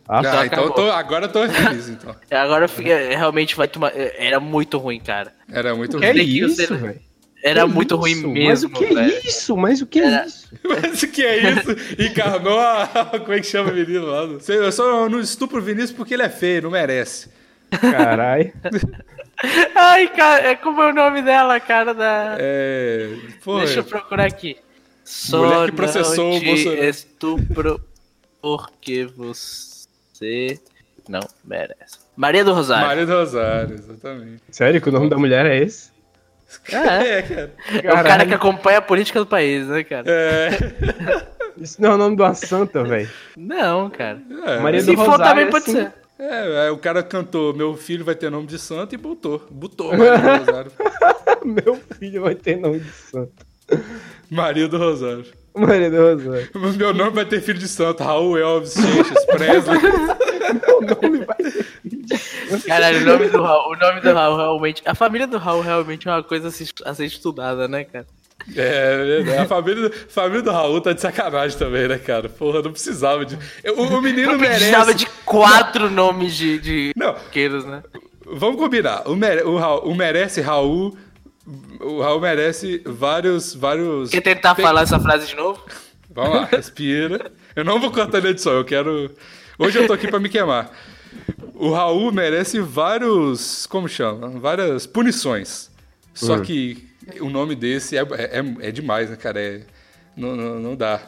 Ah, 0.09 0.23
ah 0.25 0.47
então 0.47 0.65
eu 0.65 0.71
tô, 0.71 0.91
agora 0.91 1.27
eu 1.27 1.33
tô 1.33 1.47
feliz, 1.49 1.89
então. 1.89 2.17
agora 2.33 2.65
eu 2.65 2.69
fiquei, 2.69 3.15
realmente 3.15 3.55
vai 3.55 3.69
tomar. 3.69 3.93
Era 3.95 4.41
muito 4.41 4.79
ruim, 4.79 4.99
cara. 4.99 5.33
Era 5.53 5.75
muito 5.75 5.99
ruim. 5.99 6.07
É 6.07 6.15
isso, 6.15 6.75
velho. 6.75 7.01
Era 7.43 7.67
que 7.67 7.73
muito 7.73 7.95
ruim 7.95 8.15
mesmo. 8.15 8.49
Mas 8.49 8.65
o 8.65 8.69
que 8.71 8.85
é 8.85 9.21
isso? 9.21 9.57
Mas 9.57 9.81
o 9.81 9.87
que 9.87 10.01
é 10.01 10.27
isso? 10.27 10.49
Mas 10.65 11.03
o 11.03 11.09
que 11.09 11.23
é 11.23 11.51
isso? 11.51 12.03
Encarnou 12.03 12.59
a. 12.59 12.87
Como 13.21 13.33
é 13.33 13.41
que 13.41 13.47
chama 13.47 13.71
o 13.71 13.75
menino 13.75 14.07
lá? 14.07 14.23
Eu 14.49 14.73
só 14.73 15.09
não 15.09 15.21
estupro 15.21 15.59
o 15.59 15.63
Vinícius 15.63 15.93
porque 15.93 16.15
ele 16.15 16.25
é 16.25 16.29
feio, 16.29 16.63
não 16.63 16.71
merece. 16.71 17.29
Caralho. 17.71 18.53
Ai, 19.75 20.09
cara, 20.09 20.49
é 20.49 20.57
como 20.57 20.83
é 20.83 20.91
o 20.91 20.95
nome 20.95 21.23
dela, 21.23 21.61
cara 21.61 21.95
da. 21.95 22.37
É. 22.39 23.09
Deixa 23.59 23.81
eu 23.81 23.85
procurar 23.85 24.27
aqui. 24.27 24.57
Só 25.05 25.45
Mulher 25.45 25.71
que 25.71 25.77
processou 25.77 26.37
o 26.37 26.41
Bolsonaro. 26.41 26.85
Estupro 26.85 27.81
porque 28.43 29.07
você 29.07 30.61
não 31.09 31.21
merece. 31.45 31.99
Maria 32.17 32.45
do 32.45 32.53
Rosário. 32.53 32.87
Maria 32.89 33.07
do 33.07 33.13
Rosário, 33.13 33.75
exatamente. 33.75 34.43
Sério 34.51 34.81
que 34.81 34.89
o 34.89 34.93
nome 34.93 35.09
da 35.09 35.17
mulher 35.17 35.47
é 35.47 35.57
esse? 35.63 35.91
É, 36.73 36.77
é, 37.19 37.23
cara. 37.23 37.53
É 37.85 37.93
o 37.93 38.03
cara 38.03 38.27
que 38.27 38.35
acompanha 38.35 38.79
a 38.79 38.83
política 38.83 39.21
do 39.21 39.27
país, 39.27 39.67
né, 39.69 39.85
cara? 39.85 40.05
É. 40.07 40.51
Isso 41.57 41.81
não 41.81 41.93
é 41.93 41.95
o 41.95 41.99
nome 41.99 42.17
de 42.17 42.23
uma 42.23 42.35
santa, 42.35 42.85
velho. 42.85 43.09
Não, 43.37 43.89
cara. 43.91 44.21
É, 44.47 44.61
Maria 44.61 44.81
do 44.81 44.91
Se 44.91 44.95
Rosário, 44.95 45.13
for 45.13 45.25
também 45.25 45.51
pode 45.51 45.65
assim. 45.65 45.73
ser. 45.73 45.93
É, 46.19 46.67
é, 46.67 46.71
o 46.71 46.77
cara 46.77 47.01
cantou 47.03 47.55
Meu 47.55 47.77
filho 47.77 48.05
vai 48.05 48.15
ter 48.15 48.29
nome 48.29 48.47
de 48.47 48.59
santo 48.59 48.95
e 48.95 48.99
botou. 48.99 49.47
Botou 49.51 49.97
Maria 49.97 50.19
do 50.19 50.45
Rosário. 50.45 50.73
Meu 51.45 51.77
filho 51.99 52.23
vai 52.23 52.35
ter 52.35 52.57
nome 52.57 52.81
de 52.81 52.91
santo. 52.91 53.47
Maria 54.29 54.67
do 54.67 54.79
Rosário. 54.79 55.27
Maria 55.55 55.91
do 55.91 55.97
Rosário. 55.97 56.51
Meu 56.77 56.93
nome 56.93 57.11
vai 57.11 57.25
ter 57.25 57.41
filho 57.41 57.59
de 57.59 57.69
santo. 57.69 58.03
Raul 58.03 58.37
Elvis 58.37 58.73
Seixas 58.73 59.25
Presley. 59.27 59.81
Meu 60.67 60.81
nome 60.81 61.25
vai 61.25 61.37
ter 61.37 61.63
filho 61.65 62.03
de 62.03 62.19
santo. 62.19 62.67
Caralho, 62.67 63.03
o 63.03 63.05
nome 63.05 63.29
do 63.29 63.43
Raul, 63.43 63.73
o 63.73 63.77
nome 63.77 64.01
do 64.01 64.13
Raul 64.13 64.37
realmente. 64.37 64.83
A 64.85 64.95
família 64.95 65.27
do 65.27 65.39
Raul 65.39 65.63
realmente 65.63 66.09
é 66.09 66.11
uma 66.11 66.23
coisa 66.23 66.49
a 66.49 66.95
ser 66.95 67.05
estudada, 67.05 67.69
né, 67.69 67.85
cara? 67.85 68.07
É, 68.57 69.25
é, 69.27 69.39
a 69.39 69.47
família, 69.47 69.89
a 69.89 70.11
família 70.11 70.43
do 70.43 70.51
Raul 70.51 70.81
tá 70.81 70.93
de 70.93 71.01
sacanagem 71.01 71.59
também, 71.59 71.87
né, 71.89 71.99
cara? 71.99 72.29
Porra, 72.29 72.63
não 72.63 72.73
precisava 72.73 73.25
de. 73.25 73.39
O, 73.77 73.83
o 73.83 74.01
menino 74.01 74.33
não 74.33 74.39
merece. 74.39 74.61
Precisava 74.61 74.95
de 74.95 75.07
quatro 75.25 75.91
nomes 75.91 76.35
de, 76.35 76.59
de 76.59 76.93
não. 76.97 77.15
queiros, 77.31 77.65
né? 77.65 77.83
Vamos 78.25 78.57
combinar. 78.57 79.09
O, 79.09 79.15
mere, 79.15 79.43
o, 79.43 79.57
Raul, 79.57 79.83
o 79.85 79.95
merece 79.95 80.41
Raul. 80.41 80.97
O 81.81 82.01
Raul 82.01 82.21
merece 82.21 82.83
vários. 82.85 83.55
vários... 83.55 84.11
Quer 84.11 84.21
tentar 84.21 84.55
Pe... 84.55 84.63
falar 84.63 84.83
essa 84.83 85.01
frase 85.01 85.27
de 85.27 85.37
novo? 85.37 85.63
Vamos 86.11 86.35
lá, 86.35 86.45
respira. 86.51 87.31
Eu 87.55 87.65
não 87.65 87.81
vou 87.81 87.91
cortar 87.91 88.23
na 88.23 88.31
edição, 88.31 88.53
eu 88.53 88.65
quero. 88.65 89.11
Hoje 89.59 89.79
eu 89.79 89.87
tô 89.87 89.93
aqui 89.93 90.09
pra 90.09 90.19
me 90.19 90.29
queimar. 90.29 90.71
O 91.55 91.71
Raul 91.71 92.13
merece 92.13 92.61
vários. 92.61 93.67
Como 93.67 93.89
chama? 93.89 94.29
Várias 94.29 94.87
punições. 94.87 95.71
Só 96.15 96.35
uhum. 96.35 96.43
que 96.43 96.88
o 97.21 97.31
nome 97.31 97.55
desse 97.55 97.97
é, 97.97 98.03
é, 98.03 98.69
é 98.69 98.71
demais, 98.71 99.11
né, 99.11 99.17
cara? 99.17 99.41
É, 99.41 99.61
não, 100.17 100.37
não, 100.37 100.59
não 100.59 100.77
dá. 100.77 101.01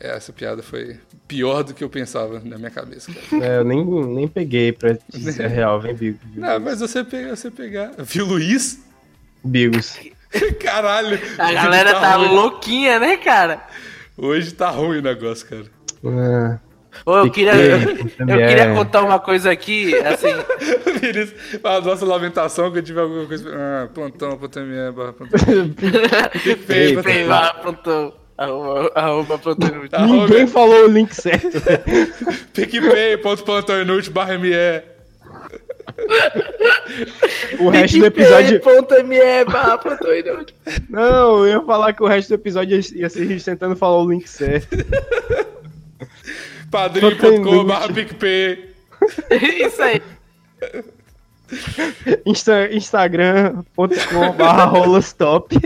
Essa 0.00 0.32
piada 0.32 0.62
foi 0.62 0.98
pior 1.26 1.62
do 1.62 1.72
que 1.72 1.82
eu 1.82 1.88
pensava 1.88 2.40
na 2.40 2.58
minha 2.58 2.70
cabeça. 2.70 3.12
Cara. 3.12 3.44
É, 3.44 3.58
eu 3.58 3.64
nem, 3.64 3.84
nem 3.84 4.28
peguei 4.28 4.72
pra 4.72 4.96
ser 5.10 5.48
real, 5.48 5.80
vem 5.80 5.94
Bigos. 5.94 6.20
Não, 6.34 6.60
mas 6.60 6.80
você 6.80 7.02
pega, 7.04 7.34
você 7.34 7.50
pegar. 7.50 7.92
Viu 7.98 8.26
Luiz? 8.26 8.80
Bigos. 9.42 9.98
Caralho! 10.60 11.18
A 11.38 11.52
galera 11.52 11.94
tá, 11.94 12.00
tá 12.00 12.16
louquinha, 12.16 12.98
né, 12.98 13.16
cara? 13.16 13.66
Hoje 14.16 14.52
tá 14.52 14.70
ruim 14.70 14.98
o 14.98 15.02
negócio, 15.02 15.46
cara. 15.46 15.66
É. 16.04 16.73
Ô, 17.06 17.18
eu 17.18 17.30
queria, 17.30 17.54
eu, 17.54 17.78
eu 17.78 18.48
queria 18.48 18.74
contar 18.74 19.02
uma 19.02 19.18
coisa 19.18 19.50
aqui, 19.50 19.94
assim. 19.96 20.28
a 21.62 21.80
nossa 21.80 22.06
lamentação 22.06 22.72
que 22.72 22.78
eu 22.78 22.82
tive 22.82 23.00
alguma 23.00 23.26
coisa. 23.26 23.50
Ah, 23.52 23.88
plantão, 23.92 24.38
plantão, 24.38 24.62
barra 24.94 25.12
plantão. 25.12 25.38
PicPay, 26.42 27.26
barra 27.26 27.54
plantão. 27.54 28.14
Arroba, 28.36 28.92
arroba 28.94 29.38
plantão 29.38 29.68
inútil. 29.68 30.00
Ninguém 30.00 30.46
falou 30.46 30.86
o 30.86 30.88
link 30.88 31.14
certo. 31.14 31.60
PicPay.plantãoinútil 32.52 34.12
barra 34.12 34.38
ME. 34.38 34.50
O 37.60 37.68
resto 37.68 37.98
do 37.98 38.06
episódio. 38.06 38.60
inútil. 40.18 40.56
Não, 40.88 41.46
eu 41.46 41.60
ia 41.60 41.60
falar 41.60 41.92
que 41.92 42.02
o 42.02 42.06
resto 42.06 42.30
do 42.30 42.34
episódio 42.34 42.80
ia 42.94 43.08
ser 43.10 43.22
a 43.22 43.26
gente 43.26 43.44
tentando 43.44 43.76
falar 43.76 44.02
o 44.02 44.10
link 44.10 44.26
certo. 44.26 44.74
padrinho.com.br 46.74 47.92
PicPay. 47.94 48.74
Isso 49.64 49.80
aí. 49.80 50.02
Insta, 52.26 52.68
Instagram.com.br 52.74 54.64
rolostop. 54.68 55.56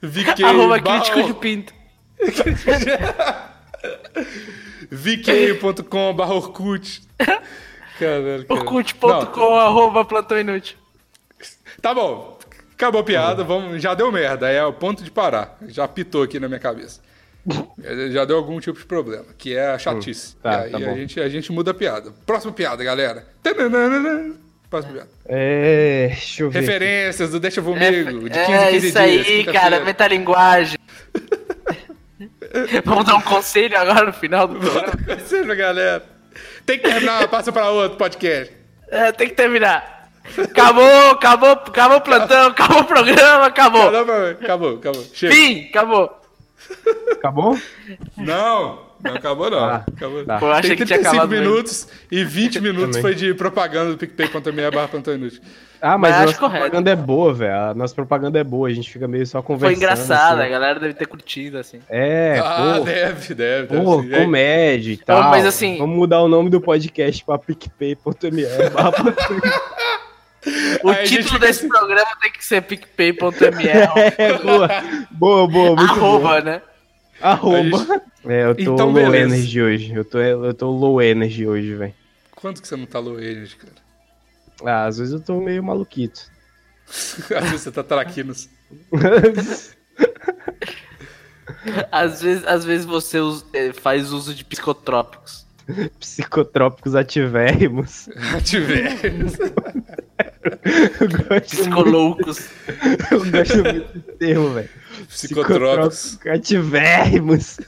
VK 0.00 0.44
Arroba 0.44 0.80
crítico 0.80 1.24
de 1.24 1.34
pinto. 1.34 1.74
VK.com.br 4.92 6.22
Orkut. 6.22 7.02
Orkut.com 8.48 9.56
arroba 9.56 10.04
plantão 10.04 10.38
inútil. 10.38 10.76
Tá 11.82 11.92
bom. 11.92 12.38
Acabou 12.74 13.00
a 13.00 13.04
piada, 13.04 13.42
vamos, 13.42 13.82
já 13.82 13.92
deu 13.94 14.12
merda. 14.12 14.48
É 14.48 14.64
o 14.64 14.72
ponto 14.72 15.02
de 15.02 15.10
parar. 15.10 15.58
Já 15.66 15.88
pitou 15.88 16.22
aqui 16.22 16.38
na 16.38 16.46
minha 16.46 16.60
cabeça. 16.60 17.00
Já 18.10 18.24
deu 18.24 18.36
algum 18.36 18.58
tipo 18.60 18.78
de 18.78 18.86
problema, 18.86 19.26
que 19.36 19.56
é 19.56 19.72
a 19.72 19.78
chatice. 19.78 20.34
Hum, 20.36 20.38
tá, 20.42 20.50
e 20.50 20.64
aí 20.64 20.70
tá 20.70 20.90
a, 20.90 20.94
gente, 20.94 21.20
a 21.20 21.28
gente 21.28 21.52
muda 21.52 21.70
a 21.70 21.74
piada. 21.74 22.12
Próxima 22.24 22.52
piada, 22.52 22.82
galera. 22.82 23.26
Próxima 24.70 24.94
piada. 24.94 25.08
É, 25.26 26.08
deixa 26.08 26.42
eu 26.42 26.50
ver. 26.50 26.60
Referências 26.60 27.30
do 27.30 27.40
Deixa 27.40 27.62
Comigo, 27.62 27.86
é, 27.86 28.02
de 28.02 28.30
15 28.30 28.52
é, 28.52 28.70
15 28.70 28.86
isso 28.86 28.98
dias. 28.98 29.26
aí, 29.26 29.44
cara, 29.44 29.84
metalinguagem. 29.84 30.78
Vamos 32.84 33.04
dar 33.04 33.16
um 33.16 33.20
conselho 33.20 33.76
agora 33.76 34.06
no 34.06 34.12
final 34.12 34.48
do 34.48 34.58
programa. 34.58 34.92
conselho, 35.06 35.56
galera. 35.56 36.02
Tem 36.64 36.78
que 36.78 36.88
terminar, 36.88 37.28
passa 37.28 37.52
para 37.52 37.70
outro 37.70 37.98
podcast. 37.98 38.52
É, 38.88 39.12
tem 39.12 39.28
que 39.28 39.34
terminar. 39.34 40.10
Acabou, 40.38 41.10
acabou, 41.10 41.50
acabou 41.50 41.98
o 41.98 42.00
plantão, 42.00 42.46
acabou 42.48 42.80
o 42.80 42.84
programa, 42.84 43.46
acabou. 43.46 43.88
Acabou, 43.88 44.30
acabou, 44.30 44.76
acabou. 44.76 45.04
Chega. 45.12 45.34
Fim, 45.34 45.68
acabou. 45.68 46.23
Acabou? 47.12 47.58
Não, 48.16 48.78
não 49.02 49.14
acabou 49.14 49.50
não. 49.50 49.58
Ah, 49.64 49.84
acabou. 49.86 50.24
Tá. 50.24 50.38
Pô, 50.38 50.52
eu 50.52 50.60
Tem 50.62 50.76
35 50.76 51.26
minutos 51.26 51.86
mesmo. 51.86 52.00
e 52.10 52.24
20 52.24 52.60
minutos 52.62 52.98
foi 53.00 53.14
de 53.14 53.34
propaganda 53.34 53.92
do 53.92 53.98
PicPay.me 53.98 54.70
barra. 54.70 54.90
Ah, 55.80 55.98
mas, 55.98 56.12
mas 56.12 56.20
a 56.22 56.26
nossa 56.26 56.38
propaganda 56.38 56.90
é 56.90 56.96
boa, 56.96 57.34
velho. 57.34 57.54
A 57.54 57.74
nossa 57.74 57.94
propaganda 57.94 58.38
é 58.38 58.44
boa, 58.44 58.68
a 58.68 58.72
gente 58.72 58.90
fica 58.90 59.06
meio 59.06 59.26
só 59.26 59.42
conversando. 59.42 59.76
Foi 59.76 59.76
engraçada, 59.76 60.40
assim. 60.40 60.46
a 60.46 60.48
galera 60.48 60.80
deve 60.80 60.94
ter 60.94 61.06
curtido, 61.06 61.58
assim. 61.58 61.80
É, 61.90 62.40
Ah, 62.42 62.76
pô. 62.78 62.84
deve, 62.84 63.34
deve. 63.34 63.66
deve 63.68 63.84
pô, 63.84 64.02
comédia 64.02 64.92
e 64.92 64.96
tal. 64.96 65.24
mas 65.30 65.44
assim... 65.44 65.76
Vamos 65.76 65.96
mudar 65.96 66.22
o 66.22 66.28
nome 66.28 66.48
do 66.48 66.60
podcast 66.60 67.22
pra 67.24 67.38
PicPay.me 67.38 68.44
barra 68.72 68.92
o 70.82 70.90
Aí 70.90 71.06
título 71.06 71.38
desse 71.38 71.60
assim... 71.60 71.68
programa 71.68 72.10
tem 72.20 72.32
que 72.32 72.44
ser 72.44 72.62
picpay.me. 72.62 73.68
É, 74.18 74.38
boa, 74.38 74.68
boa, 75.10 75.46
boa. 75.48 75.76
Muito 75.76 75.92
Arroba, 75.92 76.28
boa. 76.28 76.40
né? 76.40 76.62
Arroba. 77.20 77.78
Gente... 77.78 78.02
É, 78.26 78.44
eu 78.44 78.54
tô 78.54 78.74
então, 78.74 78.86
low 78.86 78.94
beleza. 78.94 79.34
energy 79.34 79.62
hoje. 79.62 79.92
Eu 79.94 80.04
tô, 80.04 80.18
eu 80.18 80.54
tô 80.54 80.70
low 80.70 81.00
energy 81.00 81.46
hoje, 81.46 81.74
velho. 81.74 81.94
Quanto 82.34 82.60
que 82.60 82.68
você 82.68 82.76
não 82.76 82.86
tá 82.86 82.98
low 82.98 83.18
energy, 83.20 83.56
cara? 83.56 83.72
Ah, 84.64 84.86
às 84.86 84.98
vezes 84.98 85.12
eu 85.12 85.20
tô 85.20 85.40
meio 85.40 85.62
maluquito. 85.62 86.20
às 86.88 87.44
vezes 87.44 87.62
você 87.62 87.72
tá 87.72 87.82
traquinos. 87.82 88.48
às, 91.90 92.22
vezes, 92.22 92.46
às 92.46 92.64
vezes 92.64 92.86
você 92.86 93.18
eh, 93.52 93.72
faz 93.72 94.12
uso 94.12 94.34
de 94.34 94.44
psicotrópicos. 94.44 95.44
Psicotrópicos 95.98 96.94
ativérrimos. 96.94 98.08
Ativérrimos. 98.36 99.32
Psicoloucos. 101.44 102.48
Eu 103.10 103.18
gosto 103.30 103.56
muito 103.56 103.92
desse 103.92 104.00
termo, 104.18 104.50
velho. 104.50 104.68
Psicotrópicos. 105.08 106.18
Ativérrimos. 106.26 107.58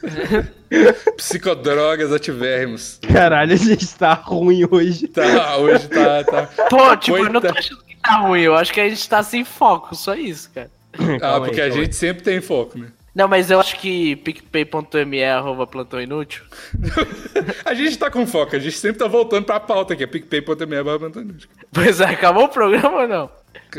Psicodrogas 1.17 2.13
ativérrimos. 2.13 2.99
Caralho, 3.13 3.53
a 3.53 3.57
gente 3.57 3.89
tá 3.95 4.15
ruim 4.15 4.67
hoje. 4.71 5.09
Tá, 5.09 5.57
hoje 5.57 5.89
tá. 5.89 6.25
tá. 6.25 6.47
Pô, 6.69 6.97
tipo, 6.97 7.17
Coita... 7.17 7.29
eu 7.29 7.33
não 7.33 7.41
tô 7.41 7.59
achando 7.59 7.83
que 7.85 7.97
tá 7.97 8.19
ruim. 8.19 8.43
Eu 8.43 8.55
acho 8.55 8.73
que 8.73 8.81
a 8.81 8.89
gente 8.89 9.09
tá 9.09 9.23
sem 9.23 9.45
foco, 9.45 9.95
só 9.95 10.15
isso, 10.15 10.51
cara. 10.55 10.71
Ah, 11.21 11.41
porque 11.41 11.61
a 11.61 11.71
gente 11.71 11.95
sempre 11.95 12.23
tem 12.23 12.41
foco, 12.41 12.79
né? 12.79 12.89
Não, 13.17 13.27
mas 13.27 13.51
eu 13.51 13.59
acho 13.59 13.81
que 13.81 14.15
picpay.me 14.17 15.19
é 15.21 15.33
arroba 15.33 15.67
plantão 15.67 15.99
inútil. 15.99 16.45
a 17.65 17.73
gente 17.73 17.97
tá 17.97 18.11
com 18.11 18.27
foco, 18.27 18.55
a 18.55 18.59
gente 18.59 18.77
sempre 18.77 18.99
tá 18.99 19.09
voltando 19.09 19.47
pra 19.47 19.59
pauta 19.59 19.95
aqui, 19.95 20.05
é 20.05 20.07
picpay.me 20.07 20.77
arroba 20.77 20.99
plantão 20.99 21.23
inútil. 21.23 21.49
Pois 21.73 21.99
é, 21.99 22.05
acabou 22.05 22.45
o 22.45 22.49
programa 22.51 23.01
ou 23.01 23.09
não? 23.09 23.31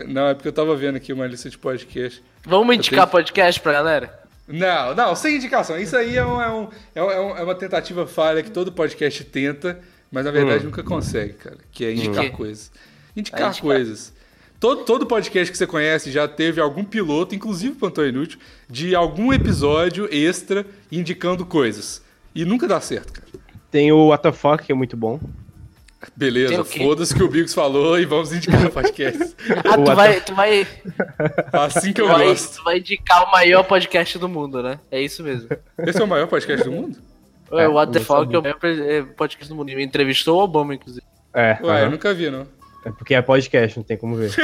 Não, 0.08 0.30
é 0.30 0.34
porque 0.34 0.48
eu 0.48 0.54
tava 0.54 0.76
vendo 0.76 0.96
aqui 0.96 1.14
uma 1.14 1.28
lista 1.28 1.52
de 1.52 1.58
podcast. 1.58 2.24
Vamos 2.44 2.76
indicar 2.76 3.02
tenho... 3.02 3.12
podcast 3.12 3.62
pra 3.62 3.74
galera? 3.74 4.20
Não, 4.48 4.96
não, 4.96 5.16
sem 5.16 5.36
indicação. 5.36 5.78
Isso 5.78 5.96
aí 5.96 6.18
é, 6.18 6.26
um, 6.26 6.42
é, 6.42 6.50
um, 6.50 6.70
é, 6.96 7.04
um, 7.04 7.38
é 7.38 7.44
uma 7.44 7.54
tentativa 7.54 8.08
falha 8.08 8.42
que 8.42 8.50
todo 8.50 8.72
podcast 8.72 9.24
tenta, 9.26 9.80
mas 10.12 10.26
na 10.26 10.32
verdade 10.32 10.64
hum. 10.64 10.70
nunca 10.70 10.82
consegue, 10.82 11.34
cara. 11.34 11.58
Que 11.72 11.86
é 11.86 11.94
indicar 11.94 12.26
hum. 12.26 12.32
coisas. 12.32 12.72
Indicar, 13.16 13.50
indicar 13.50 13.62
coisas. 13.62 14.14
Todo, 14.60 14.86
todo 14.86 15.06
podcast 15.06 15.52
que 15.52 15.58
você 15.58 15.68
conhece 15.68 16.12
já 16.12 16.28
teve 16.28 16.60
algum 16.60 16.84
piloto, 16.84 17.36
inclusive 17.36 17.74
o 17.74 17.76
Plantão 17.76 18.08
Inútil, 18.08 18.40
de 18.68 18.96
algum 18.96 19.32
episódio 19.32 20.10
extra 20.12 20.66
indicando 20.92 21.46
coisas. 21.46 22.02
E 22.34 22.44
nunca 22.44 22.68
dá 22.68 22.82
certo, 22.82 23.14
cara. 23.14 23.28
Tem 23.70 23.92
o 23.92 24.08
What 24.08 24.24
the 24.24 24.32
Fuck, 24.32 24.64
que 24.66 24.72
é 24.72 24.76
muito 24.76 24.98
bom. 24.98 25.20
Beleza, 26.16 26.64
foda-se 26.64 27.14
que 27.14 27.22
o 27.22 27.28
Bigos 27.28 27.54
falou 27.54 28.00
e 28.00 28.06
vamos 28.06 28.32
indicar 28.32 28.66
o 28.66 28.72
podcast. 28.72 29.36
ah, 29.64 29.78
tu 29.78 29.96
vai, 29.96 30.22
tu 30.22 30.34
vai. 30.34 30.68
Assim 31.54 31.94
que 31.94 32.02
eu 32.02 32.08
vai, 32.08 32.28
gosto. 32.28 32.58
Tu 32.58 32.64
vai 32.64 32.80
indicar 32.80 33.28
o 33.28 33.32
maior 33.32 33.64
podcast 33.64 34.18
do 34.18 34.30
mundo, 34.30 34.64
né? 34.64 34.80
É 34.90 35.00
isso 35.00 35.24
mesmo. 35.24 35.50
Esse 35.80 36.02
é 36.02 36.04
o 36.04 36.08
maior 36.08 36.28
podcast 36.28 36.66
do 36.66 36.72
mundo? 36.72 36.98
É, 37.52 37.68
o 37.68 37.74
What 37.74 37.94
the 37.94 38.00
Fuck 38.00 38.34
é 38.34 38.38
o 38.38 38.42
maior 38.42 38.58
podcast 39.16 39.50
do 39.50 39.56
mundo. 39.56 39.70
Entrevistou 39.72 40.40
o 40.40 40.44
Obama, 40.44 40.74
inclusive. 40.74 41.06
É. 41.34 41.60
Ué, 41.62 41.84
eu 41.84 41.92
nunca 41.92 42.14
vi, 42.14 42.32
não. 42.32 42.48
É 42.88 42.92
porque 42.92 43.14
é 43.14 43.22
podcast, 43.22 43.78
não 43.78 43.84
tem 43.84 43.98
como 43.98 44.16
ver. 44.16 44.32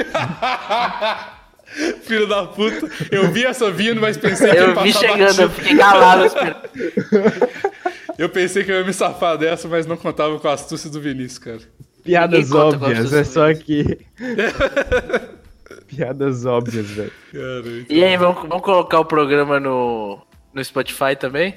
Filho 2.03 2.27
da 2.27 2.45
puta. 2.45 2.89
Eu 3.09 3.31
vi 3.31 3.45
essa 3.45 3.71
vindo, 3.71 4.01
mas 4.01 4.17
pensei 4.17 4.51
que 4.51 4.57
Eu 4.57 4.75
vi 4.81 4.91
chegando, 4.91 5.19
batido. 5.19 5.41
eu 5.43 5.49
fiquei 5.49 5.77
calado. 5.77 6.25
Eu 8.15 8.29
pensei 8.29 8.63
que 8.63 8.71
eu 8.71 8.75
ia 8.75 8.85
me 8.85 8.93
safar 8.93 9.39
dessa, 9.39 9.67
mas 9.67 9.87
não 9.87 9.97
contava 9.97 10.39
com 10.39 10.47
a 10.47 10.53
astúcia 10.53 10.87
do 10.87 11.01
Vinícius, 11.01 11.39
cara. 11.39 11.59
Piadas 12.03 12.51
óbvias, 12.51 13.11
é 13.11 13.23
só 13.23 13.51
que. 13.55 13.97
Piadas 15.87 16.45
óbvias, 16.45 16.85
velho. 16.91 17.11
E 17.89 18.03
aí, 18.03 18.15
vamos, 18.15 18.47
vamos 18.47 18.61
colocar 18.63 18.99
o 18.99 19.05
programa 19.05 19.59
no, 19.59 20.19
no 20.53 20.63
Spotify 20.63 21.15
também? 21.19 21.55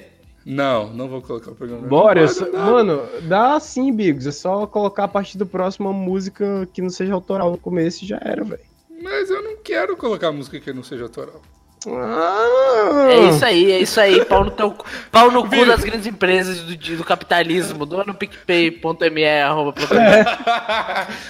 Não, 0.49 0.87
não 0.93 1.09
vou 1.09 1.21
colocar 1.21 1.51
o 1.51 1.55
programa. 1.55 1.85
Bora, 1.85 2.25
só, 2.29 2.49
mano, 2.49 3.01
dá 3.23 3.59
sim, 3.59 3.91
Bigos. 3.91 4.25
É 4.25 4.31
só 4.31 4.65
colocar 4.65 5.03
a 5.03 5.07
partir 5.09 5.37
do 5.37 5.45
próximo 5.45 5.89
uma 5.89 5.99
música 5.99 6.65
que 6.71 6.81
não 6.81 6.89
seja 6.89 7.13
autoral 7.13 7.51
no 7.51 7.57
começo 7.57 8.05
e 8.05 8.07
já 8.07 8.17
era, 8.21 8.45
velho. 8.45 8.61
Mas 9.03 9.29
eu 9.29 9.43
não 9.43 9.57
quero 9.57 9.97
colocar 9.97 10.31
música 10.31 10.57
que 10.57 10.71
não 10.71 10.83
seja 10.83 11.03
autoral. 11.03 11.41
Ah. 11.85 13.07
É 13.11 13.29
isso 13.29 13.45
aí, 13.45 13.71
é 13.73 13.79
isso 13.79 13.99
aí. 13.99 14.23
Pau 14.23 14.45
no, 14.45 14.51
teu, 14.51 14.73
pau 15.11 15.29
no 15.29 15.43
cu 15.43 15.65
das 15.65 15.83
grandes 15.83 16.07
empresas 16.07 16.61
do, 16.61 16.77
do 16.95 17.03
capitalismo. 17.03 17.85
Doa 17.85 18.05
no 18.05 18.13
picpay.me, 18.13 19.23
é. 19.23 19.43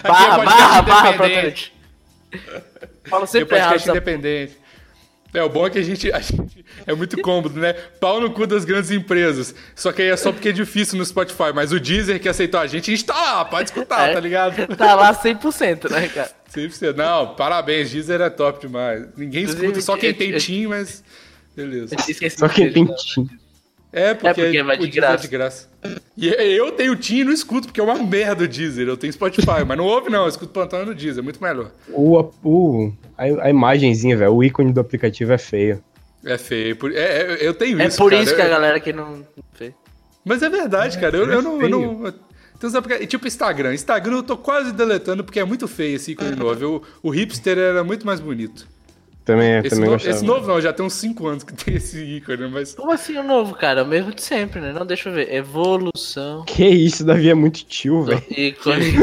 barra, 0.03 0.37
barra, 0.43 0.81
barra, 0.83 1.11
barra, 1.13 1.53
Fala 3.09 3.25
sempre 3.25 3.57
errado. 3.57 3.81
independente. 3.81 4.59
É, 5.37 5.43
o 5.43 5.49
bom 5.49 5.67
é 5.67 5.69
que 5.69 5.77
a 5.77 5.83
gente, 5.83 6.11
a 6.11 6.19
gente, 6.19 6.65
É 6.87 6.93
muito 6.95 7.21
cômodo, 7.21 7.59
né? 7.59 7.73
Pau 7.73 8.19
no 8.19 8.31
cu 8.31 8.47
das 8.47 8.65
grandes 8.65 8.89
empresas. 8.89 9.53
Só 9.75 9.91
que 9.91 10.01
aí 10.01 10.07
é 10.09 10.17
só 10.17 10.31
porque 10.31 10.49
é 10.49 10.51
difícil 10.51 10.97
no 10.97 11.05
Spotify. 11.05 11.53
Mas 11.53 11.71
o 11.71 11.79
Deezer 11.79 12.19
que 12.19 12.27
aceitou 12.27 12.59
a 12.59 12.65
gente, 12.65 12.91
a 12.91 12.95
gente 12.95 13.05
tá 13.05 13.13
lá, 13.13 13.45
pode 13.45 13.69
escutar, 13.69 14.09
é, 14.09 14.13
tá 14.13 14.19
ligado? 14.19 14.75
Tá 14.75 14.95
lá 14.95 15.13
100%, 15.13 15.91
né, 15.91 16.07
cara? 16.07 16.31
100%. 16.51 16.95
Não, 16.95 17.35
parabéns, 17.35 17.91
Deezer 17.91 18.19
é 18.19 18.31
top 18.31 18.65
demais. 18.65 19.05
Ninguém 19.15 19.43
escuta, 19.43 19.79
só 19.79 19.95
quem 19.95 20.11
tem 20.11 20.35
Tim, 20.37 20.65
mas. 20.65 21.03
Beleza. 21.55 21.95
Só 22.35 22.49
quem 22.49 22.73
tem 22.73 22.85
Tim. 22.85 23.29
É, 23.91 24.13
porque, 24.13 24.41
é 24.41 24.43
porque 24.43 24.63
vai 24.63 24.77
de 24.77 24.87
graça. 24.87 25.13
É 25.13 25.17
de 25.17 25.27
graça. 25.27 25.69
E 26.17 26.27
eu 26.27 26.71
tenho 26.71 26.95
Tim 26.95 27.19
e 27.19 27.23
não 27.23 27.31
escuto, 27.31 27.67
porque 27.67 27.79
é 27.79 27.83
uma 27.83 27.95
merda 27.95 28.43
o 28.43 28.47
Deezer. 28.47 28.87
Eu 28.87 28.97
tenho 28.97 29.13
Spotify, 29.13 29.63
mas 29.65 29.77
não 29.77 29.85
ouve 29.85 30.09
não, 30.09 30.23
eu 30.23 30.29
escuto 30.29 30.51
plantão 30.51 30.85
no 30.85 30.93
Deezer, 30.93 31.19
é 31.19 31.23
muito 31.23 31.41
melhor. 31.41 31.71
O, 31.89 32.19
o, 32.43 32.93
a, 33.17 33.23
a 33.23 33.49
imagenzinha, 33.49 34.17
velho, 34.17 34.33
o 34.33 34.43
ícone 34.43 34.73
do 34.73 34.79
aplicativo 34.79 35.31
é 35.31 35.37
feio. 35.37 35.83
É 36.25 36.37
feio. 36.37 36.75
Por, 36.75 36.91
é, 36.91 36.97
é, 36.97 37.37
eu 37.47 37.53
tenho 37.53 37.81
é 37.81 37.85
isso, 37.85 37.95
É 37.95 38.03
por 38.03 38.11
cara. 38.11 38.23
isso 38.23 38.35
que 38.35 38.41
a 38.41 38.49
galera 38.49 38.79
que 38.79 38.91
não. 38.91 39.25
Mas 40.25 40.43
é 40.43 40.49
verdade, 40.49 40.99
cara. 40.99 41.15
Eu, 41.15 41.31
eu, 41.31 41.41
não, 41.41 41.61
eu 41.61 41.69
não. 41.69 42.13
Tem 42.59 43.07
tipo 43.07 43.27
Instagram. 43.27 43.73
Instagram 43.73 44.17
eu 44.17 44.23
tô 44.23 44.35
quase 44.35 44.73
deletando 44.73 45.23
porque 45.23 45.39
é 45.39 45.45
muito 45.45 45.67
feio 45.67 45.95
esse 45.95 46.11
ícone 46.11 46.35
novo. 46.35 46.83
O, 47.01 47.07
o 47.07 47.09
hipster 47.09 47.57
era 47.57 47.83
muito 47.83 48.05
mais 48.05 48.19
bonito. 48.19 48.67
Também, 49.27 49.55
é, 49.55 49.59
esse 49.59 49.69
também 49.71 49.89
novo, 49.89 50.09
Esse 50.09 50.23
novo 50.23 50.47
não, 50.47 50.61
já 50.61 50.71
tem 50.71 50.85
uns 50.85 50.93
5 50.93 51.27
anos 51.27 51.43
que 51.43 51.53
tem 51.53 51.75
esse 51.75 52.01
ícone, 52.01 52.47
mas... 52.47 52.73
Como 52.73 52.93
assim 52.93 53.17
o 53.17 53.23
novo, 53.23 53.55
cara? 53.55 53.83
O 53.83 53.85
mesmo 53.85 54.13
de 54.13 54.21
sempre, 54.21 54.61
né? 54.61 54.71
Não, 54.71 54.85
deixa 54.85 55.09
eu 55.09 55.13
ver. 55.13 55.33
Evolução... 55.33 56.45
Que 56.45 56.65
isso, 56.65 57.03
Davi 57.03 57.29
é 57.29 57.33
muito 57.33 57.65
tio, 57.65 58.03
velho. 58.03 58.23
Ícone... 58.31 58.85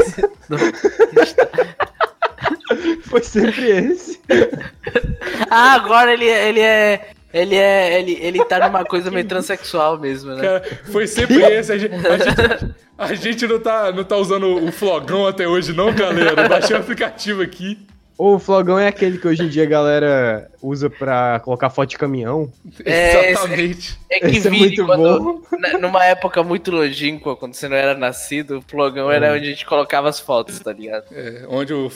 Foi 3.03 3.21
sempre 3.21 3.69
esse. 3.69 4.19
ah, 5.47 5.75
agora 5.75 6.11
ele, 6.11 6.25
ele 6.25 6.59
é... 6.59 7.09
Ele 7.31 7.55
é. 7.55 7.99
Ele, 7.99 8.17
ele 8.21 8.43
tá 8.45 8.65
numa 8.65 8.83
coisa 8.85 9.11
meio 9.11 9.27
transexual 9.27 9.99
mesmo, 9.99 10.33
né? 10.33 10.41
Cara, 10.41 10.63
foi 10.85 11.05
sempre 11.05 11.43
esse. 11.43 11.69
A 11.69 11.77
gente, 11.77 11.93
a 11.93 12.17
gente, 12.17 12.73
a 12.97 13.13
gente, 13.13 13.45
não, 13.45 13.59
tá, 13.59 13.91
não 13.91 14.05
tá 14.05 14.15
usando 14.15 14.65
o 14.65 14.71
flogão 14.71 15.27
até 15.27 15.45
hoje, 15.45 15.73
não, 15.73 15.93
galera. 15.93 16.43
Eu 16.43 16.49
baixei 16.49 16.73
o 16.73 16.79
aplicativo 16.79 17.41
aqui. 17.41 17.77
O 18.17 18.39
flogão 18.39 18.79
é 18.79 18.87
aquele 18.87 19.17
que 19.17 19.27
hoje 19.27 19.43
em 19.43 19.49
dia 19.49 19.63
a 19.63 19.67
galera 19.67 20.49
usa 20.61 20.89
pra 20.89 21.39
colocar 21.41 21.69
foto 21.69 21.89
de 21.89 21.97
caminhão. 21.97 22.49
É, 22.85 23.31
Exatamente. 23.31 23.99
É, 24.09 24.15
é 24.15 24.19
que 24.21 24.37
Esse 24.37 24.47
é 24.47 24.51
muito 24.51 24.85
quando, 24.85 25.19
bom. 25.19 25.41
numa 25.81 26.05
época 26.05 26.41
muito 26.41 26.71
longínqua, 26.71 27.35
quando 27.35 27.53
você 27.53 27.67
não 27.67 27.75
era 27.75 27.93
nascido, 27.93 28.59
o 28.59 28.61
flogão 28.61 29.11
é. 29.11 29.17
era 29.17 29.33
onde 29.33 29.47
a 29.47 29.49
gente 29.49 29.65
colocava 29.65 30.07
as 30.07 30.19
fotos, 30.19 30.57
tá 30.59 30.71
ligado? 30.71 31.05
É, 31.11 31.45
onde 31.49 31.73
o, 31.73 31.89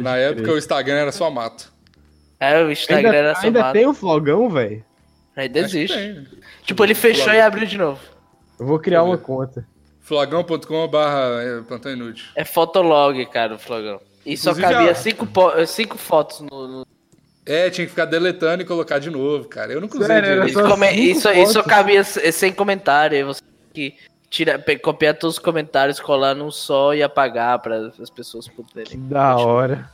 na 0.00 0.16
época 0.16 0.52
o 0.52 0.58
Instagram 0.58 0.94
era 0.94 1.12
só 1.12 1.28
mato. 1.28 1.72
É, 2.38 2.62
o 2.62 2.70
Instagram 2.70 3.08
ainda, 3.08 3.16
era 3.16 3.34
só 3.34 3.46
Ainda 3.46 3.60
mato. 3.60 3.72
tem 3.72 3.86
o 3.86 3.94
flogão, 3.94 4.48
velho? 4.48 4.84
Ainda 5.34 5.58
existe. 5.58 6.28
Tipo, 6.62 6.84
ele 6.84 6.94
fechou 6.94 7.24
flogão. 7.24 7.40
e 7.40 7.42
abriu 7.42 7.66
de 7.66 7.78
novo. 7.78 8.00
Eu 8.60 8.66
vou 8.66 8.78
criar 8.78 9.02
uma 9.02 9.18
conta. 9.18 9.66
Flogão.com 10.02 10.86
barra 10.86 11.42
é, 11.42 11.60
plantão 11.62 11.90
inútil. 11.90 12.26
É 12.36 12.44
fotolog, 12.44 13.24
cara, 13.26 13.54
o 13.54 13.58
flogão. 13.58 14.00
E 14.24 14.36
só 14.36 14.54
cabia 14.54 14.90
a... 14.90 14.94
cinco, 14.94 15.26
cinco 15.66 15.98
fotos 15.98 16.40
no, 16.40 16.68
no, 16.68 16.86
É, 17.44 17.68
tinha 17.68 17.84
que 17.84 17.90
ficar 17.90 18.06
deletando 18.06 18.62
e 18.62 18.66
colocar 18.66 18.98
de 18.98 19.10
novo, 19.10 19.48
cara. 19.48 19.72
Eu 19.72 19.80
não 19.80 19.88
usei 19.88 20.46
Isso, 20.46 20.62
come... 20.62 20.90
isso, 20.92 21.30
isso 21.30 21.62
cabia 21.64 22.02
sem 22.04 22.52
comentário. 22.52 23.26
Você 23.26 23.42
que 23.72 23.94
tira, 24.30 24.58
copiar 24.82 25.14
todos 25.14 25.36
os 25.36 25.42
comentários, 25.42 26.00
colar 26.00 26.34
num 26.34 26.50
só 26.50 26.94
e 26.94 27.02
apagar 27.02 27.58
para 27.60 27.92
as 28.00 28.10
pessoas 28.10 28.48
poderem. 28.48 28.92
Que 28.92 28.96
da 28.96 29.36
hora. 29.36 29.90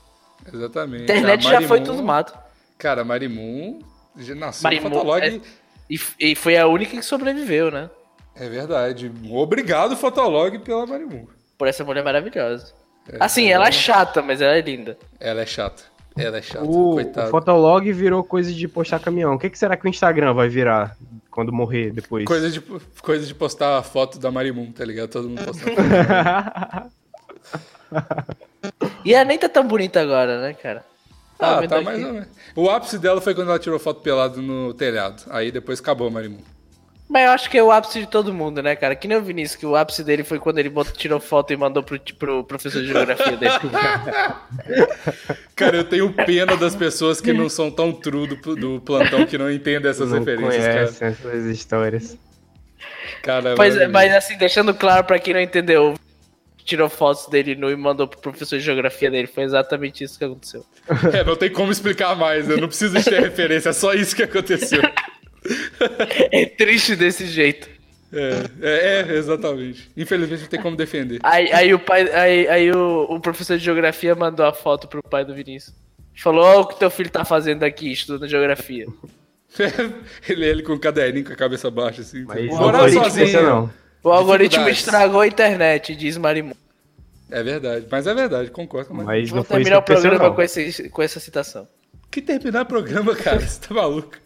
Exatamente. 0.53 1.03
A 1.03 1.05
internet 1.05 1.47
a 1.47 1.51
já 1.51 1.63
foi 1.63 1.81
tudo 1.81 2.03
mato. 2.03 2.39
Cara, 2.79 3.05
Marimun 3.05 3.81
nasceu 4.37 4.63
Marimun, 4.65 4.91
Fotolog. 4.91 5.23
É... 5.23 5.41
E, 5.89 6.01
e 6.21 6.35
foi 6.37 6.57
a 6.57 6.67
única 6.67 6.97
que 6.97 7.03
sobreviveu, 7.03 7.71
né? 7.71 7.91
É 8.35 8.49
verdade. 8.49 9.11
Obrigado, 9.29 9.97
Fotolog, 9.97 10.59
pela 10.61 10.87
Marimun. 10.87 11.27
Por 11.59 11.69
essa 11.69 11.85
mulher 11.85 12.05
maravilhosa. 12.05 12.73
É, 13.09 13.17
assim, 13.21 13.51
ela 13.51 13.69
é 13.69 13.73
chata, 13.73 14.23
mas 14.23 14.41
ela 14.41 14.57
é 14.57 14.61
linda. 14.61 14.99
Ela 15.19 15.43
é 15.43 15.47
chata. 15.47 15.83
Ela 16.17 16.39
é 16.39 16.43
chata, 16.43 16.65
o, 16.65 16.93
coitado. 16.93 17.29
O 17.29 17.31
Fotolog 17.31 17.93
virou 17.93 18.23
coisa 18.25 18.53
de 18.53 18.69
postar 18.69 19.01
caminhão. 19.01 19.35
O 19.35 19.39
que, 19.39 19.49
que 19.49 19.59
será 19.59 19.77
que 19.77 19.87
o 19.87 19.89
Instagram 19.89 20.35
vai 20.35 20.49
virar 20.49 20.97
quando 21.31 21.53
morrer 21.53 21.93
depois? 21.93 22.25
Coisa 22.25 22.51
de, 22.51 22.61
coisa 23.03 23.27
de 23.27 23.35
postar 23.35 23.79
a 23.79 23.83
foto 23.83 24.19
da 24.19 24.31
Marimun, 24.31 24.73
tá 24.73 24.85
ligado? 24.85 25.09
Todo 25.09 25.29
mundo 25.29 25.45
postando 25.45 25.77
E 29.05 29.15
ela 29.15 29.25
nem 29.25 29.39
tá 29.39 29.49
tão 29.49 29.67
bonita 29.67 30.01
agora, 30.01 30.41
né, 30.41 30.55
cara? 30.55 30.85
Tá 31.39 31.59
ah, 31.59 31.67
tá 31.67 31.77
aqui. 31.77 31.85
mais 31.85 32.05
ou 32.05 32.13
menos. 32.13 32.29
O 32.55 32.69
ápice 32.69 32.99
dela 32.99 33.21
foi 33.21 33.35
quando 33.35 33.49
ela 33.49 33.59
tirou 33.59 33.79
foto 33.79 34.03
pelado 34.03 34.43
no 34.43 34.75
telhado. 34.75 35.23
Aí 35.31 35.51
depois 35.51 35.81
acabou 35.81 36.09
a 36.09 36.11
Marimun. 36.11 36.43
Mas 37.11 37.25
eu 37.25 37.31
acho 37.33 37.51
que 37.51 37.59
é 37.59 37.63
o 37.63 37.73
ápice 37.73 37.99
de 37.99 38.07
todo 38.07 38.33
mundo, 38.33 38.63
né, 38.63 38.77
cara? 38.77 38.95
Que 38.95 39.09
nem 39.09 39.19
o 39.19 39.23
Vinícius, 39.23 39.59
que 39.59 39.67
o 39.67 39.75
ápice 39.75 40.05
dele 40.05 40.23
foi 40.23 40.39
quando 40.39 40.61
ele 40.61 40.69
botou, 40.69 40.93
tirou 40.93 41.19
foto 41.19 41.53
e 41.53 41.57
mandou 41.57 41.83
pro, 41.83 42.01
pro 42.17 42.45
professor 42.45 42.81
de 42.81 42.87
geografia 42.87 43.37
dele. 43.37 43.53
cara, 45.57 45.79
eu 45.79 45.83
tenho 45.83 46.13
pena 46.13 46.57
das 46.57 46.77
pessoas 46.77 47.21
que 47.21 47.33
não 47.33 47.49
são 47.49 47.69
tão 47.69 47.93
true 47.93 48.29
do, 48.29 48.55
do 48.55 48.81
plantão, 48.81 49.27
que 49.27 49.37
não 49.37 49.51
entendem 49.51 49.91
essas 49.91 50.09
não 50.09 50.21
referências, 50.21 50.99
cara. 50.99 51.11
essas 51.11 51.47
histórias. 51.47 52.17
Cara, 53.25 53.57
mas, 53.59 53.91
mas 53.91 54.15
assim, 54.15 54.39
deixando 54.39 54.73
claro 54.73 55.03
pra 55.03 55.19
quem 55.19 55.35
não 55.35 55.41
entendeu, 55.41 55.95
tirou 56.65 56.89
fotos 56.89 57.27
dele 57.27 57.57
nu 57.57 57.73
e 57.73 57.77
mandou 57.77 58.07
pro 58.07 58.21
professor 58.21 58.57
de 58.57 58.65
geografia 58.65 59.11
dele. 59.11 59.27
Foi 59.27 59.43
exatamente 59.43 60.05
isso 60.05 60.17
que 60.17 60.25
aconteceu. 60.25 60.65
É, 61.13 61.25
não 61.25 61.35
tem 61.35 61.51
como 61.51 61.73
explicar 61.73 62.15
mais, 62.15 62.49
eu 62.49 62.59
não 62.59 62.69
preciso 62.69 62.97
de 62.97 63.05
ter 63.05 63.21
referência, 63.21 63.71
é 63.71 63.73
só 63.73 63.95
isso 63.95 64.15
que 64.15 64.23
aconteceu. 64.23 64.81
é 66.33 66.47
triste 66.47 66.97
desse 66.97 67.27
jeito. 67.27 67.69
É, 68.13 68.45
é, 68.61 69.07
é, 69.09 69.17
exatamente. 69.17 69.91
Infelizmente 69.97 70.43
não 70.43 70.49
tem 70.49 70.61
como 70.61 70.77
defender. 70.77 71.21
Aí, 71.23 71.53
aí 71.53 71.73
o 71.73 71.79
pai, 71.79 72.11
aí, 72.13 72.49
aí 72.49 72.73
o, 72.73 73.07
o, 73.09 73.21
professor 73.21 73.57
de 73.57 73.65
geografia 73.65 74.15
mandou 74.15 74.45
a 74.45 74.53
foto 74.53 74.89
pro 74.89 75.03
pai 75.03 75.25
do 75.25 75.35
Vinícius. 75.35 75.75
Falou: 76.17 76.45
Olha 76.45 76.61
o 76.61 76.67
que 76.67 76.79
teu 76.79 76.91
filho 76.91 77.11
tá 77.11 77.25
fazendo 77.25 77.63
aqui, 77.63 77.93
estudando 77.93 78.29
geografia. 78.29 78.87
ele, 80.29 80.45
ele 80.45 80.63
com 80.63 80.73
o 80.73 80.79
caderninho 80.79 81.25
com 81.25 81.33
a 81.33 81.37
cabeça 81.37 81.71
baixa, 81.71 82.03
assim. 82.03 82.25
Mas 82.25 82.47
Morar 82.47 82.91
sozinho. 82.91 83.43
não. 83.43 83.71
O 84.03 84.11
algoritmo 84.11 84.69
estragou 84.69 85.21
a 85.21 85.27
internet, 85.27 85.95
diz 85.95 86.17
Marimu. 86.17 86.57
É 87.31 87.43
verdade, 87.43 87.87
mas 87.89 88.07
é 88.07 88.15
verdade, 88.15 88.51
concordo. 88.51 88.93
Mas... 88.93 89.07
Mas 89.07 89.31
Vou 89.31 89.37
não 89.37 89.45
que 89.45 89.51
terminar 89.51 89.79
o 89.79 89.83
programa 89.83 90.19
não. 90.19 90.35
com, 90.35 90.43
esse, 90.43 90.89
com 90.89 91.03
essa 91.03 91.21
citação. 91.21 91.69
Que 92.11 92.21
terminar 92.21 92.63
o 92.63 92.67
programa, 92.67 93.15
cara? 93.15 93.41
Você 93.41 93.61
tá 93.61 93.75
maluco? 93.75 94.17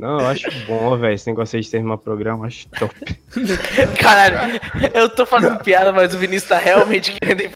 Não, 0.00 0.18
eu 0.18 0.26
acho 0.28 0.50
bom, 0.66 0.96
velho. 0.96 1.14
Esse 1.14 1.26
negócio 1.26 1.56
aí 1.56 1.62
de 1.62 1.70
terminar 1.70 1.98
programa, 1.98 2.44
eu 2.44 2.46
acho 2.46 2.66
top. 2.68 2.94
Caralho, 4.00 4.58
eu 4.94 5.10
tô 5.10 5.26
fazendo 5.26 5.58
piada, 5.58 5.92
mas 5.92 6.14
o 6.14 6.18
Vinícius 6.18 6.48
tá 6.48 6.58
realmente 6.58 7.12
querendo 7.12 7.54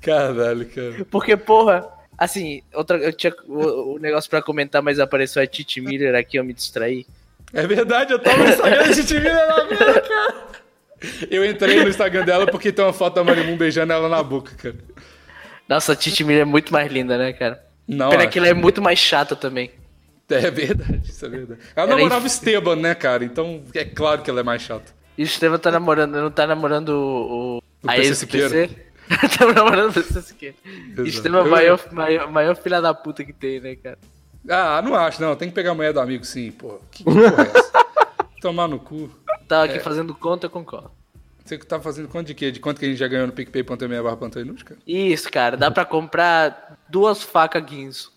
Caralho, 0.00 0.64
cara. 0.66 1.04
Porque, 1.10 1.36
porra, 1.36 1.84
assim, 2.16 2.62
outra, 2.72 2.96
eu 2.98 3.12
tinha 3.12 3.34
o, 3.48 3.94
o 3.94 3.98
negócio 3.98 4.30
pra 4.30 4.40
comentar, 4.40 4.80
mas 4.82 5.00
apareceu 5.00 5.42
a 5.42 5.46
Titi 5.46 5.80
Miller 5.80 6.14
aqui, 6.14 6.36
eu 6.36 6.44
me 6.44 6.52
distraí. 6.52 7.06
É 7.52 7.66
verdade, 7.66 8.12
eu 8.12 8.20
tava 8.20 8.38
no 8.38 8.48
Instagram 8.48 8.88
da 8.88 8.94
Titi 8.94 9.14
Miller 9.14 9.50
agora, 9.50 10.00
cara. 10.00 10.52
Eu 11.28 11.44
entrei 11.44 11.82
no 11.82 11.88
Instagram 11.88 12.24
dela 12.24 12.46
porque 12.46 12.70
tem 12.70 12.84
uma 12.84 12.92
foto 12.92 13.16
da 13.16 13.24
Marimun 13.24 13.56
beijando 13.56 13.92
ela 13.92 14.08
na 14.08 14.22
boca, 14.22 14.52
cara. 14.56 14.76
Nossa, 15.68 15.92
a 15.92 15.96
Titi 15.96 16.22
Miller 16.22 16.42
é 16.42 16.44
muito 16.44 16.72
mais 16.72 16.90
linda, 16.90 17.18
né, 17.18 17.32
cara? 17.32 17.64
Não, 17.88 18.10
Pena 18.10 18.22
acho. 18.22 18.30
que 18.30 18.38
ela 18.38 18.48
é 18.48 18.54
muito 18.54 18.80
mais 18.80 19.00
chata 19.00 19.34
também. 19.34 19.72
É 20.46 20.50
verdade, 20.50 21.02
isso 21.08 21.24
é 21.26 21.28
verdade. 21.28 21.60
Ela 21.76 21.86
é 21.86 21.90
namorava 21.96 22.22
o 22.24 22.26
inf- 22.26 22.32
Esteban, 22.32 22.76
né, 22.76 22.94
cara? 22.94 23.24
Então 23.24 23.62
é 23.74 23.84
claro 23.84 24.22
que 24.22 24.30
ela 24.30 24.40
é 24.40 24.42
mais 24.42 24.62
chata. 24.62 24.92
E 25.16 25.22
o 25.22 25.24
Estevam 25.24 25.58
tá 25.58 25.70
namorando, 25.70 26.12
não 26.14 26.30
tá 26.30 26.46
namorando 26.46 26.88
o, 26.90 27.56
o, 27.56 27.58
O 27.58 27.90
a 27.90 27.94
PC 27.94 28.14
Siqueira. 28.14 28.70
Tá 29.38 29.46
namorando 29.52 29.90
o 29.90 29.92
PC 29.92 30.22
Siqueira. 30.22 30.56
Estevam 31.04 31.40
é 31.40 31.42
o 31.42 31.50
maior, 31.50 31.80
maior, 31.92 32.30
maior 32.30 32.56
filha 32.56 32.80
da 32.80 32.94
puta 32.94 33.22
que 33.24 33.32
tem, 33.32 33.60
né, 33.60 33.76
cara? 33.76 33.98
Ah, 34.48 34.80
não 34.82 34.94
acho, 34.94 35.20
não. 35.20 35.36
Tem 35.36 35.48
que 35.48 35.54
pegar 35.54 35.72
a 35.72 35.74
mulher 35.74 35.92
do 35.92 36.00
amigo, 36.00 36.24
sim, 36.24 36.50
pô. 36.50 36.80
Que 36.90 37.04
porra 37.04 37.20
é 37.20 37.58
essa? 37.58 37.72
Tomar 38.40 38.68
no 38.68 38.78
cu. 38.78 39.10
Tava 39.46 39.66
É. 39.66 39.70
aqui 39.70 39.80
fazendo 39.80 40.14
conta, 40.14 40.46
eu 40.46 40.50
concordo. 40.50 40.90
Você 41.44 41.58
que 41.58 41.66
tá 41.66 41.78
fazendo 41.80 42.08
conta 42.08 42.24
de 42.24 42.34
quê? 42.34 42.50
De 42.50 42.58
quanto 42.60 42.78
que 42.78 42.86
a 42.86 42.88
gente 42.88 42.98
já 42.98 43.06
ganhou 43.08 43.26
no 43.26 43.32
PicPay.me 43.32 44.02
barra 44.02 44.16
cara? 44.16 44.80
Isso, 44.86 45.30
cara, 45.30 45.56
dá 45.56 45.70
pra 45.70 45.84
comprar 45.84 46.78
duas 46.88 47.22
facas 47.22 47.62
Guinso. 47.64 48.12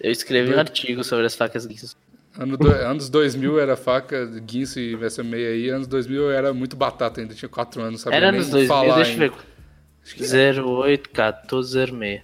Eu 0.00 0.10
escrevi 0.12 0.54
um 0.54 0.58
artigo 0.58 1.02
sobre 1.04 1.26
as 1.26 1.34
facas 1.34 1.66
Guinso. 1.66 1.96
Ano 2.38 2.56
do- 2.56 2.70
anos 2.70 3.08
2000 3.08 3.58
era 3.58 3.76
faca, 3.76 4.24
guinso 4.40 4.78
e 4.78 4.94
essa 5.04 5.24
meia 5.24 5.48
aí. 5.50 5.68
Anos 5.70 5.88
2000 5.88 6.22
eu 6.22 6.30
era 6.30 6.54
muito 6.54 6.76
batata 6.76 7.20
ainda, 7.20 7.34
tinha 7.34 7.48
4 7.48 7.82
anos, 7.82 8.02
sabia 8.02 8.16
Era 8.16 8.30
nem 8.30 8.40
nos 8.40 8.50
2000, 8.50 8.68
falar 8.68 8.96
deixa 8.96 9.12
eu 9.24 9.32
ver. 9.32 10.62
08 10.64 11.10
1406. 11.10 12.22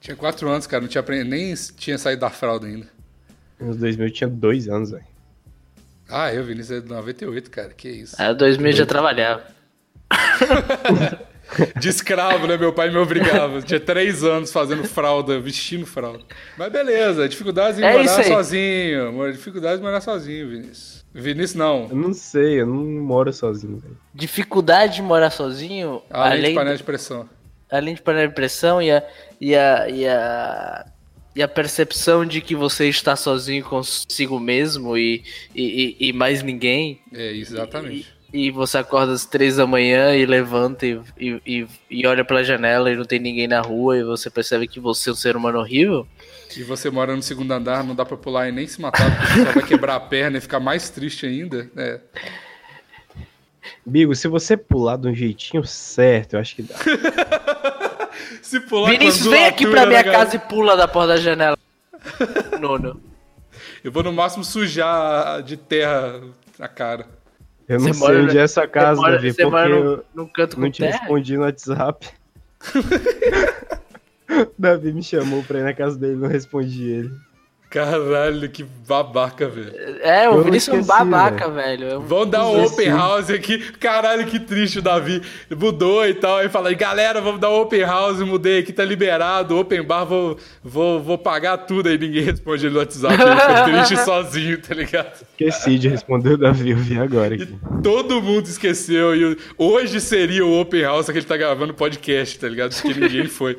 Tinha 0.00 0.16
4 0.16 0.48
anos, 0.48 0.66
cara, 0.66 0.80
não 0.80 0.88
tinha 0.88 1.00
aprendido, 1.00 1.28
nem 1.30 1.54
tinha 1.76 1.98
saído 1.98 2.20
da 2.20 2.30
fralda 2.30 2.66
ainda. 2.66 2.86
Nos 3.60 3.76
2000 3.76 4.06
eu 4.06 4.12
tinha 4.12 4.28
dois 4.30 4.66
anos, 4.68 4.92
velho. 4.92 5.04
Ah, 6.08 6.32
eu, 6.32 6.42
Vinícius, 6.42 6.78
é 6.78 6.80
de 6.80 6.88
98, 6.88 7.50
cara, 7.50 7.68
que 7.74 7.88
isso. 7.88 8.16
Aí 8.18 8.34
2000 8.34 8.70
eu 8.70 8.76
já 8.76 8.86
trabalhava. 8.86 9.42
De 11.80 11.88
escravo, 11.88 12.46
né? 12.46 12.56
Meu 12.56 12.72
pai 12.72 12.90
me 12.90 12.96
obrigava. 12.98 13.60
Tinha 13.62 13.80
3 13.80 14.22
anos 14.24 14.52
fazendo 14.52 14.84
fralda, 14.84 15.40
vestindo 15.40 15.86
fralda. 15.86 16.20
Mas 16.56 16.70
beleza, 16.70 17.28
dificuldades 17.28 17.78
em 17.78 17.84
É 17.84 17.92
morar 17.92 18.22
sozinho. 18.24 19.08
amor, 19.08 19.32
Dificuldades 19.32 19.80
em 19.80 19.82
morar 19.82 20.00
sozinho, 20.00 20.48
Vinícius. 20.50 21.04
Vinícius 21.14 21.54
não. 21.54 21.86
Eu 21.90 21.96
não 21.96 22.12
sei, 22.12 22.60
eu 22.60 22.66
não 22.66 22.84
moro 23.02 23.32
sozinho. 23.32 23.82
Dificuldade 24.14 24.96
de 24.96 25.02
morar 25.02 25.30
sozinho, 25.30 26.02
Além, 26.10 26.38
além, 26.38 26.48
de 26.50 26.54
panela 26.54 26.76
de 26.76 26.82
pressão. 26.82 27.28
além 27.70 27.94
de 27.94 28.02
panela 28.02 28.28
de 28.28 28.34
pressão 28.34 28.80
e 28.82 28.90
a, 28.90 29.02
e, 29.40 29.54
a, 29.56 29.88
e, 29.88 30.06
a, 30.06 30.86
e 31.34 31.42
a 31.42 31.48
percepção 31.48 32.26
de 32.26 32.40
que 32.42 32.54
você 32.54 32.88
está 32.88 33.16
sozinho 33.16 33.64
consigo 33.64 34.38
mesmo 34.38 34.96
e, 34.98 35.24
e, 35.54 35.96
e, 35.98 36.08
e 36.08 36.12
mais 36.12 36.42
ninguém. 36.42 37.00
É, 37.12 37.32
exatamente. 37.32 38.17
E 38.32 38.50
você 38.50 38.78
acorda 38.78 39.12
às 39.12 39.24
três 39.24 39.56
da 39.56 39.66
manhã 39.66 40.14
e 40.14 40.26
levanta 40.26 40.86
e, 40.86 41.00
e, 41.18 41.40
e, 41.46 41.66
e 41.90 42.06
olha 42.06 42.24
pela 42.24 42.44
janela 42.44 42.90
e 42.90 42.96
não 42.96 43.04
tem 43.04 43.18
ninguém 43.18 43.48
na 43.48 43.60
rua 43.60 43.96
e 43.96 44.04
você 44.04 44.28
percebe 44.28 44.68
que 44.68 44.78
você 44.78 45.08
é 45.08 45.12
um 45.12 45.16
ser 45.16 45.34
humano 45.34 45.58
horrível. 45.58 46.06
E 46.54 46.62
você 46.62 46.90
mora 46.90 47.16
no 47.16 47.22
segundo 47.22 47.52
andar, 47.52 47.82
não 47.82 47.94
dá 47.94 48.04
pra 48.04 48.16
pular 48.16 48.48
e 48.48 48.52
nem 48.52 48.66
se 48.66 48.80
matar, 48.80 49.16
porque 49.16 49.32
você 49.32 49.44
só 49.44 49.52
vai 49.52 49.62
quebrar 49.66 49.94
a 49.96 50.00
perna 50.00 50.36
e 50.36 50.40
ficar 50.40 50.60
mais 50.60 50.90
triste 50.90 51.24
ainda. 51.24 51.70
É. 51.74 52.00
Bigo, 53.84 54.14
se 54.14 54.28
você 54.28 54.56
pular 54.56 54.96
de 54.96 55.08
um 55.08 55.14
jeitinho 55.14 55.64
certo, 55.64 56.34
eu 56.34 56.40
acho 56.40 56.56
que 56.56 56.62
dá. 56.62 56.74
Se 58.42 58.60
pular 58.60 58.90
Vinícius, 58.90 59.26
vem 59.26 59.46
aqui 59.46 59.66
pra 59.66 59.86
minha 59.86 60.02
né, 60.02 60.10
casa 60.10 60.36
e 60.36 60.38
pula 60.38 60.76
da 60.76 60.88
porta 60.88 61.08
da 61.08 61.16
janela. 61.16 61.56
Nono. 62.60 63.00
Eu 63.82 63.92
vou 63.92 64.02
no 64.02 64.12
máximo 64.12 64.44
sujar 64.44 65.42
de 65.42 65.56
terra 65.56 66.20
a 66.58 66.68
cara. 66.68 67.06
Eu 67.68 67.80
não 67.80 67.92
sei 67.92 68.16
onde 68.16 68.38
é 68.38 68.42
essa 68.42 68.66
casa, 68.66 69.00
mora, 69.00 69.16
Davi, 69.16 69.34
porque 69.34 69.68
num, 69.68 69.76
eu 69.76 70.04
num 70.14 70.26
canto 70.26 70.58
não 70.58 70.70
te 70.70 70.78
terra? 70.82 70.98
respondi 70.98 71.36
no 71.36 71.42
WhatsApp. 71.42 72.08
Davi 74.58 74.92
me 74.92 75.02
chamou 75.02 75.42
pra 75.42 75.58
ir 75.58 75.64
na 75.64 75.74
casa 75.74 75.98
dele, 75.98 76.16
não 76.16 76.28
respondi 76.28 76.90
ele. 76.90 77.10
Caralho, 77.70 78.48
que 78.48 78.64
babaca, 78.64 79.46
velho. 79.46 79.72
É, 80.00 80.26
o 80.28 80.42
Vinícius 80.42 80.74
é 80.74 80.80
um 80.80 80.84
babaca, 80.84 81.50
velho. 81.50 81.86
É 81.88 81.98
um- 81.98 82.00
Vamos 82.00 82.30
dar 82.30 82.46
um 82.46 82.62
Esqueci. 82.64 82.72
open 82.72 82.88
house 82.98 83.30
aqui. 83.30 83.58
Caralho, 83.72 84.24
que 84.26 84.40
triste 84.40 84.78
o 84.78 84.82
Davi. 84.82 85.20
Mudou 85.54 86.06
e 86.08 86.14
tal. 86.14 86.38
Aí 86.38 86.48
fala, 86.48 86.72
galera, 86.72 87.20
vamos 87.20 87.38
dar 87.38 87.50
um 87.50 87.60
open 87.60 87.80
house. 87.82 88.20
Mudei 88.20 88.60
aqui, 88.60 88.72
tá 88.72 88.82
liberado. 88.86 89.58
Open 89.58 89.82
bar, 89.82 90.04
vou, 90.06 90.38
vou, 90.64 90.98
vou 91.02 91.18
pagar 91.18 91.58
tudo. 91.58 91.90
Aí 91.90 91.98
ninguém 91.98 92.22
responde 92.22 92.64
ele 92.64 92.72
no 92.72 92.80
WhatsApp. 92.80 93.14
Ele 93.14 93.30
fica 93.36 93.64
triste 93.86 93.96
sozinho, 94.04 94.58
tá 94.62 94.74
ligado? 94.74 95.12
Esqueci 95.38 95.78
de 95.78 95.88
responder 95.88 96.30
o 96.30 96.38
Davi, 96.38 96.70
eu 96.70 96.76
vi 96.78 96.98
agora 96.98 97.36
E 97.36 97.42
aqui. 97.42 97.54
todo 97.82 98.22
mundo 98.22 98.46
esqueceu. 98.46 99.14
E 99.14 99.36
hoje 99.58 100.00
seria 100.00 100.44
o 100.46 100.58
open 100.58 100.80
house 100.82 101.04
que 101.06 101.12
ele 101.18 101.26
tá 101.26 101.36
gravando 101.36 101.74
podcast, 101.74 102.38
tá 102.38 102.48
ligado? 102.48 102.74
Porque 102.80 102.98
ninguém 102.98 103.26
foi. 103.26 103.58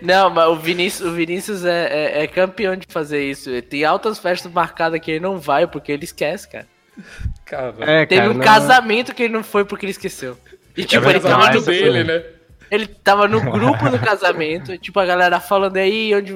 Não, 0.00 0.28
mas 0.30 0.48
o 0.48 0.56
Vinícius, 0.56 1.08
o 1.08 1.12
Vinícius 1.14 1.64
é, 1.64 1.86
é- 2.20 2.22
é 2.22 2.26
campeão 2.26 2.74
de 2.76 2.86
fazer 2.88 3.24
isso. 3.24 3.50
Tem 3.62 3.84
altas 3.84 4.18
festas 4.18 4.50
marcadas 4.52 5.00
que 5.00 5.10
ele 5.10 5.20
não 5.20 5.38
vai 5.38 5.66
porque 5.66 5.92
ele 5.92 6.04
esquece, 6.04 6.48
cara. 6.48 6.66
Cara, 7.44 7.74
É, 7.80 8.06
Teve 8.06 8.20
cara, 8.20 8.30
um 8.32 8.34
não- 8.34 8.44
casamento 8.44 9.14
que 9.14 9.22
ele 9.22 9.32
não 9.32 9.42
foi 9.44 9.64
porque 9.64 9.86
ele 9.86 9.92
esqueceu. 9.92 10.36
E 10.76 10.84
tipo, 10.84 11.06
é 11.06 11.10
ele 11.10 11.20
tava, 11.20 11.52
no, 11.52 11.60
dele, 11.62 11.90
foi. 11.90 12.04
né? 12.04 12.22
Ele 12.72 12.86
tava 12.86 13.28
no 13.28 13.40
grupo 13.40 13.90
do 13.90 13.98
casamento, 13.98 14.76
tipo, 14.80 14.98
a 14.98 15.04
galera 15.04 15.38
falando 15.38 15.76
aí 15.76 16.14
onde 16.14 16.32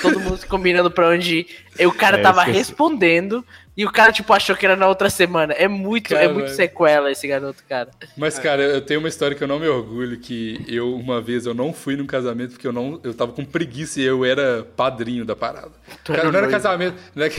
todo 0.00 0.20
mundo 0.20 0.36
se 0.36 0.46
combinando 0.46 0.90
pra 0.90 1.08
onde 1.08 1.40
ir. 1.40 1.46
E 1.78 1.86
o 1.86 1.92
cara 1.92 2.18
É, 2.18 2.22
tava 2.22 2.40
esqueci. 2.42 2.58
respondendo 2.58 3.44
e 3.74 3.86
o 3.86 3.90
cara, 3.90 4.12
tipo, 4.12 4.30
achou 4.34 4.54
que 4.54 4.66
era 4.66 4.76
na 4.76 4.86
outra 4.86 5.08
semana. 5.08 5.54
É 5.54 5.66
muito, 5.66 6.12
é 6.12 6.16
Caralho. 6.18 6.34
muito 6.34 6.50
sequela 6.50 7.10
esse 7.10 7.26
garoto, 7.26 7.64
cara. 7.66 7.88
Mas, 8.14 8.38
cara, 8.38 8.62
eu 8.62 8.82
tenho 8.82 9.00
uma 9.00 9.08
história 9.08 9.34
que 9.34 9.42
eu 9.42 9.48
não 9.48 9.58
me 9.58 9.66
orgulho, 9.66 10.18
que 10.18 10.62
eu, 10.68 10.94
uma 10.94 11.22
vez, 11.22 11.46
eu 11.46 11.54
não 11.54 11.72
fui 11.72 11.96
num 11.96 12.04
casamento 12.06 12.50
porque 12.52 12.66
eu 12.68 12.72
não. 12.72 13.00
Eu 13.02 13.14
tava 13.14 13.32
com 13.32 13.42
preguiça 13.46 13.98
e 13.98 14.04
eu 14.04 14.26
era 14.26 14.62
padrinho 14.76 15.24
da 15.24 15.34
parada. 15.34 15.70
Tu 16.04 16.12
Cara, 16.12 16.18
era 16.20 16.30
não 16.30 16.38
era 16.38 16.46
noivo. 16.48 16.52
casamento, 16.52 16.96
não 17.14 17.24
é 17.24 17.30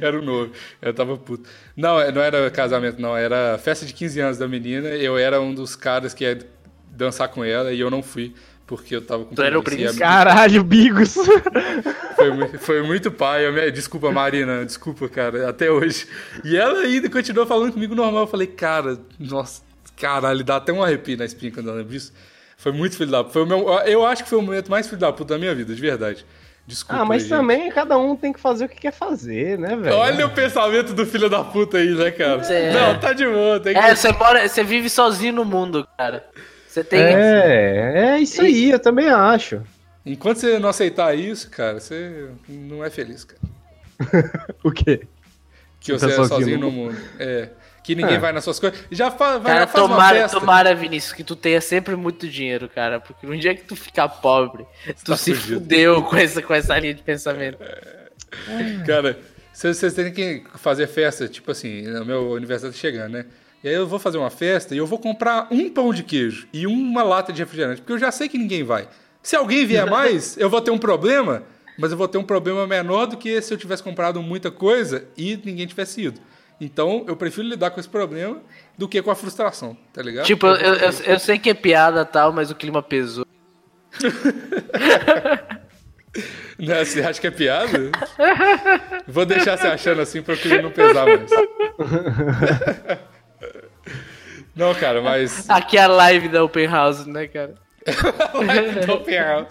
era 0.00 0.16
o 0.18 0.22
noivo. 0.22 0.52
Eu 0.80 0.94
tava 0.94 1.16
puto. 1.18 1.48
Não, 1.76 2.12
não 2.12 2.22
era 2.22 2.48
casamento, 2.50 3.02
não. 3.02 3.16
Era 3.16 3.58
festa 3.58 3.84
de 3.84 3.92
15 3.92 4.20
anos 4.20 4.38
da 4.38 4.46
menina. 4.46 4.88
Eu 4.90 5.18
era 5.18 5.40
um 5.40 5.52
dos 5.52 5.74
caras 5.74 6.14
que 6.14 6.22
ia 6.22 6.38
dançar 6.96 7.28
com 7.28 7.44
ela 7.44 7.72
e 7.72 7.78
eu 7.80 7.90
não 7.90 8.02
fui. 8.02 8.34
Porque 8.66 8.96
eu 8.96 9.00
tava 9.00 9.24
com 9.24 9.32
Tu 9.32 9.40
era 9.42 9.56
o 9.56 9.62
príncipe? 9.62 10.00
Caralho, 10.00 10.64
Bigos! 10.64 11.14
foi, 12.16 12.30
muito, 12.32 12.58
foi 12.58 12.82
muito 12.82 13.12
pai. 13.12 13.46
Eu 13.46 13.52
me- 13.52 13.70
Desculpa, 13.70 14.10
Marina. 14.10 14.64
Desculpa, 14.64 15.08
cara. 15.08 15.48
Até 15.48 15.70
hoje. 15.70 16.08
E 16.44 16.56
ela 16.56 16.80
ainda 16.80 17.08
continuou 17.08 17.46
falando 17.46 17.72
comigo 17.72 17.94
normal. 17.94 18.22
Eu 18.24 18.26
falei, 18.26 18.48
cara, 18.48 18.98
nossa, 19.20 19.62
caralho, 19.96 20.42
dá 20.42 20.56
até 20.56 20.72
um 20.72 20.82
arrepio 20.82 21.16
na 21.16 21.24
espinha 21.24 21.52
quando 21.52 21.68
eu 21.68 21.76
lembro 21.76 21.92
disso. 21.92 22.12
Foi 22.56 22.72
muito 22.72 22.96
filho 22.96 23.10
da 23.12 23.22
puta. 23.22 23.34
Foi 23.34 23.42
o 23.42 23.46
meu, 23.46 23.68
eu 23.84 24.04
acho 24.04 24.24
que 24.24 24.28
foi 24.30 24.38
o 24.38 24.42
momento 24.42 24.68
mais 24.68 24.86
filho 24.88 24.98
da 25.00 25.12
puta 25.12 25.34
da 25.34 25.38
minha 25.38 25.54
vida, 25.54 25.72
de 25.72 25.80
verdade. 25.80 26.26
Desculpa. 26.66 27.02
Ah, 27.02 27.04
mas 27.04 27.22
aí, 27.22 27.28
gente. 27.28 27.38
também 27.38 27.70
cada 27.70 27.96
um 27.96 28.16
tem 28.16 28.32
que 28.32 28.40
fazer 28.40 28.64
o 28.64 28.68
que 28.68 28.80
quer 28.80 28.92
fazer, 28.92 29.56
né, 29.56 29.76
velho? 29.76 29.94
Olha 29.94 30.26
o 30.26 30.30
pensamento 30.30 30.92
do 30.92 31.06
filho 31.06 31.30
da 31.30 31.44
puta 31.44 31.78
aí, 31.78 31.94
né, 31.94 32.10
cara? 32.10 32.42
É. 32.52 32.72
Não, 32.72 32.98
tá 32.98 33.12
de 33.12 33.24
boa. 33.24 33.60
Tem 33.60 33.74
que... 33.74 33.78
É, 33.78 33.94
você 33.94 34.10
mora, 34.10 34.48
você 34.48 34.64
vive 34.64 34.90
sozinho 34.90 35.34
no 35.34 35.44
mundo, 35.44 35.86
cara. 35.96 36.24
Você 36.76 36.84
tem. 36.84 37.00
É, 37.00 38.16
é 38.16 38.18
isso 38.18 38.42
aí, 38.42 38.70
eu 38.70 38.78
também 38.78 39.08
acho. 39.08 39.62
Enquanto 40.04 40.36
você 40.40 40.58
não 40.58 40.68
aceitar 40.68 41.16
isso, 41.16 41.48
cara, 41.50 41.80
você 41.80 42.28
não 42.46 42.84
é 42.84 42.90
feliz, 42.90 43.24
cara. 43.24 43.40
O 44.62 44.70
quê? 44.70 45.00
Que 45.80 45.92
Você 45.92 46.06
você 46.06 46.16
tá 46.16 46.22
é 46.22 46.28
sozinho, 46.28 46.58
no 46.58 46.70
mundo. 46.70 46.94
É. 47.18 47.48
Que 47.82 47.94
ninguém 47.94 48.16
É. 48.16 48.18
vai 48.18 48.30
nas 48.30 48.44
suas 48.44 48.60
coisas. 48.60 48.78
Já 48.90 49.10
fa 49.10 49.38
vai, 49.38 49.52
Cara, 49.54 49.60
já 49.60 49.66
faz 49.68 49.84
uma 49.84 49.88
tomara, 49.94 50.18
festa. 50.20 50.38
tomara, 50.40 50.74
Vinícius, 50.74 51.12
que 51.14 51.24
tu 51.24 51.34
tenha 51.34 51.60
sempre 51.62 51.96
muito 51.96 52.28
dinheiro, 52.28 52.68
cara. 52.68 53.00
Porque 53.00 53.26
no 53.26 53.34
dia 53.38 53.54
que 53.54 53.62
tu 53.62 53.74
ficar 53.74 54.06
pobre, 54.08 54.66
tu 54.98 55.04
tá 55.06 55.16
se 55.16 55.32
fudido. 55.34 55.60
fudeu 55.60 56.02
com 56.02 56.16
essa, 56.16 56.42
com 56.42 56.52
essa 56.52 56.78
linha 56.78 56.92
de 56.92 57.02
pensamento. 57.02 57.56
Cara, 58.86 59.18
vocês 59.50 59.78
vocês 59.78 59.94
têm 59.94 60.12
que 60.12 60.44
fazer 60.56 60.86
festa, 60.88 61.26
tipo 61.26 61.50
assim, 61.52 61.82
no 61.82 62.04
meu 62.04 62.36
aniversário 62.36 62.74
tá 62.74 62.78
chegando, 62.78 63.12
né? 63.12 63.24
E 63.66 63.68
aí 63.68 63.74
eu 63.74 63.84
vou 63.84 63.98
fazer 63.98 64.16
uma 64.16 64.30
festa 64.30 64.76
e 64.76 64.78
eu 64.78 64.86
vou 64.86 64.96
comprar 64.96 65.48
um 65.50 65.68
pão 65.68 65.92
de 65.92 66.04
queijo 66.04 66.46
e 66.52 66.68
uma 66.68 67.02
lata 67.02 67.32
de 67.32 67.42
refrigerante, 67.42 67.80
porque 67.80 67.94
eu 67.94 67.98
já 67.98 68.12
sei 68.12 68.28
que 68.28 68.38
ninguém 68.38 68.62
vai. 68.62 68.88
Se 69.20 69.34
alguém 69.34 69.66
vier 69.66 69.84
mais, 69.90 70.36
eu 70.38 70.48
vou 70.48 70.60
ter 70.60 70.70
um 70.70 70.78
problema 70.78 71.42
mas 71.78 71.90
eu 71.90 71.98
vou 71.98 72.08
ter 72.08 72.16
um 72.16 72.24
problema 72.24 72.66
menor 72.66 73.06
do 73.06 73.16
que 73.16 73.42
se 73.42 73.52
eu 73.52 73.58
tivesse 73.58 73.82
comprado 73.82 74.22
muita 74.22 74.50
coisa 74.50 75.06
e 75.16 75.36
ninguém 75.44 75.66
tivesse 75.66 76.02
ido. 76.02 76.20
Então, 76.60 77.04
eu 77.06 77.16
prefiro 77.16 77.46
lidar 77.46 77.70
com 77.70 77.80
esse 77.80 77.88
problema 77.88 78.40
do 78.78 78.88
que 78.88 79.02
com 79.02 79.10
a 79.10 79.14
frustração, 79.14 79.76
tá 79.92 80.00
ligado? 80.00 80.24
Tipo, 80.24 80.46
eu, 80.46 80.74
eu, 80.74 80.90
eu 81.04 81.18
sei 81.18 81.38
que 81.38 81.50
é 81.50 81.54
piada 81.54 82.02
e 82.02 82.06
tal, 82.06 82.32
mas 82.32 82.50
o 82.50 82.54
clima 82.54 82.82
pesou. 82.82 83.26
Não, 86.58 86.82
você 86.82 87.02
acha 87.02 87.20
que 87.20 87.26
é 87.26 87.30
piada? 87.30 87.90
Vou 89.06 89.26
deixar 89.26 89.58
você 89.58 89.66
achando 89.66 90.00
assim 90.00 90.22
pra 90.22 90.32
o 90.32 90.38
clima 90.38 90.62
não 90.62 90.70
pesar 90.70 91.04
mais. 91.04 91.30
Não, 94.56 94.74
cara, 94.74 95.02
mas. 95.02 95.48
Aqui 95.50 95.76
é 95.76 95.82
a 95.82 95.86
live 95.86 96.28
da 96.28 96.42
Open 96.42 96.66
House, 96.66 97.06
né, 97.06 97.26
cara? 97.28 97.54
live 98.34 98.86
da 98.86 98.94
Open 98.94 99.18
House. 99.18 99.48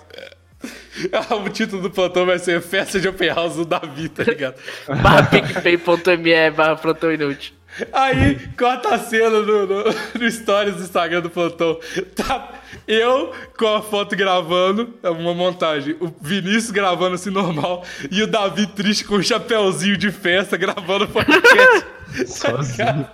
Ah, 1.14 1.36
o 1.36 1.50
título 1.50 1.84
do 1.84 1.92
plantão 1.92 2.26
vai 2.26 2.40
ser 2.40 2.60
Festa 2.62 3.00
de 3.00 3.08
Open 3.08 3.30
House 3.30 3.56
do 3.56 3.66
Davi, 3.66 4.10
tá 4.10 4.24
ligado? 4.24 4.56
barra 5.04 5.24
picpay.me 5.24 6.50
barra 6.52 6.76
plantão 6.76 7.14
inútil. 7.14 7.54
Aí, 7.94 8.40
corta 8.58 8.96
a 8.96 9.00
cena 9.00 9.42
no, 9.42 9.68
no, 9.68 9.84
no 9.84 10.32
stories 10.32 10.76
do 10.76 10.82
Instagram 10.82 11.22
do 11.22 11.30
plantão. 11.30 11.78
Tá 12.16 12.62
eu 12.88 13.34
com 13.58 13.68
a 13.68 13.82
foto 13.82 14.16
gravando, 14.16 14.94
é 15.02 15.10
uma 15.10 15.34
montagem. 15.34 15.96
O 16.00 16.14
Vinícius 16.22 16.72
gravando 16.72 17.16
assim 17.16 17.30
normal. 17.30 17.84
E 18.12 18.22
o 18.22 18.28
Davi 18.28 18.68
triste 18.68 19.06
com 19.06 19.16
um 19.16 19.24
chapéuzinho 19.24 19.98
de 19.98 20.12
festa 20.12 20.58
gravando 20.58 21.06
o 21.06 21.08
podcast. 21.08 21.86
Sozinho. 22.28 23.08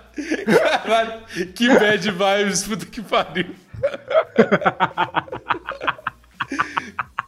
Caralho, 0.46 1.22
que 1.54 1.68
bad 1.68 2.10
vibes, 2.10 2.64
puta 2.64 2.86
que 2.86 3.02
pariu. 3.02 3.46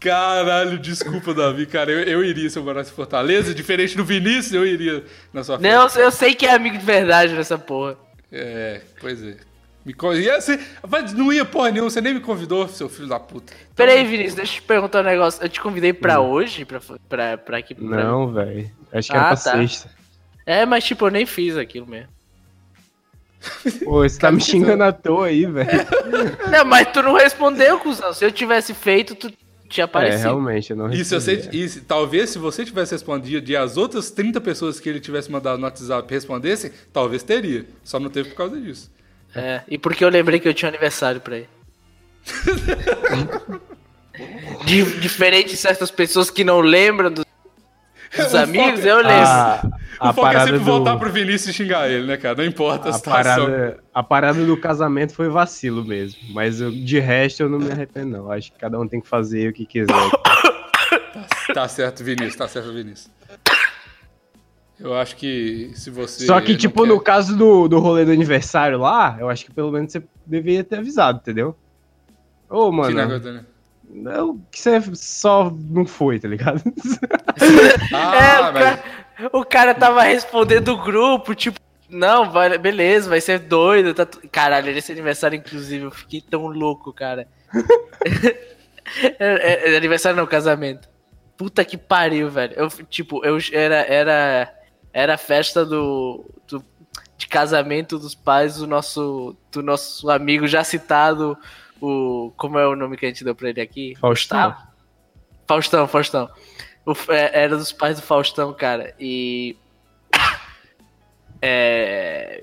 Caralho, 0.00 0.78
desculpa, 0.78 1.32
Davi, 1.32 1.64
cara. 1.64 1.90
Eu, 1.90 2.00
eu 2.00 2.24
iria 2.24 2.50
se 2.50 2.58
eu 2.58 2.62
morasse 2.62 2.92
em 2.92 2.94
Fortaleza. 2.94 3.54
Diferente 3.54 3.96
do 3.96 4.04
Vinícius, 4.04 4.52
eu 4.52 4.66
iria 4.66 5.02
na 5.32 5.42
sua 5.42 5.58
festa. 5.58 5.76
Não, 5.76 6.04
eu 6.04 6.10
sei 6.10 6.34
que 6.34 6.44
é 6.44 6.54
amigo 6.54 6.76
de 6.76 6.84
verdade 6.84 7.32
nessa 7.32 7.56
porra. 7.56 7.96
É, 8.30 8.82
pois 9.00 9.22
é. 9.22 9.36
Me 9.84 9.94
ia 10.18 10.40
ser... 10.40 10.58
Não 11.14 11.32
ia 11.32 11.44
porra 11.44 11.70
nenhuma, 11.70 11.90
você 11.90 12.00
nem 12.00 12.14
me 12.14 12.20
convidou, 12.20 12.66
seu 12.68 12.88
filho 12.88 13.08
da 13.08 13.20
puta. 13.20 13.52
Então... 13.52 13.74
Peraí, 13.74 14.04
Vinícius, 14.04 14.34
deixa 14.34 14.52
eu 14.52 14.60
te 14.60 14.62
perguntar 14.62 15.00
um 15.00 15.04
negócio. 15.04 15.42
Eu 15.42 15.48
te 15.48 15.60
convidei 15.60 15.92
pra 15.92 16.20
hum. 16.20 16.30
hoje? 16.30 16.64
Pra, 16.64 16.80
pra, 17.08 17.36
pra 17.36 17.58
aqui? 17.58 17.74
Pra... 17.74 17.84
Não, 17.84 18.32
velho. 18.32 18.70
Acho 18.92 19.10
que 19.10 19.16
ah, 19.16 19.20
era 19.20 19.28
pra 19.28 19.36
tá. 19.36 19.52
sexta. 19.52 19.90
É, 20.46 20.64
mas 20.64 20.84
tipo, 20.84 21.06
eu 21.06 21.10
nem 21.10 21.26
fiz 21.26 21.56
aquilo 21.56 21.86
mesmo. 21.86 22.08
Pô, 23.84 24.08
você 24.08 24.18
tá 24.18 24.32
me 24.32 24.40
xingando 24.40 24.84
à 24.84 24.92
toa 24.92 25.26
aí, 25.26 25.44
velho. 25.44 25.68
Não, 26.50 26.64
mas 26.64 26.90
tu 26.90 27.02
não 27.02 27.14
respondeu, 27.14 27.78
cuzão. 27.78 28.12
Se 28.14 28.24
eu 28.24 28.32
tivesse 28.32 28.72
feito, 28.72 29.14
tu 29.14 29.30
tinha 29.68 29.84
aparecido. 29.84 30.20
É, 30.20 30.22
realmente, 30.22 30.70
eu 30.70 30.76
não 30.76 30.86
respondi. 30.86 31.02
Isso, 31.02 31.14
eu 31.14 31.20
sei, 31.20 31.48
isso, 31.52 31.84
talvez 31.84 32.30
se 32.30 32.38
você 32.38 32.64
tivesse 32.64 32.92
respondido 32.92 33.50
e 33.50 33.56
as 33.56 33.76
outras 33.76 34.10
30 34.10 34.40
pessoas 34.40 34.78
que 34.78 34.88
ele 34.88 35.00
tivesse 35.00 35.30
mandado 35.30 35.58
no 35.58 35.64
WhatsApp 35.64 36.10
respondessem, 36.12 36.70
talvez 36.92 37.22
teria. 37.22 37.66
Só 37.82 37.98
não 37.98 38.08
teve 38.08 38.30
por 38.30 38.36
causa 38.36 38.58
disso. 38.60 38.90
É, 39.34 39.62
e 39.68 39.76
porque 39.76 40.04
eu 40.04 40.08
lembrei 40.08 40.38
que 40.38 40.48
eu 40.48 40.54
tinha 40.54 40.68
aniversário 40.68 41.20
pra 41.20 41.36
ele. 41.36 41.48
diferente 45.00 45.50
de 45.50 45.56
certas 45.56 45.90
pessoas 45.90 46.30
que 46.30 46.44
não 46.44 46.60
lembram 46.60 47.10
dos, 47.10 47.24
dos 48.16 48.34
amigos, 48.34 48.80
foco, 48.80 48.88
eu 48.88 48.96
lembro. 48.98 49.12
A, 49.12 49.70
a 49.98 50.10
o 50.10 50.14
foco 50.14 50.28
é 50.28 50.40
sempre 50.40 50.58
do... 50.58 50.64
voltar 50.64 50.96
pro 50.96 51.10
Vinícius 51.10 51.48
e 51.48 51.52
xingar 51.52 51.90
ele, 51.90 52.06
né, 52.06 52.16
cara? 52.16 52.36
Não 52.36 52.44
importa 52.44 52.88
a, 52.88 52.90
a 52.90 52.92
situação. 52.94 53.46
Parada, 53.46 53.78
a 53.92 54.02
parada 54.02 54.44
do 54.44 54.56
casamento 54.56 55.12
foi 55.12 55.28
vacilo 55.28 55.84
mesmo. 55.84 56.20
Mas 56.30 56.60
eu, 56.60 56.70
de 56.70 56.98
resto 56.98 57.42
eu 57.42 57.48
não 57.48 57.58
me 57.58 57.70
arrependo, 57.70 58.16
não. 58.16 58.30
Acho 58.30 58.52
que 58.52 58.58
cada 58.58 58.78
um 58.78 58.86
tem 58.86 59.00
que 59.00 59.08
fazer 59.08 59.48
o 59.48 59.52
que 59.52 59.66
quiser. 59.66 59.86
tá, 61.48 61.54
tá 61.54 61.68
certo, 61.68 62.04
Vinícius. 62.04 62.36
Tá 62.36 62.48
certo, 62.48 62.72
Vinícius. 62.72 63.10
Eu 64.78 64.94
acho 64.94 65.16
que 65.16 65.70
se 65.74 65.90
você. 65.90 66.26
Só 66.26 66.40
que, 66.40 66.56
tipo, 66.56 66.82
quer... 66.82 66.88
no 66.88 67.00
caso 67.00 67.36
do, 67.36 67.68
do 67.68 67.78
rolê 67.78 68.04
do 68.04 68.10
aniversário 68.10 68.78
lá, 68.78 69.16
eu 69.20 69.28
acho 69.28 69.44
que 69.44 69.52
pelo 69.52 69.70
menos 69.70 69.92
você 69.92 70.02
deveria 70.26 70.64
ter 70.64 70.78
avisado, 70.78 71.20
entendeu? 71.20 71.56
Ô, 72.48 72.72
mano. 72.72 72.88
Que 72.88 72.94
negócio, 72.94 73.32
né? 73.32 73.44
Não, 73.88 74.40
que 74.50 74.58
você 74.58 74.82
só 74.94 75.54
não 75.70 75.86
foi, 75.86 76.18
tá 76.18 76.26
ligado? 76.26 76.60
ah, 77.94 78.16
é, 78.16 78.40
o, 78.40 78.52
cara, 78.52 78.82
o 79.32 79.44
cara 79.44 79.74
tava 79.74 80.02
respondendo 80.02 80.68
o 80.68 80.82
grupo, 80.82 81.34
tipo, 81.34 81.60
não, 81.88 82.30
vai, 82.30 82.58
beleza, 82.58 83.08
vai 83.08 83.20
ser 83.20 83.38
doido. 83.38 83.94
Tá... 83.94 84.06
Caralho, 84.32 84.70
esse 84.70 84.90
aniversário, 84.90 85.36
inclusive, 85.36 85.84
eu 85.84 85.90
fiquei 85.90 86.20
tão 86.20 86.46
louco, 86.46 86.92
cara. 86.92 87.28
é, 88.98 89.14
é, 89.18 89.72
é, 89.72 89.76
aniversário 89.76 90.16
não, 90.16 90.26
casamento. 90.26 90.88
Puta 91.36 91.64
que 91.64 91.76
pariu, 91.76 92.28
velho. 92.30 92.54
Eu, 92.54 92.68
tipo, 92.68 93.24
eu 93.24 93.38
era. 93.52 93.76
era 93.86 94.63
era 94.94 95.14
a 95.14 95.18
festa 95.18 95.66
do, 95.66 96.24
do, 96.46 96.64
de 97.18 97.26
casamento 97.26 97.98
dos 97.98 98.14
pais 98.14 98.56
do 98.56 98.66
nosso, 98.66 99.36
do 99.50 99.60
nosso 99.60 100.08
amigo 100.08 100.46
já 100.46 100.62
citado, 100.62 101.36
o. 101.80 102.32
Como 102.36 102.56
é 102.56 102.66
o 102.66 102.76
nome 102.76 102.96
que 102.96 103.04
a 103.04 103.08
gente 103.08 103.24
deu 103.24 103.34
pra 103.34 103.50
ele 103.50 103.60
aqui? 103.60 103.96
Faustão. 103.96 104.38
Tá? 104.38 104.68
Faustão, 105.48 105.88
Faustão. 105.88 106.30
O, 106.86 106.92
é, 107.08 107.42
era 107.42 107.56
dos 107.56 107.72
pais 107.72 107.96
do 107.96 108.02
Faustão, 108.02 108.54
cara. 108.54 108.94
E. 108.98 109.56
É, 111.46 112.42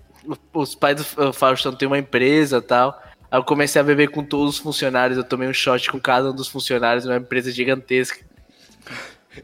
os 0.54 0.76
pais 0.76 0.98
do 0.98 1.34
Faustão 1.34 1.74
têm 1.74 1.88
uma 1.88 1.98
empresa 1.98 2.58
e 2.58 2.62
tal. 2.62 3.02
Aí 3.32 3.40
eu 3.40 3.44
comecei 3.44 3.82
a 3.82 3.84
beber 3.84 4.12
com 4.12 4.24
todos 4.24 4.56
os 4.56 4.60
funcionários. 4.60 5.18
Eu 5.18 5.24
tomei 5.24 5.48
um 5.48 5.54
shot 5.54 5.90
com 5.90 6.00
cada 6.00 6.30
um 6.30 6.36
dos 6.36 6.48
funcionários, 6.48 7.08
uma 7.08 7.18
empresa 7.18 7.52
gigantesca. 7.52 8.24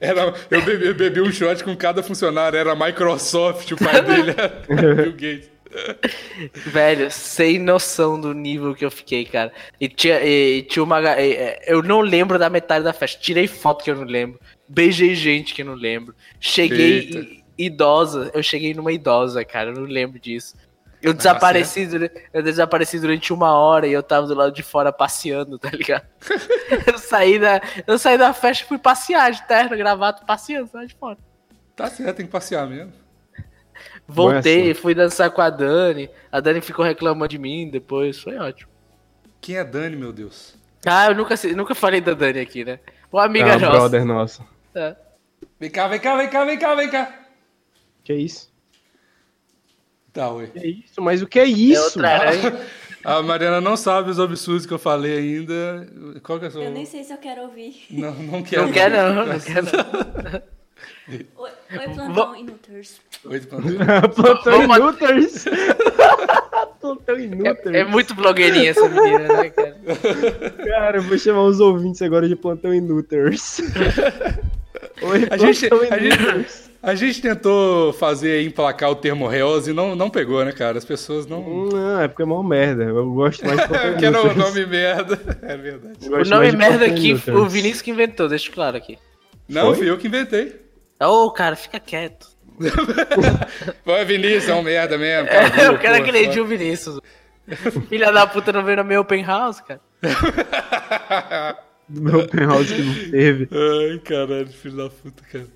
Era, 0.01 0.33
eu, 0.51 0.61
bebi, 0.61 0.85
eu 0.85 0.95
bebi 0.95 1.21
um 1.21 1.31
shot 1.31 1.63
com 1.63 1.75
cada 1.75 2.03
funcionário, 2.03 2.57
era 2.57 2.73
a 2.73 2.75
Microsoft, 2.75 3.71
o 3.71 3.77
pai 3.77 4.01
dele 4.01 4.31
era 4.31 4.63
Bill 4.95 5.13
Gates. 5.13 5.57
Velho, 6.65 7.11
sem 7.11 7.59
noção 7.59 8.19
do 8.19 8.33
nível 8.33 8.73
que 8.73 8.85
eu 8.85 8.91
fiquei, 8.91 9.25
cara. 9.25 9.51
E 9.79 9.87
tinha, 9.87 10.21
e, 10.23 10.63
tinha 10.63 10.83
uma. 10.83 10.99
E, 11.19 11.59
eu 11.67 11.83
não 11.83 12.01
lembro 12.01 12.39
da 12.39 12.49
metade 12.49 12.83
da 12.83 12.93
festa. 12.93 13.19
Tirei 13.21 13.47
foto 13.47 13.83
que 13.83 13.91
eu 13.91 13.95
não 13.95 14.03
lembro. 14.03 14.39
Beijei 14.67 15.13
gente 15.15 15.53
que 15.53 15.61
eu 15.61 15.65
não 15.65 15.75
lembro. 15.75 16.15
Cheguei 16.39 17.43
idosa. 17.57 18.31
Eu 18.33 18.41
cheguei 18.41 18.73
numa 18.73 18.91
idosa, 18.91 19.43
cara. 19.43 19.69
Eu 19.69 19.75
não 19.75 19.83
lembro 19.83 20.19
disso. 20.19 20.55
Eu 21.01 21.13
desapareci, 21.13 21.85
durante, 21.85 22.23
eu 22.33 22.41
desapareci 22.41 22.99
durante 22.99 23.31
uma 23.31 23.53
hora 23.53 23.85
e 23.87 23.93
eu 23.93 24.01
tava 24.01 24.25
do 24.25 24.33
lado 24.33 24.51
de 24.51 24.63
fora 24.63 24.91
passeando, 24.91 25.59
tá 25.59 25.69
ligado? 25.69 26.05
eu, 26.87 26.97
saí 26.97 27.37
da, 27.37 27.61
eu 27.85 27.99
saí 27.99 28.17
da 28.17 28.33
festa 28.33 28.63
e 28.63 28.67
fui 28.67 28.79
passear 28.79 29.31
de 29.31 29.45
terno, 29.47 29.77
gravata, 29.77 30.25
passeando 30.25 30.69
lá 30.73 30.85
de 30.85 30.95
fora. 30.95 31.17
Tá 31.75 31.87
certo, 31.87 32.17
tem 32.17 32.25
que 32.25 32.31
passear 32.31 32.67
mesmo. 32.67 32.91
Voltei, 34.07 34.73
fui 34.73 34.95
dançar 34.95 35.29
com 35.29 35.41
a 35.41 35.49
Dani. 35.49 36.09
A 36.31 36.39
Dani 36.39 36.61
ficou 36.61 36.83
reclamando 36.83 37.27
de 37.27 37.37
mim 37.37 37.69
depois, 37.69 38.19
foi 38.19 38.37
ótimo. 38.37 38.71
Quem 39.39 39.57
é 39.57 39.63
Dani, 39.63 39.95
meu 39.95 40.11
Deus? 40.11 40.55
Ah, 40.85 41.07
eu 41.07 41.15
nunca, 41.15 41.35
nunca 41.55 41.75
falei 41.75 42.01
da 42.01 42.13
Dani 42.13 42.39
aqui, 42.39 42.65
né? 42.65 42.79
Uma 43.11 43.25
amiga 43.25 43.49
é 43.49 43.59
nossa. 43.59 43.69
brother 43.69 44.05
nosso. 44.05 44.43
É. 44.73 44.95
Vem 45.59 45.69
cá, 45.69 45.87
vem 45.87 45.99
cá, 45.99 46.15
vem 46.15 46.29
cá, 46.29 46.45
vem 46.45 46.57
cá, 46.57 46.75
vem 46.75 46.89
cá. 46.89 47.19
Que 48.03 48.13
isso? 48.13 48.51
Tá. 50.17 50.29
Que 50.59 50.67
isso? 50.67 50.99
Mas 50.99 51.21
o 51.21 51.27
que 51.27 51.39
é 51.39 51.45
isso? 51.45 52.03
É 52.03 52.87
a 53.03 53.21
Mariana 53.21 53.61
não 53.61 53.77
sabe 53.77 54.09
os 54.09 54.19
absurdos 54.19 54.65
que 54.65 54.73
eu 54.73 54.79
falei 54.79 55.15
ainda. 55.15 55.87
Qual 56.23 56.39
que 56.39 56.45
é 56.45 56.47
a 56.47 56.51
sua... 56.51 56.63
Eu 56.63 56.71
nem 56.71 56.85
sei 56.85 57.03
se 57.03 57.13
eu 57.13 57.17
quero 57.17 57.43
ouvir. 57.43 57.85
Não, 57.91 58.11
não 58.15 58.41
quero. 58.41 58.63
Não 58.63 58.71
quero, 58.71 58.95
não. 58.95 59.25
Não 59.27 59.39
quero, 59.39 59.65
não. 59.65 60.41
Oi, 61.09 61.51
oi 61.71 61.87
plantão 61.93 62.35
inúteis. 62.35 62.99
Oi, 63.23 63.39
plantão. 63.39 63.71
plantão 64.13 64.63
inúteis. 64.63 65.45
plantão 66.81 67.19
inúteis. 67.19 67.75
É, 67.75 67.79
é, 67.79 67.85
muito 67.85 68.13
blogueirinha 68.13 68.71
essa 68.71 68.89
menina, 68.89 69.27
né, 69.27 69.49
cara? 69.49 69.77
Cara, 70.65 70.97
eu 70.97 71.03
vou 71.03 71.17
chamar 71.17 71.43
os 71.43 71.61
ouvintes 71.61 72.01
agora 72.01 72.27
de 72.27 72.35
plantão 72.35 72.73
inúteis. 72.73 73.61
Oi, 75.01 75.27
a 75.29 75.37
gente, 75.37 75.69
a 75.91 75.97
gente, 75.99 76.69
a 76.81 76.95
gente 76.95 77.21
tentou 77.21 77.93
fazer 77.93 78.43
emplacar 78.43 78.89
o 78.89 78.95
termo 78.95 79.27
réus 79.27 79.67
e 79.67 79.73
não, 79.73 79.95
não 79.95 80.09
pegou, 80.09 80.43
né, 80.43 80.51
cara? 80.51 80.77
As 80.77 80.85
pessoas 80.85 81.27
não. 81.27 81.67
Não, 81.67 82.01
é 82.01 82.07
porque 82.07 82.23
é 82.23 82.25
mó 82.25 82.41
merda. 82.41 82.83
Eu 82.83 83.11
gosto 83.11 83.45
mais 83.45 83.59
de 83.59 83.67
Porque 83.67 84.05
era 84.05 84.21
o 84.21 84.35
nome 84.35 84.65
merda. 84.65 85.19
É 85.47 85.55
verdade. 85.55 86.09
O 86.09 86.25
nome 86.25 86.51
merda 86.51 86.85
aqui, 86.85 87.13
o 87.13 87.45
Vinícius 87.47 87.81
que 87.81 87.91
inventou, 87.91 88.27
deixa 88.27 88.51
claro 88.51 88.75
aqui. 88.75 88.97
Não, 89.47 89.67
Foi? 89.67 89.75
fui 89.75 89.89
eu 89.89 89.97
que 89.97 90.07
inventei. 90.07 90.59
Ô, 90.99 91.25
oh, 91.25 91.31
cara, 91.31 91.55
fica 91.55 91.79
quieto. 91.79 92.27
Pô, 93.85 94.03
Vinícius, 94.05 94.49
é 94.49 94.55
um 94.55 94.63
merda 94.63 94.97
mesmo. 94.97 95.29
Cara, 95.29 95.61
é, 95.61 95.67
eu 95.67 95.77
quero 95.77 95.95
agredir 95.95 96.41
o 96.41 96.45
Vinícius. 96.45 96.99
Filha 97.87 98.11
da 98.11 98.27
puta 98.27 98.51
não 98.51 98.63
veio 98.63 98.77
no 98.77 98.83
meu 98.83 99.01
open 99.01 99.23
house, 99.23 99.61
cara. 99.61 99.79
Do 101.89 102.01
meu 102.01 102.19
open 102.21 102.45
house 102.45 102.71
que 102.71 102.81
não 102.81 102.93
teve. 103.11 103.49
Ai, 103.51 103.99
caralho, 103.99 104.47
filho 104.47 104.75
da 104.77 104.89
puta, 104.89 105.23
cara. 105.31 105.47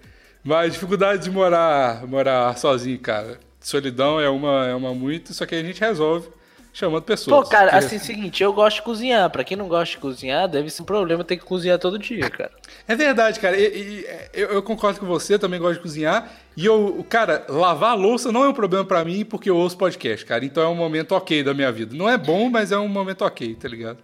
Mas 0.43 0.73
dificuldade 0.73 1.23
de 1.23 1.29
morar, 1.32 2.05
morar 2.07 2.57
sozinho, 2.57 2.97
cara. 2.99 3.39
Solidão 3.59 4.19
é 4.19 4.29
uma, 4.29 4.65
é 4.67 4.73
uma 4.73 4.93
muito, 4.93 5.34
só 5.34 5.45
que 5.45 5.53
a 5.53 5.61
gente 5.61 5.79
resolve. 5.79 6.29
chamando 6.73 7.03
pessoas. 7.03 7.43
Pô, 7.43 7.49
cara, 7.51 7.75
assim, 7.77 7.99
seguinte, 7.99 8.41
eu 8.41 8.53
gosto 8.53 8.77
de 8.77 8.82
cozinhar. 8.84 9.29
Pra 9.29 9.43
quem 9.43 9.57
não 9.57 9.67
gosta 9.67 9.93
de 9.93 10.01
cozinhar, 10.01 10.47
deve 10.47 10.69
ser 10.69 10.82
um 10.82 10.86
problema 10.86 11.21
ter 11.23 11.36
que 11.38 11.43
cozinhar 11.43 11.77
todo 11.77 11.99
dia, 11.99 12.29
cara. 12.29 12.49
É 12.88 12.95
verdade, 12.95 13.39
cara. 13.41 13.57
E- 13.59 13.65
e- 13.65 14.05
eu, 14.34 14.47
eu 14.51 14.63
concordo 14.63 14.99
com 15.01 15.05
você, 15.05 15.38
também 15.38 15.59
gosto 15.59 15.75
de 15.75 15.82
cozinhar. 15.82 16.32
E 16.55 16.65
eu, 16.65 17.05
cara, 17.09 17.45
lavar 17.49 17.91
a 17.91 17.93
louça 17.93 18.32
não 18.32 18.43
é 18.45 18.47
um 18.47 18.53
problema 18.53 18.86
pra 18.86 19.03
mim 19.03 19.25
porque 19.25 19.49
eu 19.49 19.57
ouço 19.57 19.77
podcast, 19.77 20.25
cara. 20.25 20.45
Então 20.45 20.63
é 20.63 20.67
um 20.67 20.75
momento 20.75 21.11
ok 21.11 21.43
da 21.43 21.53
minha 21.53 21.71
vida. 21.73 21.93
Não 21.95 22.09
é 22.09 22.17
bom, 22.17 22.49
mas 22.49 22.71
é 22.71 22.77
um 22.79 22.88
momento 22.88 23.23
ok, 23.25 23.53
tá 23.55 23.67
ligado? 23.67 23.97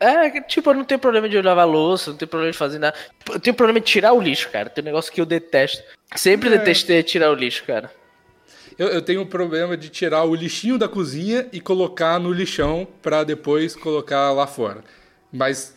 É, 0.00 0.40
tipo, 0.40 0.70
eu 0.70 0.74
não 0.74 0.84
tenho 0.84 0.98
problema 0.98 1.28
de 1.28 1.40
lavar 1.42 1.68
louça, 1.68 2.10
não 2.10 2.16
tenho 2.16 2.28
problema 2.28 2.50
de 2.50 2.56
fazer 2.58 2.78
nada. 2.78 2.96
Eu 3.30 3.38
tenho 3.38 3.54
problema 3.54 3.78
de 3.80 3.86
tirar 3.86 4.14
o 4.14 4.20
lixo, 4.20 4.48
cara. 4.48 4.70
Tem 4.70 4.82
um 4.82 4.86
negócio 4.86 5.12
que 5.12 5.20
eu 5.20 5.26
detesto. 5.26 5.82
Sempre 6.16 6.48
É. 6.48 6.56
detestei 6.56 7.02
tirar 7.02 7.30
o 7.30 7.34
lixo, 7.34 7.62
cara. 7.66 7.92
Eu, 8.78 8.88
eu 8.88 9.02
tenho 9.02 9.20
um 9.20 9.26
problema 9.26 9.76
de 9.76 9.90
tirar 9.90 10.24
o 10.24 10.34
lixinho 10.34 10.78
da 10.78 10.88
cozinha 10.88 11.46
e 11.52 11.60
colocar 11.60 12.18
no 12.18 12.32
lixão 12.32 12.88
pra 13.02 13.22
depois 13.24 13.76
colocar 13.76 14.32
lá 14.32 14.46
fora. 14.46 14.82
Mas 15.30 15.76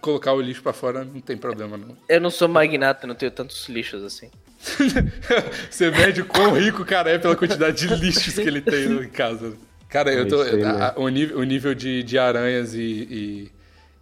colocar 0.00 0.32
o 0.32 0.40
lixo 0.40 0.62
pra 0.62 0.72
fora 0.72 1.04
não 1.04 1.20
tem 1.20 1.36
problema, 1.36 1.76
não. 1.76 1.94
Eu 2.08 2.22
não 2.22 2.30
sou 2.30 2.48
magnata, 2.48 3.06
não 3.06 3.14
tenho 3.14 3.30
tantos 3.30 3.68
lixos 3.68 4.02
assim. 4.02 4.30
Você 5.70 5.90
mede 5.90 6.22
o 6.22 6.24
quão 6.24 6.52
rico 6.52 6.82
o 6.82 6.86
cara 6.86 7.10
é 7.10 7.18
pela 7.18 7.36
quantidade 7.36 7.86
de 7.86 7.94
lixos 7.94 8.34
que 8.34 8.40
ele 8.40 8.62
tem 8.62 8.86
em 8.86 9.08
casa. 9.08 9.54
Cara, 9.90 10.12
eu 10.12 10.26
tô. 10.28 10.40
aí, 10.40 10.62
a- 10.64 10.94
o, 10.96 11.08
nível, 11.08 11.38
o 11.38 11.42
nível 11.42 11.74
de, 11.74 12.02
de 12.02 12.18
aranhas 12.18 12.74
e, 12.74 12.80
e- 12.80 13.52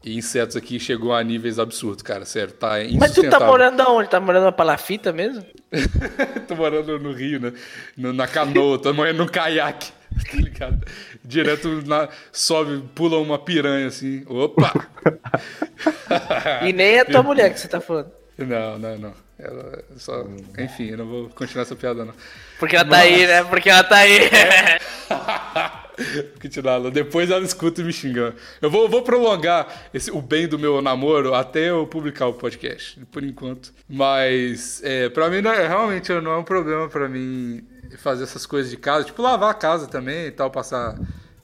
e 0.04 0.16
insetos 0.16 0.54
aqui 0.56 0.78
chegou 0.78 1.12
a 1.14 1.22
níveis 1.24 1.58
absurdos, 1.58 2.02
cara. 2.02 2.24
Sério, 2.24 2.52
tá 2.54 2.74
Mas 2.98 3.12
tu 3.12 3.28
tá 3.28 3.40
morando 3.40 3.80
aonde? 3.80 4.08
Tá 4.10 4.20
morando 4.20 4.44
na 4.44 4.52
palafita 4.52 5.12
mesmo? 5.12 5.44
tô 6.46 6.54
morando 6.54 6.98
no 6.98 7.12
Rio, 7.12 7.40
né? 7.40 7.52
No- 7.96 8.12
na 8.12 8.26
canoa, 8.28 8.78
tô 8.78 8.92
morando 8.94 9.18
no 9.18 9.30
caiaque. 9.30 9.92
Tá 10.18 10.36
ligado? 10.38 10.84
Direto 11.22 11.82
na, 11.86 12.08
sobe, 12.32 12.82
pula 12.94 13.18
uma 13.18 13.38
piranha 13.38 13.86
assim. 13.88 14.24
Opa! 14.26 14.72
E 16.66 16.72
nem 16.72 16.98
é 16.98 17.04
tua 17.04 17.22
mulher 17.22 17.52
que 17.52 17.60
você 17.60 17.68
tá 17.68 17.80
falando. 17.80 18.10
Não, 18.36 18.78
não, 18.78 18.98
não. 18.98 19.27
Ela 19.38 19.84
só. 19.96 20.24
Enfim, 20.58 20.90
eu 20.90 20.98
não 20.98 21.06
vou 21.06 21.28
continuar 21.30 21.62
essa 21.62 21.76
piada, 21.76 22.04
não. 22.04 22.14
Porque 22.58 22.74
ela 22.74 22.88
tá 22.88 22.98
aí, 22.98 23.26
né? 23.26 23.44
Porque 23.44 23.70
ela 23.70 23.84
tá 23.84 23.96
aí. 23.96 24.18
Vou 25.98 26.24
continuar 26.40 26.74
ela. 26.74 26.90
Depois 26.92 27.28
ela 27.28 27.44
escuta 27.44 27.80
e 27.80 27.84
me 27.84 27.92
xingando. 27.92 28.36
Eu 28.62 28.70
vou, 28.70 28.88
vou 28.88 29.02
prolongar 29.02 29.90
esse, 29.92 30.10
o 30.12 30.22
bem 30.22 30.46
do 30.46 30.56
meu 30.56 30.80
namoro 30.80 31.34
até 31.34 31.70
eu 31.70 31.86
publicar 31.88 32.26
o 32.26 32.34
podcast, 32.34 33.04
por 33.06 33.24
enquanto. 33.24 33.74
Mas, 33.88 34.80
é, 34.84 35.08
pra 35.08 35.28
mim, 35.28 35.40
não 35.40 35.52
é, 35.52 35.66
realmente 35.66 36.12
não 36.20 36.30
é 36.30 36.38
um 36.38 36.44
problema 36.44 36.88
pra 36.88 37.08
mim 37.08 37.66
fazer 37.98 38.22
essas 38.24 38.46
coisas 38.46 38.70
de 38.70 38.76
casa. 38.76 39.06
Tipo, 39.06 39.22
lavar 39.22 39.50
a 39.50 39.54
casa 39.54 39.88
também 39.88 40.26
e 40.26 40.30
tal, 40.30 40.50
passar, 40.52 40.96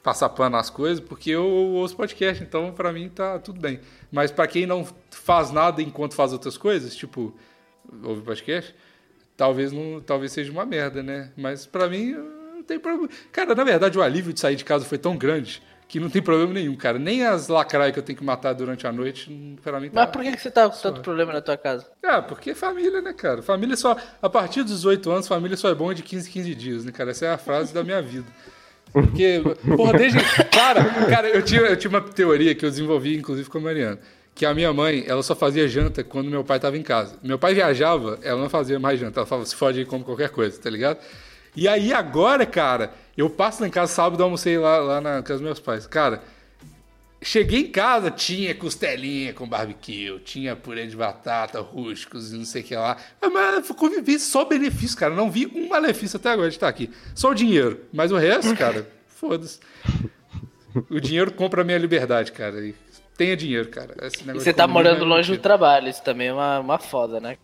passar 0.05 0.28
pano 0.28 0.57
nas 0.57 0.70
coisas, 0.70 1.01
porque 1.01 1.30
eu 1.30 1.45
ouço 1.45 1.97
podcast, 1.97 2.42
então 2.42 2.72
pra 2.72 2.92
mim 2.92 3.09
tá 3.09 3.40
tudo 3.40 3.61
bem. 3.61 3.80
Mas 4.12 4.30
pra 4.30 4.47
quem 4.47 4.66
não 4.66 4.86
faz 5.11 5.51
nada 5.51 5.82
enquanto 5.82 6.14
faz 6.14 6.32
outras 6.32 6.57
coisas, 6.57 6.95
tipo, 6.95 7.34
ouve 8.03 8.22
podcast, 8.22 8.74
talvez 9.36 9.72
não, 9.72 10.01
talvez 10.01 10.32
seja 10.32 10.51
uma 10.51 10.64
merda, 10.66 11.03
né? 11.03 11.30
Mas 11.36 11.66
pra 11.66 11.88
mim 11.88 12.12
não 12.12 12.62
tem 12.62 12.78
problema. 12.78 13.09
Cara, 13.32 13.55
na 13.55 13.64
verdade 13.64 13.99
o 13.99 14.03
alívio 14.03 14.32
de 14.32 14.40
sair 14.40 14.57
de 14.57 14.64
casa 14.64 14.84
foi 14.84 14.99
tão 14.99 15.16
grande 15.16 15.62
que 15.86 16.01
não 16.01 16.09
tem 16.11 16.22
problema 16.22 16.53
nenhum, 16.53 16.74
cara. 16.74 16.99
Nem 16.99 17.24
as 17.24 17.49
lacraias 17.49 17.92
que 17.92 17.99
eu 17.99 18.03
tenho 18.03 18.18
que 18.18 18.24
matar 18.24 18.53
durante 18.53 18.86
a 18.86 18.92
noite, 18.92 19.30
pra 19.62 19.78
mim 19.78 19.90
tá. 19.90 20.01
Mas 20.01 20.11
por 20.11 20.22
que, 20.22 20.32
que 20.32 20.40
você 20.40 20.51
tá 20.51 20.68
com 20.68 20.76
tanto 20.76 21.01
problema 21.03 21.32
na 21.32 21.40
tua 21.40 21.57
casa? 21.57 21.86
Ah, 22.03 22.22
porque 22.22 22.51
é 22.51 22.55
família, 22.55 23.01
né, 23.01 23.12
cara? 23.12 23.42
Família 23.42 23.76
só. 23.76 23.97
A 24.20 24.28
partir 24.28 24.62
dos 24.62 24.72
18 24.72 25.11
anos, 25.11 25.28
família 25.28 25.57
só 25.57 25.68
é 25.68 25.74
bom 25.74 25.92
de 25.92 26.03
15 26.03 26.28
em 26.28 26.32
15 26.32 26.55
dias, 26.55 26.84
né, 26.84 26.92
cara? 26.92 27.11
Essa 27.11 27.26
é 27.26 27.30
a 27.32 27.38
frase 27.38 27.72
da 27.72 27.84
minha 27.84 28.01
vida. 28.01 28.26
Porque, 28.92 29.42
porra, 29.76 29.92
desde. 29.99 30.18
Cara, 30.51 30.84
cara, 31.09 31.28
eu 31.28 31.42
tinha, 31.42 31.61
eu 31.61 31.76
tinha 31.76 31.90
uma 31.90 32.01
teoria 32.01 32.55
que 32.55 32.64
eu 32.64 32.70
desenvolvi, 32.70 33.16
inclusive, 33.16 33.49
com 33.49 33.59
a 33.59 33.61
Mariana. 33.61 33.99
Que 34.35 34.45
a 34.45 34.53
minha 34.53 34.72
mãe, 34.72 35.05
ela 35.07 35.22
só 35.22 35.35
fazia 35.35 35.68
janta 35.68 36.03
quando 36.03 36.28
meu 36.28 36.43
pai 36.43 36.59
tava 36.59 36.76
em 36.76 36.82
casa. 36.82 37.16
Meu 37.22 37.39
pai 37.39 37.55
viajava, 37.55 38.18
ela 38.22 38.41
não 38.41 38.51
fazia 38.51 38.80
mais 38.80 38.99
janta. 38.99 39.20
Ela 39.20 39.26
falava, 39.26 39.47
se 39.47 39.55
fode 39.55 39.78
aí, 39.78 39.85
come 39.85 40.03
qualquer 40.03 40.30
coisa, 40.30 40.61
tá 40.61 40.68
ligado? 40.68 40.99
E 41.55 41.68
aí 41.68 41.93
agora, 41.93 42.45
cara, 42.45 42.93
eu 43.16 43.30
passo 43.30 43.62
lá 43.62 43.68
em 43.68 43.70
casa 43.70 43.93
sábado, 43.93 44.22
almocei 44.22 44.59
lá, 44.59 44.78
lá 44.78 45.01
na 45.01 45.22
casa 45.22 45.35
dos 45.35 45.43
meus 45.43 45.61
pais. 45.61 45.87
Cara, 45.87 46.20
Cheguei 47.24 47.61
em 47.61 47.70
casa, 47.70 48.11
tinha 48.11 48.55
costelinha 48.55 49.32
com 49.32 49.49
barbecue, 49.49 50.20
tinha 50.26 50.55
purê 50.55 50.87
de 50.87 50.95
batata, 50.95 51.59
rústicos 51.59 52.35
e 52.35 52.37
não 52.37 52.45
sei 52.45 52.61
o 52.61 52.64
que 52.66 52.76
lá. 52.76 52.99
Ah, 53.20 53.30
Mas 53.30 53.66
convivi 53.70 54.18
só 54.18 54.45
benefício, 54.45 54.95
cara. 54.95 55.14
Não 55.14 55.30
vi 55.30 55.47
um 55.47 55.66
malefício 55.66 56.18
até 56.18 56.28
agora 56.28 56.51
de 56.51 56.57
estar 56.57 56.68
aqui. 56.68 56.91
Só 57.14 57.30
o 57.30 57.35
dinheiro. 57.35 57.80
Mas 57.91 58.12
o 58.12 58.18
resto, 58.18 58.55
cara, 58.55 58.87
foda-se. 59.09 59.59
O 60.91 61.01
dinheiro 61.01 61.32
compra 61.32 61.62
a 61.62 61.64
minha 61.64 61.78
liberdade, 61.78 62.30
cara. 62.30 62.61
E 62.61 62.74
tenha 63.17 63.37
dinheiro, 63.37 63.69
cara. 63.69 63.95
Esse 64.03 64.23
E 64.23 64.33
você 64.33 64.53
tá 64.53 64.67
morando 64.67 65.03
é 65.05 65.07
longe 65.07 65.33
do 65.37 65.39
trabalho, 65.41 65.89
isso 65.89 66.03
também 66.03 66.29
é 66.29 66.33
uma, 66.33 66.61
uma 66.61 66.79
foda, 66.79 67.21
né? 67.21 67.37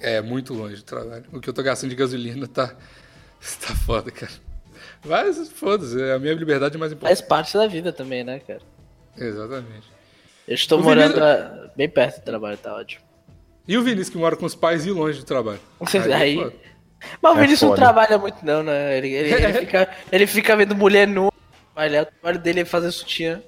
É, 0.00 0.20
muito 0.20 0.52
longe 0.54 0.76
do 0.76 0.82
trabalho. 0.82 1.24
O 1.32 1.40
que 1.40 1.48
eu 1.48 1.52
tô 1.54 1.62
gastando 1.62 1.90
de 1.90 1.96
gasolina 1.96 2.46
tá, 2.46 2.68
tá 3.60 3.74
foda, 3.86 4.10
cara. 4.10 4.32
Mas 5.04 5.48
foda-se, 5.50 6.00
a 6.10 6.18
minha 6.18 6.34
liberdade 6.34 6.76
é 6.76 6.78
mais 6.78 6.92
importante. 6.92 7.16
Faz 7.18 7.26
parte 7.28 7.54
da 7.56 7.66
vida 7.66 7.92
também, 7.92 8.24
né, 8.24 8.40
cara? 8.40 8.60
Exatamente. 9.16 9.86
Eu 10.48 10.54
estou 10.54 10.80
O 10.80 10.82
morando 10.82 11.14
Vinícius- 11.14 11.24
ah, 11.24 11.70
bem 11.76 11.88
perto 11.88 12.20
do 12.20 12.24
trabalho, 12.24 12.56
tá 12.58 12.74
ótimo. 12.74 13.02
E 13.66 13.78
o 13.78 13.82
Vinícius 13.82 14.10
que 14.10 14.18
mora 14.18 14.36
com 14.36 14.44
os 14.44 14.54
pais 14.54 14.84
e 14.84 14.90
longe 14.90 15.18
do 15.20 15.24
trabalho. 15.24 15.60
Aí- 16.14 16.38
é 16.38 16.42
foda. 16.42 16.54
Mas 17.20 17.34
o 17.34 17.36
É 17.38 17.40
Vinícius 17.42 17.68
não 17.70 17.76
trabalha 17.76 18.18
muito, 18.18 18.44
não, 18.44 18.62
né? 18.62 18.96
Ele, 18.96 19.08
ele, 19.12 19.32
ele 19.34 19.52
fica, 19.60 19.88
ele 20.10 20.26
fica 20.26 20.56
vendo 20.56 20.74
mulher 20.74 21.06
nua. 21.06 21.30
Olha, 21.76 22.02
o 22.02 22.06
trabalho 22.06 22.38
dele 22.38 22.60
é 22.60 22.64
fazer 22.64 22.90
sutiã. 22.92 23.42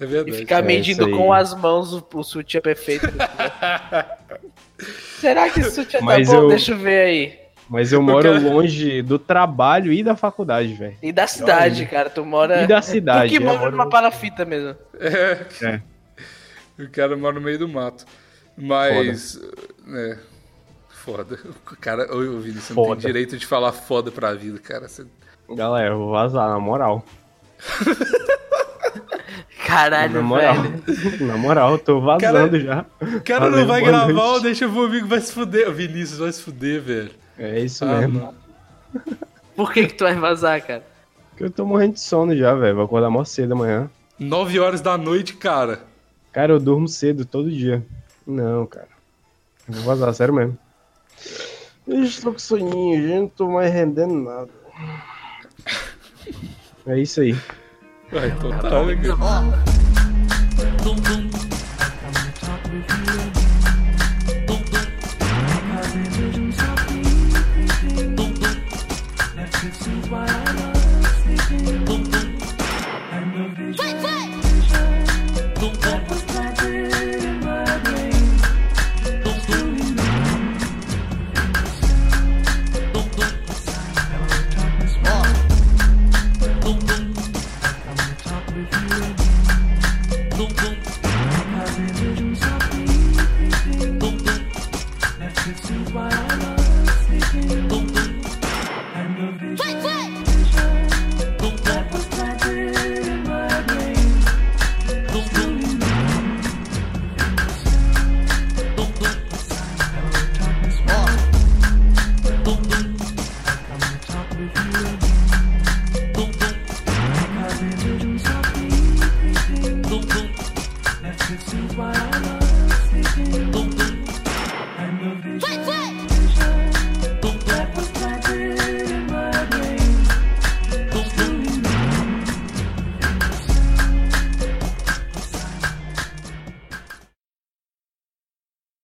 É 0.00 0.04
E 0.04 0.06
verdade. 0.06 0.36
ficar 0.38 0.58
é 0.58 0.62
medindo 0.62 1.08
isso 1.08 1.16
com 1.16 1.32
as 1.32 1.54
mãos 1.54 1.92
o, 1.92 2.06
o 2.14 2.22
sutiã 2.22 2.60
perfeito. 2.60 3.06
Será 5.20 5.50
que 5.50 5.60
esse 5.60 5.72
sutiã 5.72 6.00
tá 6.00 6.06
Mas 6.06 6.28
bom? 6.28 6.34
eu- 6.34 6.48
Deixa 6.48 6.72
eu 6.72 6.78
ver 6.78 7.00
aí. 7.04 7.38
Mas 7.68 7.92
eu 7.92 8.00
moro 8.00 8.22
cara- 8.32 8.38
longe 8.40 9.02
do 9.02 9.18
trabalho 9.18 9.92
e 9.92 10.02
da 10.02 10.16
faculdade, 10.16 10.72
velho. 10.72 10.96
E 11.02 11.12
da 11.12 11.26
cidade, 11.26 11.84
cara. 11.84 12.08
Tu 12.08 12.24
mora. 12.24 12.62
E 12.62 12.66
da 12.66 12.80
cidade, 12.80 13.28
Tu 13.34 13.36
que 13.38 13.42
é, 13.42 13.46
mora 13.46 13.58
moro- 13.58 13.70
numa 13.72 13.88
palafita 13.90 14.44
mesmo. 14.44 14.74
É, 14.98 15.38
É. 15.62 15.80
o 16.82 16.88
cara 16.88 17.14
mora 17.16 17.34
no 17.34 17.40
meio 17.42 17.58
do 17.58 17.68
mato. 17.68 18.06
Mas. 18.56 19.38
É. 19.94 20.16
Foda. 20.88 21.38
O 21.70 21.76
cara, 21.76 22.04
ô, 22.14 22.20
Vinícius, 22.40 22.64
você 22.64 22.74
não 22.74 22.82
tem 22.84 22.90
Foda. 22.94 23.00
direito 23.06 23.36
de 23.36 23.46
falar 23.46 23.72
foda 23.72 24.10
pra 24.10 24.32
vida, 24.34 24.58
cara. 24.60 24.88
Você- 24.88 25.06
Galera, 25.50 25.90
eu 25.94 25.98
vou 25.98 26.10
vazar, 26.10 26.48
na 26.48 26.58
moral. 26.58 27.04
Caralho, 29.68 30.14
Na 30.14 30.22
moral. 30.22 30.54
velho. 30.62 31.26
Na 31.26 31.36
moral, 31.36 31.72
eu 31.72 31.78
tô 31.78 32.00
vazando 32.00 32.58
já. 32.58 32.86
O 33.00 33.20
cara 33.20 33.44
não 33.44 33.50
Valeu, 33.50 33.66
vai 33.66 33.80
boa 33.80 33.90
gravar, 33.92 34.12
noite. 34.12 34.20
ou 34.28 34.40
deixa 34.40 34.66
o 34.66 34.84
amigo 34.84 35.06
vai 35.06 35.20
se 35.20 35.30
fuder. 35.32 35.68
O 35.68 35.72
Vinícius 35.74 36.18
vai 36.18 36.32
se 36.32 36.40
fuder, 36.42 36.80
velho. 36.80 37.10
É 37.38 37.60
isso 37.60 37.84
Ah, 37.84 37.98
mesmo. 37.98 38.18
não. 38.20 38.34
Por 39.54 39.70
que 39.72 39.86
que 39.86 39.94
tu 39.94 40.04
vai 40.04 40.14
vazar, 40.14 40.60
cara? 40.66 40.82
Porque 41.30 41.44
eu 41.44 41.50
tô 41.50 41.66
morrendo 41.66 41.94
de 41.94 42.00
sono 42.00 42.34
já, 42.36 42.54
velho. 42.54 42.76
Vou 42.76 42.84
acordar 42.86 43.10
mó 43.10 43.22
cedo 43.24 43.52
amanhã. 43.52 43.90
9 44.18 44.58
horas 44.58 44.80
da 44.80 44.96
noite, 44.96 45.34
cara. 45.34 45.80
Cara, 46.32 46.52
eu 46.52 46.58
durmo 46.58 46.88
cedo 46.88 47.24
todo 47.26 47.50
dia. 47.50 47.84
Não, 48.26 48.66
cara. 48.66 48.88
Eu 49.68 49.74
vou 49.74 49.84
vazar, 49.84 50.14
sério 50.14 50.32
mesmo. 50.34 50.58
Eu 51.86 52.02
estou 52.04 52.32
com 52.32 52.38
soninho, 52.38 53.02
gente. 53.02 53.20
Não 53.20 53.28
tô 53.28 53.50
mais 53.50 53.72
rendendo 53.72 54.14
nada. 54.14 54.48
É 56.86 56.98
isso 56.98 57.20
aí. 57.20 57.36
Vai, 58.10 58.28
então 58.28 58.50
tá, 58.58 58.84
né, 58.84 58.94